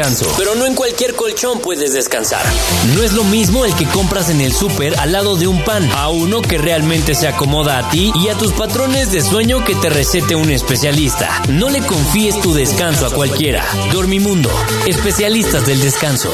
descanso. 0.00 0.32
Pero 0.38 0.54
no 0.54 0.64
en 0.64 0.74
cualquier 0.74 1.14
colchón 1.14 1.60
puedes 1.60 1.92
descansar. 1.92 2.42
No 2.94 3.02
es 3.02 3.12
lo 3.12 3.22
mismo 3.24 3.66
el 3.66 3.74
que 3.74 3.84
compras 3.84 4.30
en 4.30 4.40
el 4.40 4.52
súper 4.52 4.98
al 4.98 5.12
lado 5.12 5.36
de 5.36 5.46
un 5.46 5.62
pan, 5.62 5.86
a 5.92 6.08
uno 6.08 6.40
que 6.40 6.56
realmente 6.56 7.14
se 7.14 7.28
acomoda 7.28 7.76
a 7.78 7.90
ti 7.90 8.10
y 8.14 8.28
a 8.28 8.34
tus 8.34 8.52
patrones 8.52 9.12
de 9.12 9.20
sueño 9.20 9.62
que 9.62 9.74
te 9.74 9.90
recete 9.90 10.34
un 10.34 10.50
especialista. 10.50 11.42
No 11.50 11.68
le 11.68 11.80
confíes 11.80 12.40
tu 12.40 12.54
descanso 12.54 13.06
a 13.06 13.10
cualquiera. 13.10 13.62
Dormimundo, 13.92 14.50
especialistas 14.86 15.66
del 15.66 15.80
descanso. 15.80 16.32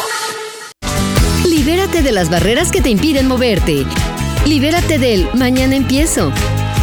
Libérate 1.44 2.02
de 2.02 2.12
las 2.12 2.30
barreras 2.30 2.70
que 2.70 2.82
te 2.82 2.90
impiden 2.90 3.26
moverte. 3.26 3.84
Libérate 4.44 4.98
del 4.98 5.28
mañana 5.34 5.74
empiezo. 5.74 6.32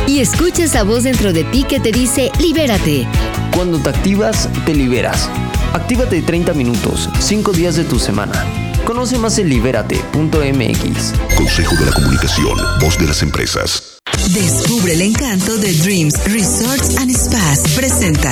Y 0.06 0.20
escucha 0.20 0.66
esa 0.66 0.84
voz 0.84 1.04
dentro 1.04 1.32
de 1.32 1.46
ti 1.46 1.64
que 1.64 1.80
te 1.80 1.94
dice 1.94 2.30
libérate. 2.40 3.08
Cuando 3.56 3.80
te 3.80 3.90
activas, 3.90 4.50
te 4.66 4.76
liberas. 4.76 5.30
Actívate 5.74 6.22
30 6.22 6.54
minutos, 6.54 7.10
5 7.20 7.52
días 7.52 7.76
de 7.76 7.84
tu 7.84 7.98
semana. 7.98 8.46
Conoce 8.86 9.18
más 9.18 9.40
en 9.40 9.50
libérate.mx. 9.50 11.14
Consejo 11.36 11.76
de 11.76 11.86
la 11.86 11.92
Comunicación, 11.94 12.58
voz 12.80 12.98
de 13.00 13.08
las 13.08 13.24
empresas. 13.24 13.98
Descubre 14.34 14.94
el 14.94 15.02
encanto 15.02 15.58
de 15.58 15.74
Dreams 15.74 16.24
Resorts 16.32 16.98
and 16.98 17.12
Spas. 17.12 17.60
Presenta. 17.76 18.32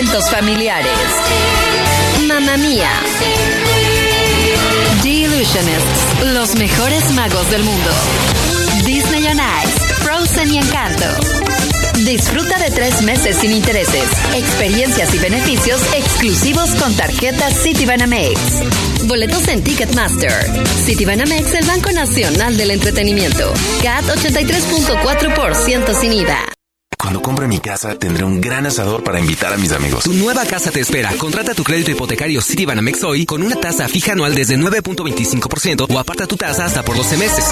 Eventos 0.00 0.30
familiares. 0.30 0.98
Mamma 2.26 2.56
Mía. 2.56 2.88
The 5.02 5.08
Illusionists, 5.10 6.24
los 6.32 6.54
mejores 6.54 7.10
magos 7.12 7.50
del 7.50 7.62
mundo. 7.62 7.90
Disney 8.86 9.26
on 9.26 9.36
Ice, 9.36 9.94
Frozen 10.02 10.54
y 10.54 10.58
Encanto. 10.58 11.04
Disfruta 11.98 12.58
de 12.60 12.70
tres 12.70 13.02
meses 13.02 13.36
sin 13.36 13.52
intereses, 13.52 14.04
experiencias 14.34 15.14
y 15.14 15.18
beneficios 15.18 15.82
exclusivos 15.94 16.70
con 16.76 16.94
tarjetas 16.94 17.62
Citibanamex. 17.62 18.40
Boletos 19.04 19.48
en 19.48 19.62
Ticketmaster. 19.62 20.32
Citibanamex, 20.86 21.52
el 21.52 21.66
Banco 21.66 21.92
Nacional 21.92 22.56
del 22.56 22.70
Entretenimiento. 22.70 23.52
CAT 23.82 24.06
83.4% 24.06 26.00
sin 26.00 26.12
IVA. 26.14 26.49
Cuando 27.10 27.22
compre 27.22 27.48
mi 27.48 27.58
casa, 27.58 27.96
tendré 27.96 28.22
un 28.22 28.40
gran 28.40 28.66
asador 28.66 29.02
para 29.02 29.18
invitar 29.18 29.52
a 29.52 29.56
mis 29.56 29.72
amigos. 29.72 30.04
Tu 30.04 30.12
nueva 30.12 30.46
casa 30.46 30.70
te 30.70 30.78
espera. 30.78 31.12
Contrata 31.18 31.54
tu 31.54 31.64
crédito 31.64 31.90
hipotecario 31.90 32.40
Citibanamex 32.40 33.02
hoy 33.02 33.26
con 33.26 33.42
una 33.42 33.56
tasa 33.56 33.88
fija 33.88 34.12
anual 34.12 34.32
desde 34.32 34.56
9.25% 34.56 35.92
o 35.92 35.98
aparta 35.98 36.28
tu 36.28 36.36
tasa 36.36 36.64
hasta 36.64 36.84
por 36.84 36.96
12 36.96 37.16
meses. 37.16 37.46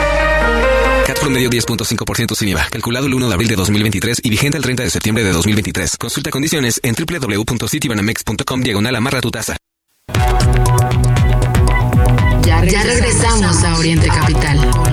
CAT 1.08 1.18
promedio 1.18 1.50
10.5% 1.50 2.36
sin 2.36 2.50
IVA. 2.50 2.68
Calculado 2.70 3.08
el 3.08 3.14
1 3.14 3.26
de 3.26 3.34
abril 3.34 3.48
de 3.48 3.56
2023 3.56 4.20
y 4.22 4.30
vigente 4.30 4.56
el 4.58 4.62
30 4.62 4.84
de 4.84 4.90
septiembre 4.90 5.24
de 5.24 5.32
2023. 5.32 5.96
Consulta 5.96 6.30
condiciones 6.30 6.80
en 6.84 6.94
www.citibanamex.com 6.94 8.60
diagonal 8.60 8.94
amarra 8.94 9.20
tu 9.20 9.32
tasa. 9.32 9.56
Ya 12.44 12.82
regresamos 12.84 13.64
a 13.64 13.76
Oriente 13.76 14.06
Capital. 14.06 14.58
Oriente 14.58 14.68
Capital. 14.68 14.87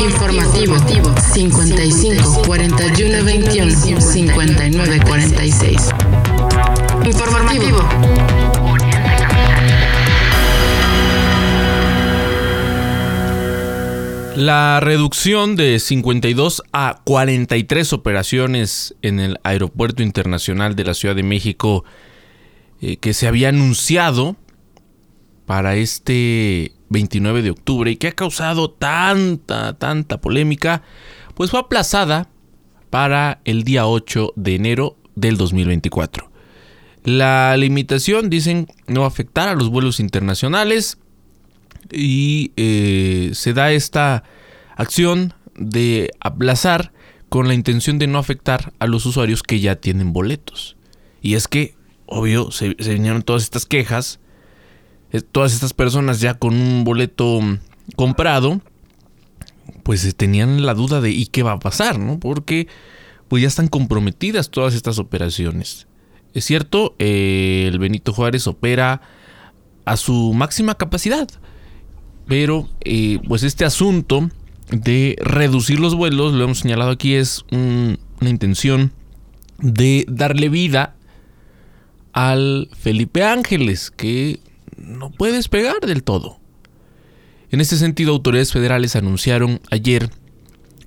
Informativo 0.00 0.76
55 1.18 2.42
41 2.46 3.24
21 3.24 4.00
59 4.00 5.00
46. 5.04 5.90
Informativo. 7.04 7.78
La 14.36 14.78
reducción 14.80 15.56
de 15.56 15.80
52 15.80 16.62
a 16.72 17.00
43 17.02 17.92
operaciones 17.92 18.94
en 19.02 19.18
el 19.18 19.40
Aeropuerto 19.42 20.04
Internacional 20.04 20.76
de 20.76 20.84
la 20.84 20.94
Ciudad 20.94 21.16
de 21.16 21.24
México 21.24 21.84
eh, 22.80 22.98
que 22.98 23.14
se 23.14 23.26
había 23.26 23.48
anunciado 23.48 24.36
para 25.48 25.76
este 25.76 26.72
29 26.90 27.40
de 27.40 27.48
octubre 27.48 27.90
y 27.90 27.96
que 27.96 28.08
ha 28.08 28.12
causado 28.12 28.70
tanta, 28.70 29.72
tanta 29.78 30.20
polémica, 30.20 30.82
pues 31.34 31.50
fue 31.50 31.60
aplazada 31.60 32.28
para 32.90 33.40
el 33.46 33.64
día 33.64 33.86
8 33.86 34.34
de 34.36 34.56
enero 34.56 34.98
del 35.14 35.38
2024. 35.38 36.30
La 37.04 37.56
limitación, 37.56 38.28
dicen, 38.28 38.66
no 38.88 39.00
va 39.00 39.06
a 39.06 39.08
afectar 39.08 39.48
a 39.48 39.54
los 39.54 39.70
vuelos 39.70 40.00
internacionales 40.00 40.98
y 41.90 42.52
eh, 42.58 43.30
se 43.32 43.54
da 43.54 43.72
esta 43.72 44.24
acción 44.76 45.32
de 45.56 46.10
aplazar 46.20 46.92
con 47.30 47.48
la 47.48 47.54
intención 47.54 47.98
de 47.98 48.06
no 48.06 48.18
afectar 48.18 48.74
a 48.80 48.86
los 48.86 49.06
usuarios 49.06 49.42
que 49.42 49.60
ya 49.60 49.76
tienen 49.76 50.12
boletos. 50.12 50.76
Y 51.22 51.36
es 51.36 51.48
que, 51.48 51.74
obvio, 52.04 52.50
se, 52.50 52.74
vinieron 52.74 53.22
todas 53.22 53.44
estas 53.44 53.64
quejas 53.64 54.20
todas 55.30 55.52
estas 55.52 55.72
personas 55.72 56.20
ya 56.20 56.34
con 56.34 56.54
un 56.54 56.84
boleto 56.84 57.40
comprado, 57.96 58.60
pues 59.82 60.04
eh, 60.04 60.12
tenían 60.12 60.64
la 60.66 60.74
duda 60.74 61.00
de 61.00 61.10
¿y 61.10 61.26
qué 61.26 61.42
va 61.42 61.52
a 61.52 61.58
pasar? 61.58 61.98
¿no? 61.98 62.18
Porque 62.18 62.68
pues 63.28 63.42
ya 63.42 63.48
están 63.48 63.68
comprometidas 63.68 64.50
todas 64.50 64.74
estas 64.74 64.98
operaciones. 64.98 65.86
Es 66.34 66.44
cierto, 66.44 66.94
eh, 66.98 67.64
el 67.68 67.78
Benito 67.78 68.12
Juárez 68.12 68.46
opera 68.46 69.00
a 69.84 69.96
su 69.96 70.32
máxima 70.34 70.74
capacidad, 70.74 71.28
pero 72.26 72.68
pues 73.26 73.42
este 73.42 73.64
asunto 73.64 74.28
de 74.70 75.16
reducir 75.20 75.80
los 75.80 75.94
vuelos, 75.94 76.34
lo 76.34 76.44
hemos 76.44 76.58
señalado 76.58 76.90
aquí, 76.90 77.14
es 77.14 77.44
una 77.50 78.28
intención 78.28 78.92
de 79.58 80.04
darle 80.08 80.50
vida 80.50 80.94
al 82.12 82.68
Felipe 82.78 83.24
Ángeles, 83.24 83.90
que 83.90 84.40
no 84.78 85.10
puede 85.10 85.34
despegar 85.34 85.80
del 85.80 86.02
todo. 86.02 86.38
En 87.50 87.60
este 87.60 87.76
sentido, 87.76 88.12
autoridades 88.12 88.52
federales 88.52 88.96
anunciaron 88.96 89.60
ayer 89.70 90.10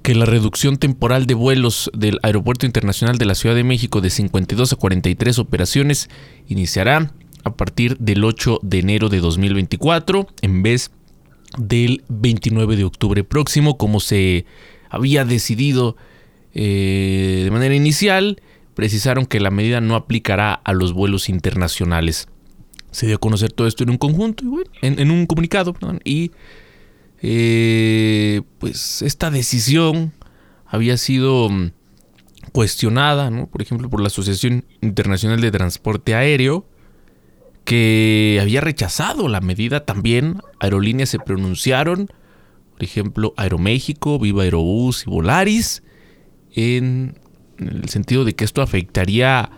que 0.03 0.15
la 0.15 0.25
reducción 0.25 0.77
temporal 0.77 1.25
de 1.25 1.33
vuelos 1.33 1.91
del 1.93 2.19
Aeropuerto 2.23 2.65
Internacional 2.65 3.17
de 3.17 3.25
la 3.25 3.35
Ciudad 3.35 3.55
de 3.55 3.63
México 3.63 4.01
de 4.01 4.09
52 4.09 4.73
a 4.73 4.75
43 4.75 5.39
operaciones 5.39 6.09
iniciará 6.47 7.13
a 7.43 7.55
partir 7.55 7.97
del 7.97 8.23
8 8.23 8.59
de 8.61 8.79
enero 8.79 9.09
de 9.09 9.19
2024 9.19 10.27
en 10.41 10.63
vez 10.63 10.91
del 11.57 12.03
29 12.09 12.75
de 12.77 12.83
octubre 12.83 13.23
próximo 13.23 13.77
como 13.77 13.99
se 13.99 14.45
había 14.89 15.25
decidido 15.25 15.97
eh, 16.53 17.41
de 17.43 17.51
manera 17.51 17.75
inicial. 17.75 18.41
Precisaron 18.73 19.25
que 19.25 19.39
la 19.39 19.51
medida 19.51 19.81
no 19.81 19.95
aplicará 19.95 20.53
a 20.53 20.73
los 20.73 20.93
vuelos 20.93 21.29
internacionales 21.29 22.27
se 22.91 23.07
dio 23.07 23.15
a 23.15 23.19
conocer 23.19 23.51
todo 23.51 23.67
esto 23.67 23.83
en 23.83 23.89
un 23.89 23.97
conjunto, 23.97 24.43
en, 24.81 25.11
un 25.11 25.25
comunicado, 25.25 25.73
y 26.03 26.31
eh, 27.21 28.41
pues 28.59 29.01
esta 29.01 29.31
decisión 29.31 30.13
había 30.65 30.97
sido 30.97 31.49
mm, 31.49 31.71
cuestionada, 32.51 33.29
por 33.47 33.61
ejemplo, 33.61 33.89
por 33.89 34.01
la 34.01 34.07
Asociación 34.07 34.65
Internacional 34.81 35.39
de 35.39 35.51
Transporte 35.51 36.15
Aéreo, 36.15 36.65
que 37.63 38.39
había 38.41 38.59
rechazado 38.59 39.27
la 39.27 39.39
medida 39.39 39.85
también. 39.85 40.41
Aerolíneas 40.59 41.09
se 41.09 41.19
pronunciaron, 41.19 42.07
por 42.73 42.83
ejemplo, 42.83 43.33
Aeroméxico, 43.37 44.19
Viva 44.19 44.43
Aerobús 44.43 45.05
y 45.07 45.09
Volaris, 45.09 45.83
en 46.53 47.17
el 47.57 47.87
sentido 47.87 48.25
de 48.25 48.33
que 48.33 48.43
esto 48.43 48.61
afectaría 48.61 49.51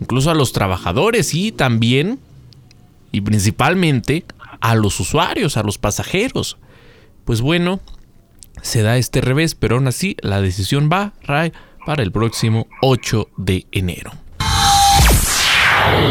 incluso 0.00 0.30
a 0.30 0.34
los 0.34 0.52
trabajadores 0.52 1.34
y 1.34 1.52
también 1.52 2.20
y 3.12 3.20
principalmente 3.20 4.24
a 4.60 4.74
los 4.74 4.98
usuarios, 5.00 5.56
a 5.56 5.62
los 5.62 5.78
pasajeros. 5.78 6.58
Pues 7.24 7.40
bueno, 7.40 7.80
se 8.62 8.82
da 8.82 8.96
este 8.96 9.20
revés, 9.20 9.54
pero 9.54 9.76
aún 9.76 9.86
así 9.86 10.16
la 10.20 10.40
decisión 10.40 10.88
va 10.92 11.12
para 11.24 12.02
el 12.02 12.12
próximo 12.12 12.66
8 12.82 13.28
de 13.36 13.66
enero. 13.72 14.12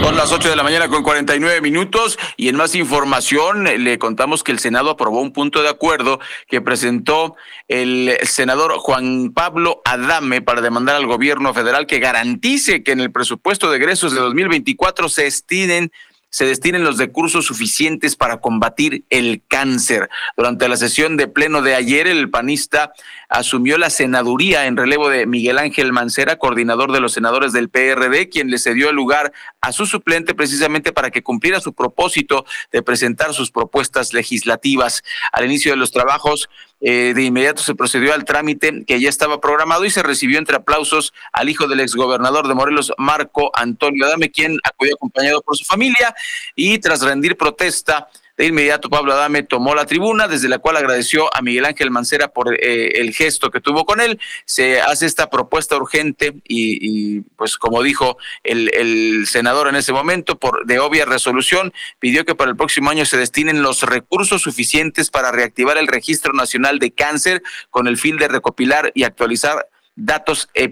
Son 0.01 0.15
las 0.15 0.31
8 0.31 0.49
de 0.49 0.55
la 0.55 0.63
mañana 0.63 0.87
con 0.87 1.03
49 1.03 1.61
minutos 1.61 2.17
y 2.37 2.47
en 2.47 2.55
más 2.55 2.73
información 2.75 3.65
le 3.65 3.99
contamos 3.99 4.43
que 4.43 4.51
el 4.51 4.59
Senado 4.59 4.89
aprobó 4.89 5.21
un 5.21 5.33
punto 5.33 5.61
de 5.61 5.69
acuerdo 5.69 6.19
que 6.47 6.61
presentó 6.61 7.35
el 7.67 8.17
senador 8.23 8.73
Juan 8.77 9.33
Pablo 9.33 9.81
Adame 9.85 10.41
para 10.41 10.61
demandar 10.61 10.95
al 10.95 11.05
gobierno 11.05 11.53
federal 11.53 11.85
que 11.85 11.99
garantice 11.99 12.83
que 12.83 12.93
en 12.93 13.01
el 13.01 13.11
presupuesto 13.11 13.69
de 13.69 13.77
egresos 13.77 14.13
de 14.13 14.21
2024 14.21 15.09
se 15.09 15.23
destinen 15.23 15.91
se 16.29 16.45
destinen 16.45 16.83
los 16.83 16.97
recursos 16.97 17.45
suficientes 17.45 18.15
para 18.15 18.37
combatir 18.37 19.05
el 19.09 19.41
cáncer. 19.47 20.09
Durante 20.35 20.67
la 20.67 20.77
sesión 20.77 21.17
de 21.17 21.27
pleno 21.27 21.61
de 21.61 21.75
ayer, 21.75 22.07
el 22.07 22.29
panista 22.29 22.91
asumió 23.29 23.77
la 23.77 23.89
senaduría 23.89 24.65
en 24.65 24.77
relevo 24.77 25.09
de 25.09 25.25
Miguel 25.25 25.57
Ángel 25.57 25.91
Mancera, 25.91 26.37
coordinador 26.37 26.91
de 26.91 26.99
los 26.99 27.13
senadores 27.13 27.53
del 27.53 27.69
PRD, 27.69 28.29
quien 28.29 28.49
le 28.49 28.57
cedió 28.57 28.89
el 28.89 28.95
lugar 28.95 29.33
a 29.61 29.71
su 29.71 29.85
suplente 29.85 30.33
precisamente 30.33 30.91
para 30.93 31.11
que 31.11 31.23
cumpliera 31.23 31.59
su 31.59 31.73
propósito 31.73 32.45
de 32.71 32.81
presentar 32.81 33.33
sus 33.33 33.51
propuestas 33.51 34.13
legislativas. 34.13 35.03
Al 35.31 35.45
inicio 35.45 35.71
de 35.71 35.77
los 35.77 35.91
trabajos, 35.91 36.49
eh, 36.79 37.13
de 37.15 37.23
inmediato 37.23 37.63
se 37.63 37.75
procedió 37.75 38.13
al 38.13 38.23
trámite 38.23 38.85
que 38.85 39.01
ya 39.01 39.09
estaba 39.09 39.41
programado 39.41 39.83
y 39.85 39.89
se 39.89 40.03
recibió 40.03 40.37
entre 40.37 40.57
aplausos 40.57 41.11
al 41.33 41.49
hijo 41.49 41.67
del 41.67 41.79
exgobernador 41.79 42.47
de 42.47 42.53
Morelos, 42.53 42.93
Marco 42.97 43.51
Antonio 43.55 44.05
Adame, 44.05 44.31
quien 44.31 44.59
acudió 44.63 44.95
acompañado 44.95 45.41
por 45.41 45.57
su 45.57 45.65
familia 45.65 46.15
y 46.55 46.77
tras 46.77 47.01
rendir 47.01 47.35
protesta, 47.35 48.09
de 48.37 48.45
inmediato 48.45 48.89
Pablo 48.89 49.13
Adame 49.13 49.43
tomó 49.43 49.73
la 49.73 49.85
tribuna, 49.85 50.27
desde 50.27 50.47
la 50.47 50.59
cual 50.59 50.77
agradeció 50.77 51.35
a 51.35 51.41
Miguel 51.41 51.65
Ángel 51.65 51.89
Mancera 51.89 52.27
por 52.27 52.53
eh, 52.53 52.99
el 52.99 53.13
gesto 53.13 53.49
que 53.49 53.61
tuvo 53.61 53.85
con 53.85 53.99
él. 53.99 54.19
Se 54.45 54.79
hace 54.79 55.07
esta 55.07 55.29
propuesta 55.29 55.75
urgente 55.75 56.35
y, 56.47 57.21
pues 57.35 57.57
como 57.57 57.81
dijo 57.81 58.17
el, 58.43 59.25
senador 59.27 59.67
en 59.67 59.75
ese 59.75 59.91
momento, 59.91 60.37
por 60.37 60.65
de 60.65 60.79
obvia 60.79 61.05
resolución, 61.05 61.73
pidió 61.99 62.25
que 62.25 62.35
para 62.35 62.51
el 62.51 62.57
próximo 62.57 62.91
año 62.91 63.05
se 63.05 63.17
destinen 63.17 63.63
los 63.63 63.81
recursos 63.81 64.43
suficientes 64.43 65.09
para 65.09 65.31
reactivar 65.31 65.77
el 65.77 65.87
Registro 65.87 66.33
Nacional 66.33 66.79
de 66.79 66.91
Cáncer 66.91 67.41
con 67.71 67.87
el 67.87 67.97
fin 67.97 68.17
de 68.17 68.27
recopilar 68.27 68.91
y 68.93 69.03
actualizar 69.03 69.67
datos 69.97 70.47
eh, 70.53 70.71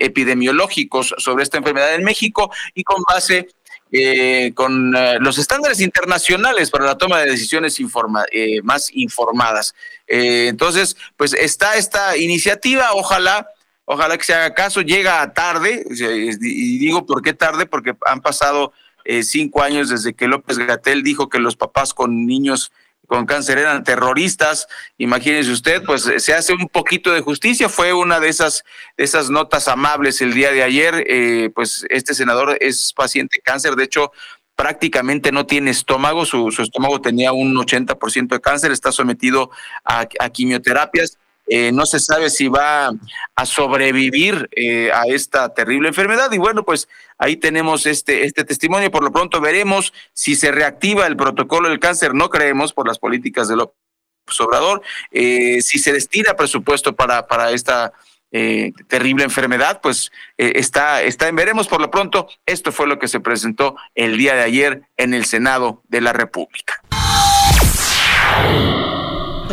epidemiológicos 0.00 1.14
sobre 1.16 1.44
esta 1.44 1.58
enfermedad 1.58 1.94
en 1.94 2.02
México 2.02 2.50
y 2.74 2.82
con 2.82 3.02
base 3.08 3.48
eh, 3.94 4.52
con 4.54 4.96
eh, 4.96 5.18
los 5.20 5.36
estándares 5.36 5.78
internacionales 5.82 6.70
para 6.70 6.86
la 6.86 6.96
toma 6.96 7.20
de 7.20 7.30
decisiones 7.30 7.78
eh, 7.78 8.62
más 8.62 8.90
informadas. 8.94 9.74
entonces, 10.06 10.96
pues 11.18 11.34
está 11.34 11.76
esta 11.76 12.16
iniciativa, 12.16 12.92
ojalá, 12.94 13.46
ojalá 13.84 14.16
que 14.16 14.24
se 14.24 14.32
haga 14.32 14.54
caso, 14.54 14.80
llega 14.80 15.34
tarde, 15.34 15.84
y 15.90 16.78
digo 16.78 17.04
por 17.04 17.20
qué 17.20 17.34
tarde, 17.34 17.66
porque 17.66 17.94
han 18.06 18.22
pasado 18.22 18.72
cinco 19.22 19.62
años 19.62 19.90
desde 19.90 20.14
que 20.14 20.26
López 20.26 20.56
Gatel 20.56 21.02
dijo 21.02 21.28
que 21.28 21.38
los 21.38 21.56
papás 21.56 21.92
con 21.92 22.26
niños 22.26 22.72
con 23.06 23.26
cáncer 23.26 23.58
eran 23.58 23.84
terroristas. 23.84 24.68
Imagínese 24.98 25.50
usted, 25.50 25.82
pues 25.84 26.10
se 26.18 26.34
hace 26.34 26.52
un 26.52 26.68
poquito 26.68 27.12
de 27.12 27.20
justicia. 27.20 27.68
Fue 27.68 27.92
una 27.92 28.20
de 28.20 28.28
esas, 28.28 28.64
de 28.96 29.04
esas 29.04 29.30
notas 29.30 29.68
amables 29.68 30.20
el 30.20 30.34
día 30.34 30.52
de 30.52 30.62
ayer. 30.62 31.04
Eh, 31.06 31.50
pues 31.54 31.84
este 31.90 32.14
senador 32.14 32.56
es 32.60 32.92
paciente 32.92 33.38
de 33.38 33.42
cáncer. 33.42 33.76
De 33.76 33.84
hecho, 33.84 34.12
prácticamente 34.56 35.32
no 35.32 35.46
tiene 35.46 35.70
estómago. 35.70 36.24
Su, 36.24 36.48
estómago 36.48 37.00
tenía 37.00 37.32
un 37.32 37.54
80% 37.54 38.28
de 38.28 38.40
cáncer. 38.40 38.72
Está 38.72 38.92
sometido 38.92 39.50
a 39.84 40.06
quimioterapias. 40.30 41.18
Eh, 41.48 41.72
no 41.72 41.86
se 41.86 41.98
sabe 41.98 42.30
si 42.30 42.48
va 42.48 42.92
a 43.34 43.46
sobrevivir 43.46 44.48
eh, 44.52 44.90
a 44.92 45.02
esta 45.06 45.52
terrible 45.52 45.88
enfermedad. 45.88 46.30
Y 46.32 46.38
bueno, 46.38 46.64
pues 46.64 46.88
ahí 47.18 47.36
tenemos 47.36 47.86
este, 47.86 48.24
este 48.24 48.44
testimonio. 48.44 48.90
Por 48.90 49.02
lo 49.02 49.12
pronto 49.12 49.40
veremos 49.40 49.92
si 50.12 50.36
se 50.36 50.52
reactiva 50.52 51.06
el 51.06 51.16
protocolo 51.16 51.68
del 51.68 51.80
cáncer. 51.80 52.14
No 52.14 52.30
creemos 52.30 52.72
por 52.72 52.86
las 52.86 52.98
políticas 52.98 53.48
de 53.48 53.56
López 53.56 53.74
Obrador. 54.40 54.82
Eh, 55.10 55.60
si 55.62 55.78
se 55.78 55.92
destina 55.92 56.34
presupuesto 56.34 56.94
para, 56.94 57.26
para 57.26 57.50
esta 57.50 57.92
terrible 58.88 59.24
enfermedad, 59.24 59.82
pues 59.82 60.10
está, 60.38 61.02
está 61.02 61.28
en 61.28 61.36
veremos. 61.36 61.68
Por 61.68 61.82
lo 61.82 61.90
pronto, 61.90 62.28
esto 62.46 62.72
fue 62.72 62.86
lo 62.86 62.98
que 62.98 63.06
se 63.06 63.20
presentó 63.20 63.76
el 63.94 64.16
día 64.16 64.34
de 64.34 64.40
ayer 64.40 64.82
en 64.96 65.12
el 65.12 65.26
Senado 65.26 65.82
de 65.88 66.00
la 66.00 66.14
República. 66.14 66.80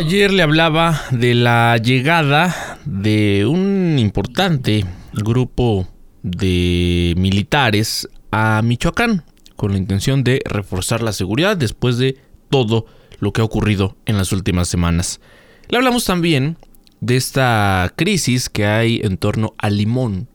Ayer 0.00 0.32
le 0.32 0.42
hablaba 0.42 0.98
de 1.10 1.34
la 1.34 1.76
llegada 1.76 2.78
de 2.86 3.44
un 3.44 3.98
importante 3.98 4.86
grupo 5.12 5.86
de 6.22 7.12
militares 7.18 8.08
a 8.30 8.62
Michoacán 8.62 9.24
con 9.56 9.72
la 9.72 9.76
intención 9.76 10.24
de 10.24 10.40
reforzar 10.46 11.02
la 11.02 11.12
seguridad 11.12 11.54
después 11.54 11.98
de 11.98 12.16
todo 12.48 12.86
lo 13.18 13.34
que 13.34 13.42
ha 13.42 13.44
ocurrido 13.44 13.94
en 14.06 14.16
las 14.16 14.32
últimas 14.32 14.68
semanas. 14.68 15.20
Le 15.68 15.76
hablamos 15.76 16.06
también 16.06 16.56
de 17.02 17.16
esta 17.16 17.92
crisis 17.94 18.48
que 18.48 18.64
hay 18.64 19.02
en 19.04 19.18
torno 19.18 19.52
al 19.58 19.76
limón, 19.76 20.28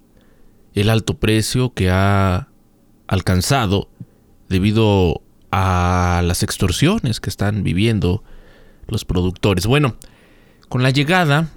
el 0.76 0.92
alto 0.92 1.18
precio 1.18 1.74
que 1.74 1.90
ha 1.90 2.50
alcanzado 3.08 3.90
debido 4.48 5.24
a 5.52 6.22
las 6.24 6.44
extorsiones 6.44 7.20
que 7.20 7.32
están 7.32 7.64
viviendo 7.64 8.24
los 8.88 9.06
productores. 9.06 9.66
Bueno, 9.66 9.96
con 10.70 10.84
la 10.84 10.90
llegada 10.90 11.50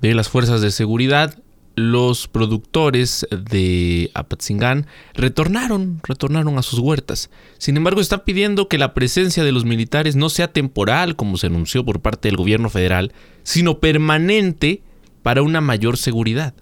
de 0.00 0.14
las 0.14 0.28
fuerzas 0.28 0.60
de 0.60 0.70
seguridad, 0.70 1.38
los 1.74 2.28
productores 2.28 3.26
de 3.30 4.10
Apatzingán 4.14 4.86
retornaron, 5.14 6.00
retornaron 6.02 6.58
a 6.58 6.62
sus 6.62 6.78
huertas. 6.78 7.30
Sin 7.58 7.76
embargo, 7.76 8.00
están 8.00 8.22
pidiendo 8.24 8.68
que 8.68 8.78
la 8.78 8.94
presencia 8.94 9.44
de 9.44 9.52
los 9.52 9.64
militares 9.64 10.16
no 10.16 10.28
sea 10.28 10.52
temporal, 10.52 11.16
como 11.16 11.36
se 11.38 11.46
anunció 11.46 11.84
por 11.84 12.00
parte 12.00 12.28
del 12.28 12.36
gobierno 12.36 12.68
federal, 12.68 13.12
sino 13.42 13.78
permanente 13.78 14.82
para 15.22 15.42
una 15.42 15.60
mayor 15.60 15.96
seguridad. 15.96 16.54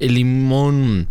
El 0.00 0.14
limón 0.14 1.08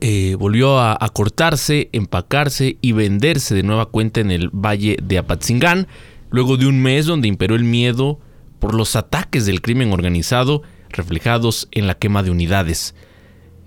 eh, 0.00 0.36
volvió 0.38 0.78
a, 0.78 0.96
a, 1.00 1.08
cortarse, 1.08 1.88
empacarse 1.92 2.76
y 2.80 2.92
venderse 2.92 3.54
de 3.54 3.62
nueva 3.62 3.86
cuenta 3.86 4.20
en 4.20 4.30
el 4.30 4.50
valle 4.50 4.98
de 5.02 5.18
Apatzingán, 5.18 5.88
luego 6.30 6.56
de 6.56 6.66
un 6.66 6.80
mes 6.80 7.06
donde 7.06 7.28
imperó 7.28 7.54
el 7.54 7.64
miedo 7.64 8.20
por 8.58 8.74
los 8.74 8.96
ataques 8.96 9.46
del 9.46 9.62
crimen 9.62 9.92
organizado 9.92 10.62
reflejados 10.90 11.68
en 11.72 11.86
la 11.86 11.94
quema 11.94 12.22
de 12.22 12.30
unidades. 12.30 12.94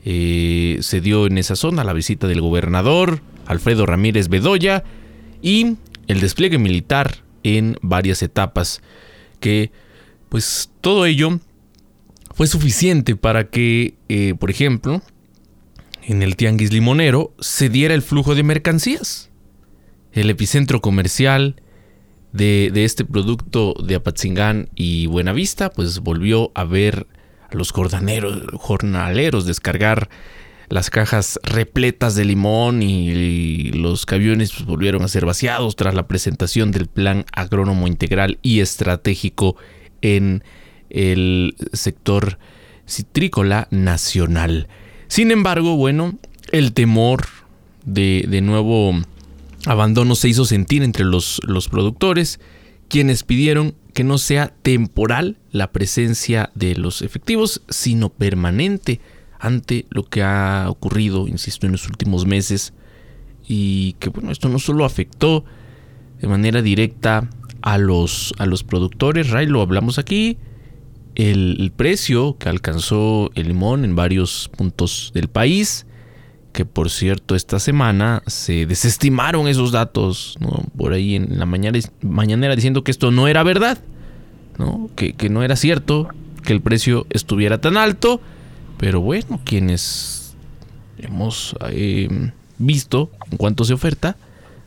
Eh, 0.05 0.77
se 0.81 1.01
dio 1.01 1.27
en 1.27 1.37
esa 1.37 1.55
zona 1.55 1.83
la 1.83 1.93
visita 1.93 2.27
del 2.27 2.41
gobernador 2.41 3.21
Alfredo 3.45 3.85
Ramírez 3.85 4.27
Bedoya 4.27 4.83
y 5.41 5.77
el 6.07 6.19
despliegue 6.19 6.57
militar 6.57 7.23
en 7.43 7.77
varias 7.81 8.21
etapas 8.21 8.81
que 9.39 9.71
pues 10.29 10.71
todo 10.81 11.05
ello 11.05 11.39
fue 12.33 12.47
suficiente 12.47 13.15
para 13.15 13.49
que 13.49 13.95
eh, 14.09 14.33
por 14.37 14.49
ejemplo 14.49 15.01
en 16.01 16.21
el 16.21 16.35
tianguis 16.35 16.73
limonero 16.73 17.33
se 17.39 17.69
diera 17.69 17.93
el 17.93 18.01
flujo 18.01 18.35
de 18.35 18.43
mercancías 18.43 19.29
el 20.11 20.29
epicentro 20.29 20.81
comercial 20.81 21.61
de, 22.33 22.71
este 22.83 23.05
producto 23.05 23.75
de 23.81 23.95
Apatzingán 23.95 24.69
y 24.75 25.05
Buenavista, 25.05 25.69
pues 25.69 25.99
volvió 25.99 26.51
a 26.55 26.63
ver 26.65 27.07
a 27.49 27.55
los 27.55 27.71
jornaleros 27.71 29.45
descargar 29.45 30.09
las 30.69 30.89
cajas 30.89 31.39
repletas 31.43 32.15
de 32.15 32.25
limón 32.25 32.81
y, 32.81 33.71
los 33.73 34.05
camiones 34.07 34.51
pues, 34.51 34.65
volvieron 34.65 35.03
a 35.03 35.07
ser 35.07 35.25
vaciados 35.25 35.75
tras 35.75 35.93
la 35.93 36.07
presentación 36.07 36.71
del 36.71 36.87
plan 36.87 37.25
agrónomo 37.31 37.87
integral 37.87 38.39
y 38.41 38.61
estratégico 38.61 39.55
en 40.01 40.43
el 40.89 41.55
sector 41.73 42.39
citrícola 42.87 43.67
nacional. 43.69 44.67
Sin 45.07 45.29
embargo, 45.29 45.75
bueno, 45.75 46.17
el 46.51 46.73
temor 46.73 47.27
de, 47.85 48.25
de 48.27 48.41
nuevo 48.41 48.93
Abandono 49.65 50.15
se 50.15 50.29
hizo 50.29 50.45
sentir 50.45 50.83
entre 50.83 51.05
los, 51.05 51.39
los 51.45 51.69
productores, 51.69 52.39
quienes 52.89 53.23
pidieron 53.23 53.75
que 53.93 54.03
no 54.03 54.17
sea 54.17 54.53
temporal 54.61 55.37
la 55.51 55.71
presencia 55.71 56.51
de 56.55 56.75
los 56.75 57.01
efectivos, 57.01 57.61
sino 57.69 58.09
permanente 58.09 58.99
ante 59.39 59.85
lo 59.89 60.03
que 60.03 60.23
ha 60.23 60.67
ocurrido, 60.69 61.27
insisto, 61.27 61.65
en 61.65 61.73
los 61.73 61.87
últimos 61.87 62.25
meses. 62.25 62.73
Y 63.47 63.93
que 63.99 64.09
bueno, 64.09 64.31
esto 64.31 64.49
no 64.49 64.59
solo 64.59 64.85
afectó 64.85 65.45
de 66.19 66.27
manera 66.27 66.61
directa 66.61 67.29
a 67.61 67.77
los, 67.77 68.33
a 68.37 68.45
los 68.45 68.63
productores, 68.63 69.29
Ray, 69.29 69.47
lo 69.47 69.61
hablamos 69.61 69.99
aquí, 69.99 70.37
el, 71.15 71.57
el 71.59 71.71
precio 71.71 72.37
que 72.37 72.49
alcanzó 72.49 73.31
el 73.35 73.47
limón 73.47 73.85
en 73.85 73.95
varios 73.95 74.49
puntos 74.57 75.11
del 75.13 75.29
país, 75.29 75.85
que 76.53 76.65
por 76.65 76.89
cierto 76.89 77.35
esta 77.35 77.59
semana 77.59 78.21
se 78.27 78.65
desestimaron 78.65 79.47
esos 79.47 79.71
datos, 79.71 80.37
¿no? 80.39 80.63
por 80.77 80.93
ahí 80.93 81.15
en 81.15 81.39
la 81.39 81.45
mañana, 81.45 81.79
mañanera 82.01 82.55
diciendo 82.55 82.83
que 82.83 82.91
esto 82.91 83.11
no 83.11 83.27
era 83.27 83.43
verdad, 83.43 83.79
¿no? 84.59 84.89
Que, 84.95 85.15
no 85.29 85.43
era 85.43 85.55
cierto 85.55 86.07
que 86.43 86.53
el 86.53 86.61
precio 86.61 87.07
estuviera 87.09 87.59
tan 87.59 87.75
alto, 87.75 88.21
pero 88.77 89.01
bueno, 89.01 89.41
quienes 89.43 90.35
hemos 90.99 91.55
eh, 91.71 92.31
visto 92.59 93.09
en 93.31 93.37
cuanto 93.37 93.65
se 93.65 93.73
oferta, 93.73 94.15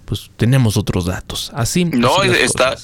pues 0.07 0.31
tenemos 0.37 0.77
otros 0.77 1.05
datos. 1.05 1.51
Así. 1.55 1.85
No, 1.85 2.23
está. 2.23 2.77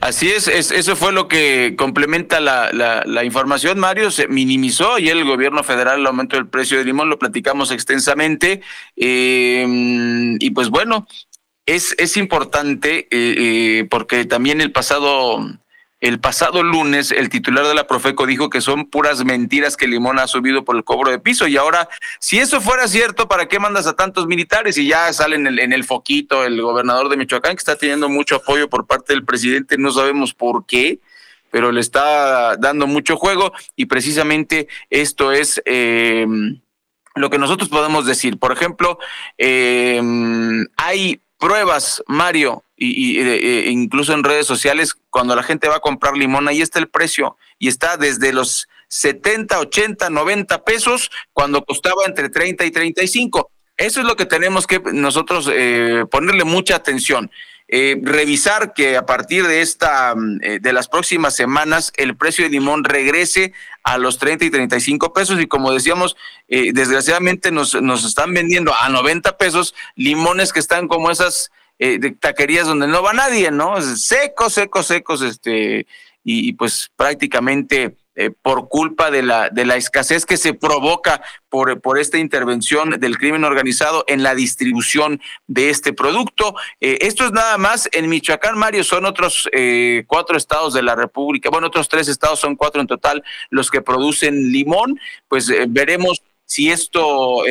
Así 0.00 0.28
es, 0.28 0.46
eso 0.46 0.94
fue 0.94 1.10
lo 1.10 1.26
que 1.26 1.74
complementa 1.76 2.38
la, 2.38 2.70
la, 2.72 3.24
información, 3.24 3.78
Mario. 3.78 4.10
Se 4.10 4.28
minimizó 4.28 4.98
y 4.98 5.08
el 5.08 5.24
gobierno 5.24 5.64
federal 5.64 6.00
el 6.00 6.06
aumento 6.06 6.36
del 6.36 6.46
precio 6.46 6.76
del 6.76 6.86
limón, 6.86 7.08
lo 7.08 7.18
platicamos 7.18 7.70
extensamente. 7.70 8.60
Eh, 8.94 9.66
y 10.38 10.50
pues 10.50 10.68
bueno, 10.68 11.08
es, 11.64 11.94
es 11.98 12.16
importante 12.16 13.08
eh, 13.10 13.34
eh, 13.80 13.86
porque 13.90 14.26
también 14.26 14.60
el 14.60 14.70
pasado 14.70 15.38
el 16.06 16.20
pasado 16.20 16.62
lunes, 16.62 17.10
el 17.10 17.28
titular 17.28 17.66
de 17.66 17.74
la 17.74 17.86
Profeco 17.86 18.26
dijo 18.26 18.48
que 18.48 18.60
son 18.60 18.86
puras 18.86 19.24
mentiras 19.24 19.76
que 19.76 19.88
Limón 19.88 20.20
ha 20.20 20.28
subido 20.28 20.64
por 20.64 20.76
el 20.76 20.84
cobro 20.84 21.10
de 21.10 21.18
piso. 21.18 21.48
Y 21.48 21.56
ahora, 21.56 21.88
si 22.20 22.38
eso 22.38 22.60
fuera 22.60 22.86
cierto, 22.86 23.26
¿para 23.26 23.46
qué 23.48 23.58
mandas 23.58 23.86
a 23.86 23.96
tantos 23.96 24.26
militares? 24.26 24.78
Y 24.78 24.86
ya 24.86 25.12
sale 25.12 25.36
en 25.36 25.72
el, 25.72 25.84
foquito 25.84 26.44
el 26.44 26.62
gobernador 26.62 27.08
de 27.08 27.16
Michoacán, 27.16 27.56
que 27.56 27.60
está 27.60 27.76
teniendo 27.76 28.08
mucho 28.08 28.36
apoyo 28.36 28.68
por 28.68 28.86
parte 28.86 29.14
del 29.14 29.24
presidente, 29.24 29.78
no 29.78 29.90
sabemos 29.90 30.34
por 30.34 30.66
qué 30.66 31.00
pero 31.48 31.72
le 31.72 31.80
está 31.80 32.56
dando 32.56 32.86
mucho 32.86 33.16
juego 33.16 33.52
y 33.76 33.86
precisamente 33.86 34.68
esto 34.90 35.32
es 35.32 35.62
eh, 35.64 36.26
lo 37.14 37.30
que 37.30 37.38
nosotros 37.38 37.70
podemos 37.70 38.04
decir. 38.04 38.38
Por 38.38 38.52
ejemplo, 38.52 38.98
eh, 39.38 40.02
hay 40.76 41.20
pruebas, 41.38 42.02
Mario, 42.06 42.64
y, 42.76 43.18
e 43.18 43.70
incluso 43.70 44.12
en 44.12 44.24
redes 44.24 44.46
sociales, 44.46 44.96
cuando 45.10 45.34
la 45.34 45.42
gente 45.42 45.68
va 45.68 45.76
a 45.76 45.80
comprar 45.80 46.16
limón, 46.16 46.48
ahí 46.48 46.60
está 46.60 46.78
el 46.78 46.88
precio 46.88 47.36
y 47.58 47.68
está 47.68 47.96
desde 47.96 48.32
los 48.32 48.68
70, 48.88 49.58
80, 49.58 50.10
90 50.10 50.64
pesos 50.64 51.10
cuando 51.32 51.64
costaba 51.64 52.04
entre 52.06 52.28
30 52.28 52.64
y 52.64 52.70
35. 52.70 53.50
Eso 53.76 54.00
es 54.00 54.06
lo 54.06 54.16
que 54.16 54.26
tenemos 54.26 54.66
que 54.66 54.80
nosotros 54.92 55.50
eh, 55.52 56.04
ponerle 56.10 56.44
mucha 56.44 56.76
atención. 56.76 57.30
Eh, 57.68 57.98
revisar 58.00 58.74
que 58.74 58.96
a 58.96 59.06
partir 59.06 59.46
de 59.46 59.60
esta 59.60 60.14
mm, 60.14 60.38
eh, 60.42 60.58
de 60.60 60.72
las 60.72 60.86
próximas 60.86 61.34
semanas 61.34 61.92
el 61.96 62.16
precio 62.16 62.44
de 62.44 62.50
limón 62.50 62.84
regrese 62.84 63.52
a 63.82 63.98
los 63.98 64.18
30 64.18 64.44
y 64.44 64.50
35 64.50 65.12
pesos 65.12 65.40
y 65.40 65.46
como 65.46 65.72
decíamos 65.72 66.16
desgraciadamente 66.48 67.50
nos, 67.50 67.80
nos 67.82 68.04
están 68.04 68.32
vendiendo 68.32 68.72
a 68.72 68.88
90 68.88 69.36
pesos 69.36 69.74
limones 69.96 70.52
que 70.52 70.60
están 70.60 70.86
como 70.86 71.10
esas 71.10 71.50
eh, 71.78 71.98
taquerías 72.18 72.66
donde 72.66 72.86
no 72.86 73.02
va 73.02 73.12
nadie, 73.12 73.50
¿no? 73.50 73.80
Secos, 73.82 74.54
secos, 74.54 74.86
secos, 74.86 75.22
este, 75.22 75.86
y, 76.24 76.54
pues 76.54 76.90
prácticamente 76.96 77.96
eh, 78.16 78.30
por 78.30 78.68
culpa 78.68 79.10
de 79.10 79.22
la, 79.22 79.50
de 79.50 79.64
la 79.64 79.76
escasez 79.76 80.26
que 80.26 80.36
se 80.36 80.54
provoca 80.54 81.22
por, 81.48 81.80
por 81.80 81.98
esta 81.98 82.18
intervención 82.18 82.98
del 82.98 83.18
crimen 83.18 83.44
organizado 83.44 84.04
en 84.08 84.22
la 84.22 84.34
distribución 84.34 85.20
de 85.46 85.70
este 85.70 85.92
producto. 85.92 86.54
Eh, 86.80 86.98
esto 87.02 87.24
es 87.24 87.32
nada 87.32 87.58
más 87.58 87.88
en 87.92 88.08
Michoacán, 88.08 88.58
Mario, 88.58 88.84
son 88.84 89.04
otros 89.06 89.48
cuatro 90.06 90.36
estados 90.36 90.74
de 90.74 90.82
la 90.82 90.94
República, 90.94 91.50
bueno, 91.50 91.68
otros 91.68 91.88
tres 91.88 92.08
estados, 92.08 92.40
son 92.40 92.56
cuatro 92.56 92.80
en 92.80 92.86
total 92.86 93.22
los 93.50 93.70
que 93.70 93.80
producen 93.80 94.50
limón, 94.50 94.98
pues 95.28 95.50
veremos 95.68 96.22
si 96.44 96.70
esto 96.70 97.42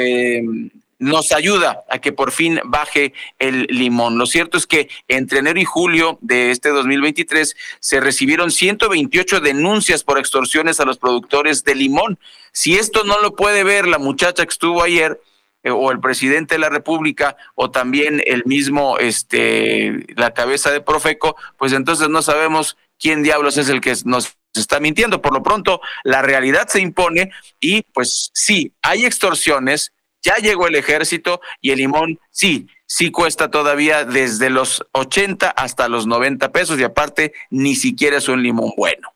nos 1.05 1.31
ayuda 1.31 1.83
a 1.89 1.99
que 1.99 2.11
por 2.11 2.31
fin 2.31 2.59
baje 2.65 3.13
el 3.39 3.67
limón. 3.69 4.17
Lo 4.17 4.25
cierto 4.25 4.57
es 4.57 4.67
que 4.67 4.89
entre 5.07 5.39
enero 5.39 5.59
y 5.59 5.65
julio 5.65 6.17
de 6.21 6.51
este 6.51 6.69
2023 6.69 7.55
se 7.79 7.99
recibieron 7.99 8.51
128 8.51 9.39
denuncias 9.39 10.03
por 10.03 10.17
extorsiones 10.17 10.79
a 10.79 10.85
los 10.85 10.97
productores 10.97 11.63
de 11.63 11.75
limón. 11.75 12.19
Si 12.51 12.75
esto 12.75 13.03
no 13.03 13.21
lo 13.21 13.35
puede 13.35 13.63
ver 13.63 13.87
la 13.87 13.99
muchacha 13.99 14.43
que 14.43 14.49
estuvo 14.49 14.81
ayer, 14.81 15.19
eh, 15.65 15.71
o 15.71 15.91
el 15.91 15.99
presidente 15.99 16.55
de 16.55 16.59
la 16.59 16.69
República 16.69 17.37
o 17.55 17.71
también 17.71 18.21
el 18.27 18.43
mismo 18.45 18.99
este 18.99 20.05
la 20.15 20.31
cabeza 20.31 20.69
de 20.69 20.79
Profeco, 20.79 21.35
pues 21.57 21.73
entonces 21.73 22.07
no 22.07 22.21
sabemos 22.21 22.77
quién 22.99 23.23
diablos 23.23 23.57
es 23.57 23.69
el 23.69 23.81
que 23.81 23.95
nos 24.05 24.37
está 24.53 24.79
mintiendo. 24.79 25.23
Por 25.23 25.33
lo 25.33 25.41
pronto, 25.41 25.81
la 26.03 26.21
realidad 26.21 26.67
se 26.67 26.81
impone 26.81 27.31
y 27.59 27.81
pues 27.93 28.29
sí, 28.35 28.73
hay 28.83 29.05
extorsiones, 29.05 29.91
ya 30.25 30.35
llegó 30.41 30.67
el 30.67 30.75
ejército 30.75 31.39
y 31.61 31.69
el 31.69 31.77
limón 31.77 32.19
sí, 32.31 32.67
sí 32.87 33.11
cuesta 33.11 33.51
todavía 33.51 34.05
desde 34.05 34.49
los 34.49 34.83
80 34.93 35.49
hasta 35.49 35.87
los 35.87 36.07
90 36.07 36.51
pesos 36.51 36.79
y 36.79 36.83
aparte 36.83 37.33
ni 37.51 37.75
siquiera 37.75 38.17
es 38.17 38.27
un 38.27 38.41
limón 38.41 38.71
bueno. 38.75 39.13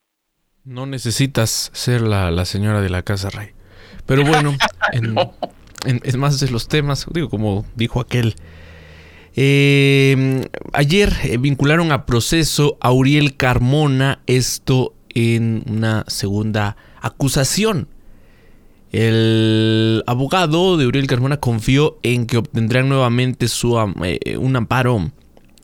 No 0.63 0.85
necesitas 0.85 1.71
ser 1.73 2.01
la, 2.01 2.45
señora 2.45 2.81
de 2.81 2.89
la 2.89 3.01
casa 3.01 3.31
rey. 3.31 3.49
Pero 4.05 4.23
bueno, 4.23 4.55
es 6.03 6.15
más 6.15 6.39
de 6.39 6.49
los 6.49 6.67
temas, 6.67 7.07
digo, 7.11 7.29
como 7.29 7.65
dijo 7.75 8.01
aquel. 8.01 8.35
Eh, 9.35 10.45
ayer 10.73 11.13
eh, 11.23 11.37
vincularon 11.37 11.91
a 11.91 12.05
proceso 12.05 12.77
a 12.81 12.91
Uriel 12.91 13.35
Carmona, 13.35 14.21
esto 14.27 14.93
en 15.09 15.63
una 15.67 16.05
segunda 16.07 16.77
acusación. 17.01 17.87
El 18.91 20.03
abogado 20.07 20.75
de 20.77 20.87
Uriel 20.87 21.05
Carmona 21.05 21.37
confió 21.37 21.99
en 22.01 22.25
que 22.25 22.37
obtendrán 22.37 22.89
nuevamente 22.89 23.47
su, 23.47 23.77
eh, 24.03 24.37
un 24.37 24.55
amparo 24.55 25.11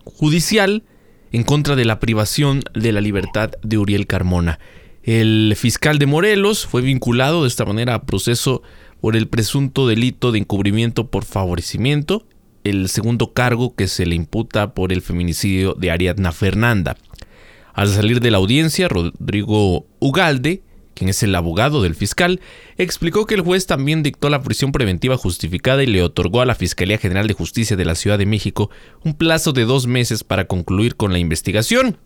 judicial 0.03 0.84
en 1.32 1.43
contra 1.43 1.76
de 1.76 1.86
la 1.86 1.99
privación 1.99 2.61
de 2.76 2.91
la 2.91 3.01
libertad 3.01 3.51
de 3.63 3.78
Uriel 3.80 4.05
Carmona. 4.05 4.59
El 5.03 5.53
fiscal 5.57 5.97
de 5.97 6.05
Morelos 6.05 6.65
fue 6.67 6.82
vinculado 6.82 7.41
de 7.41 7.47
esta 7.47 7.65
manera 7.65 7.95
a 7.95 8.03
proceso 8.03 8.61
por 9.01 9.15
el 9.15 9.28
presunto 9.28 9.88
delito 9.88 10.32
de 10.32 10.39
encubrimiento 10.39 11.07
por 11.07 11.26
favorecimiento, 11.26 12.26
el 12.63 12.89
segundo 12.89 13.34
cargo 13.34 13.76
que 13.76 13.88
se 13.88 14.05
le 14.05 14.15
imputa 14.15 14.73
por 14.73 14.93
el 14.93 15.01
feminicidio 15.01 15.73
de 15.73 15.91
Ariadna 15.91 16.32
Fernanda. 16.32 16.97
Al 17.73 17.88
salir 17.89 18.19
de 18.19 18.32
la 18.32 18.38
audiencia, 18.38 18.88
Rodrigo 18.88 19.86
Ugalde 19.99 20.63
quien 20.95 21.09
es 21.09 21.21
el 21.21 21.35
abogado 21.35 21.83
del 21.83 21.93
fiscal, 21.93 22.39
explicó 22.77 23.25
que 23.27 23.35
el 23.35 23.41
juez 23.41 23.67
también 23.67 24.01
dictó 24.01 24.29
la 24.29 24.41
prisión 24.41 24.71
preventiva 24.71 25.17
justificada 25.17 25.83
y 25.83 25.87
le 25.87 26.01
otorgó 26.01 26.41
a 26.41 26.45
la 26.45 26.55
Fiscalía 26.55 26.97
General 26.97 27.27
de 27.27 27.33
Justicia 27.33 27.77
de 27.77 27.85
la 27.85 27.95
Ciudad 27.95 28.17
de 28.17 28.25
México 28.25 28.71
un 29.03 29.13
plazo 29.13 29.51
de 29.51 29.65
dos 29.65 29.85
meses 29.85 30.23
para 30.23 30.45
concluir 30.45 30.95
con 30.95 31.11
la 31.11 31.19
investigación. 31.19 31.97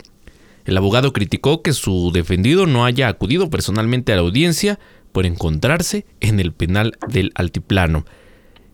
El 0.66 0.76
abogado 0.76 1.14
criticó 1.14 1.62
que 1.62 1.74
su 1.74 2.12
defendido 2.12 2.66
no 2.66 2.84
haya 2.84 3.08
acudido 3.08 3.50
personalmente 3.50 4.12
a 4.12 4.16
la 4.16 4.22
audiencia 4.22 4.80
por 5.12 5.26
encontrarse 5.26 6.06
en 6.20 6.40
el 6.40 6.52
penal 6.52 6.98
del 7.08 7.32
Altiplano. 7.36 8.06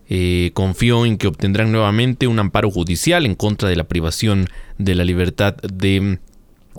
Eh, 0.08 0.50
confió 0.54 1.04
en 1.04 1.18
que 1.18 1.26
obtendrán 1.26 1.72
nuevamente 1.72 2.26
un 2.26 2.38
amparo 2.38 2.70
judicial 2.70 3.26
en 3.26 3.34
contra 3.34 3.68
de 3.68 3.76
la 3.76 3.84
privación 3.84 4.48
de 4.78 4.94
la 4.94 5.04
libertad 5.04 5.56
de 5.56 6.20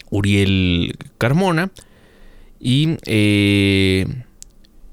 Uriel 0.09 0.95
Carmona 1.17 1.71
y 2.59 2.97
eh, 3.05 4.05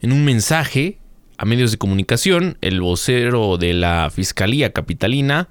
en 0.01 0.13
un 0.13 0.25
mensaje 0.25 0.99
a 1.39 1.45
medios 1.45 1.71
de 1.73 1.79
comunicación, 1.79 2.59
el 2.61 2.81
vocero 2.81 3.57
de 3.57 3.75
la 3.75 4.11
Fiscalía 4.11 4.73
Capitalina 4.73 5.49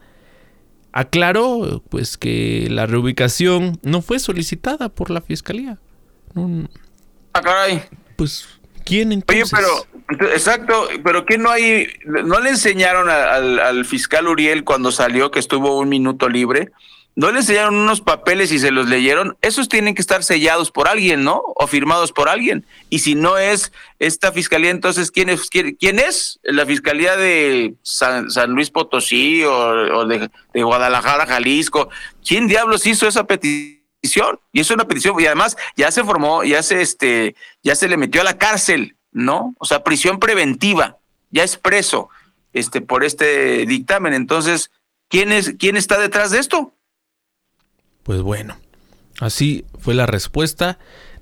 aclaró 0.92 1.84
pues 1.90 2.18
que 2.18 2.68
la 2.70 2.86
reubicación 2.86 3.80
no 3.82 4.02
fue 4.02 4.20
solicitada 4.20 4.90
por 4.90 5.10
la 5.10 5.22
Fiscalía. 5.22 5.80
ah, 7.34 7.42
caray. 7.42 7.84
Pues, 8.16 8.48
¿quién 8.86 9.12
entonces? 9.12 9.52
Oye, 9.54 9.64
pero, 10.08 10.32
exacto, 10.32 10.88
pero 11.04 11.26
¿qué 11.26 11.38
no 11.38 11.50
hay? 11.50 11.88
¿No 12.06 12.40
le 12.40 12.52
enseñaron 12.52 13.10
al, 13.10 13.60
al 13.60 13.86
fiscal 13.86 14.28
Uriel 14.28 14.64
cuando 14.64 14.92
salió 14.92 15.32
que 15.32 15.40
estuvo 15.40 15.80
un 15.80 15.90
minuto 15.90 16.30
libre? 16.30 16.72
No 17.16 17.32
le 17.32 17.40
enseñaron 17.40 17.76
unos 17.76 18.02
papeles 18.02 18.52
y 18.52 18.60
se 18.60 18.72
los 18.72 18.88
leyeron, 18.88 19.38
esos 19.42 19.70
tienen 19.70 19.94
que 19.94 20.02
estar 20.02 20.24
sellados 20.24 20.72
por 20.72 20.88
alguien, 20.88 21.24
¿no? 21.24 21.44
O 21.56 21.68
firmados 21.68 22.12
por 22.12 22.28
alguien. 22.28 22.66
Y 22.90 23.00
si 23.00 23.14
no 23.14 23.38
es 23.38 23.72
esta 24.00 24.32
fiscalía, 24.32 24.72
entonces, 24.72 25.12
¿quién 25.12 25.30
es? 25.30 25.48
¿Quién, 25.50 26.00
es? 26.00 26.40
¿La 26.42 26.66
fiscalía 26.66 27.16
de 27.16 27.76
San, 27.84 28.28
Luis 28.48 28.72
Potosí 28.72 29.44
o, 29.44 30.06
de, 30.06 30.30
Guadalajara, 30.56 31.28
Jalisco? 31.28 31.90
¿Quién 32.26 32.48
diablos 32.48 32.88
hizo 32.88 33.08
esa 33.08 33.26
petición? 33.26 34.40
Y 34.52 34.60
es 34.60 34.72
una 34.72 34.88
petición, 34.88 35.20
y 35.20 35.26
además 35.28 35.56
ya 35.78 35.92
se 35.92 36.04
formó, 36.04 36.44
ya 36.44 36.64
se, 36.64 36.82
este, 36.82 37.36
ya 37.62 37.76
se 37.76 37.88
le 37.88 37.96
metió 37.96 38.22
a 38.22 38.26
la 38.26 38.38
cárcel, 38.38 38.98
¿no? 39.12 39.54
O 39.60 39.66
sea, 39.66 39.84
prisión 39.84 40.20
preventiva, 40.20 40.98
ya 41.30 41.44
es 41.44 41.58
preso 41.58 42.10
este, 42.54 42.82
por 42.82 43.04
este 43.04 43.66
dictamen. 43.68 44.14
Entonces, 44.14 44.72
¿quién, 45.10 45.32
es, 45.32 45.54
¿quién 45.60 45.78
está 45.78 46.00
detrás 46.00 46.32
de 46.32 46.40
esto? 46.40 46.74
Pues 48.04 48.22
bueno, 48.22 48.58
así 49.20 49.66
fue 49.80 49.94
la 49.94 50.06
respuesta, 50.06 50.78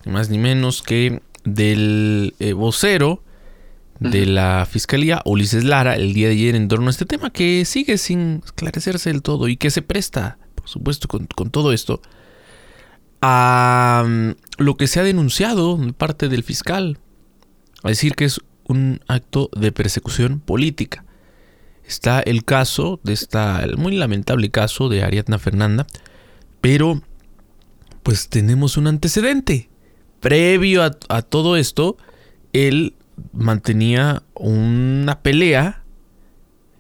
ni 0.06 0.12
más 0.12 0.30
ni 0.30 0.40
menos 0.40 0.82
que 0.82 1.22
del 1.44 2.34
eh, 2.40 2.54
vocero 2.54 3.24
de 4.00 4.26
la 4.26 4.68
Fiscalía, 4.70 5.22
Ulises 5.26 5.64
Lara, 5.64 5.96
el 5.96 6.14
día 6.16 6.28
de 6.28 6.34
ayer 6.34 6.56
en 6.56 6.68
torno 6.68 6.88
a 6.88 6.90
este 6.90 7.06
tema 7.06 7.30
que 7.30 7.66
sigue 7.66 8.00
sin 8.00 8.42
esclarecerse 8.44 9.12
del 9.12 9.22
todo 9.22 9.48
y 9.48 9.58
que 9.58 9.70
se 9.70 9.84
presta, 9.84 10.40
por 10.56 10.68
supuesto, 10.68 11.08
con, 11.08 11.28
todo 11.52 11.72
esto, 11.72 12.02
a 13.22 14.04
mm, 14.08 14.32
lo 14.58 14.76
que 14.76 14.88
se 14.88 15.00
ha 15.00 15.04
denunciado 15.04 15.78
de 15.78 15.94
parte 15.94 16.30
del 16.30 16.42
fiscal, 16.42 16.98
a 17.84 17.90
decir 17.90 18.16
que 18.16 18.26
es 18.26 18.42
un 18.64 19.02
acto 19.08 19.52
de 19.56 19.72
persecución 19.72 20.40
política. 20.40 21.06
está 21.86 22.22
el 22.22 22.44
caso 22.44 23.00
de 23.04 23.14
esta, 23.14 23.62
el 23.64 23.78
muy 23.78 23.96
lamentable 23.96 24.50
caso 24.50 24.90
de 24.90 25.04
Ariadna 25.04 25.38
Fernanda, 25.38 25.86
pero 26.62 27.01
pues 28.03 28.30
tenemos 28.30 28.78
un 28.78 28.88
antecedente. 28.88 29.70
Previo 30.20 30.84
a, 30.84 30.91
a 31.09 31.22
todo 31.22 31.57
esto, 31.57 31.97
él 32.53 32.95
mantenía 33.34 34.24
una 34.36 35.22
pelea 35.22 35.84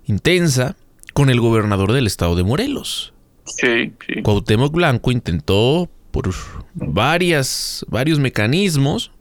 intensa 0.05 0.75
con 1.13 1.29
el 1.29 1.39
gobernador 1.39 1.91
del 1.91 2.07
estado 2.07 2.35
de 2.35 2.43
Morelos. 2.43 3.13
Sí, 3.45 3.93
sí. 4.07 4.21
Cuauhtémoc 4.21 4.73
Blanco 4.73 5.11
intentó 5.11 5.89
por 6.11 6.31
varias, 6.73 7.85
varios 7.89 8.19
mecanismos 8.19 9.11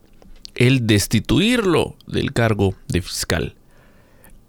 el 0.55 0.85
destituirlo 0.85 1.95
del 2.07 2.33
cargo 2.33 2.75
de 2.87 3.01
fiscal. 3.01 3.55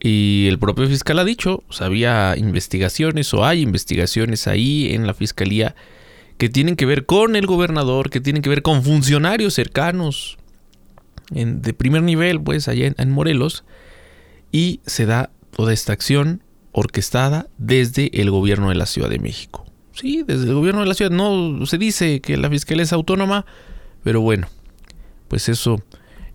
Y 0.01 0.47
el 0.49 0.59
propio 0.59 0.89
fiscal 0.89 1.19
ha 1.21 1.25
dicho, 1.25 1.63
o 1.69 1.85
había 1.85 2.37
investigaciones 2.37 3.33
o 3.35 3.45
hay 3.45 3.63
investigaciones 3.63 4.49
ahí 4.49 4.93
en 4.93 5.07
la 5.07 5.15
fiscalía 5.15 5.77
que 6.43 6.49
tienen 6.49 6.75
que 6.75 6.87
ver 6.87 7.07
con 7.07 7.37
el 7.37 7.47
gobernador, 7.47 8.11
que 8.11 8.21
tienen 8.21 8.43
que 8.43 8.49
ver 8.49 8.63
con 8.63 8.83
funcionarios 8.83 9.55
cercanos 9.55 10.39
en, 11.33 11.63
de 11.63 11.73
primer 11.73 12.03
nivel, 12.03 12.41
pues 12.43 12.67
allá 12.67 12.93
en, 12.97 13.11
Morelos, 13.13 13.63
y 14.51 14.81
se 14.85 15.07
da 15.07 15.31
toda 15.53 15.73
esta 15.73 15.93
acción 15.93 16.43
orquestada 16.73 17.47
desde 17.59 18.21
el 18.21 18.33
gobierno 18.33 18.71
de 18.71 18.75
la 18.75 18.87
Ciudad 18.87 19.09
de 19.09 19.21
México. 19.21 19.65
Sí, 19.93 20.25
desde 20.27 20.49
el 20.49 20.55
gobierno 20.55 20.81
de 20.81 20.89
la 20.89 20.95
ciudad. 20.95 21.13
No 21.13 21.65
se 21.65 21.79
dice 21.79 22.21
que 22.21 22.37
la 22.37 22.51
fiscalía 22.51 22.83
es 22.83 22.93
autónoma, 22.93 23.47
pero 24.03 24.21
bueno, 24.21 24.49
pues 25.29 25.49
eso 25.49 25.81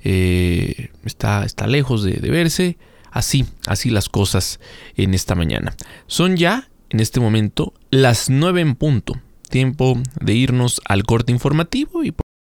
eh, 0.06 0.90
está, 1.04 1.44
está 1.44 1.68
lejos 1.68 2.04
de, 2.04 2.14
verse. 2.32 2.78
Así, 3.12 3.46
así 3.66 3.90
las 3.90 4.08
cosas 4.08 4.62
en 4.96 5.14
esta 5.14 5.36
mañana. 5.36 5.76
Son 6.06 6.38
ya, 6.38 6.70
en 6.92 7.02
este 7.02 7.20
momento, 7.20 7.74
las 7.90 8.30
9 8.30 8.62
en 8.62 8.76
punto. 8.76 9.20
Tiempo 9.50 9.98
de 10.20 10.34
irnos 10.34 10.82
al 10.86 11.04
corte 11.04 11.32
informativo 11.32 12.04
y 12.04 12.14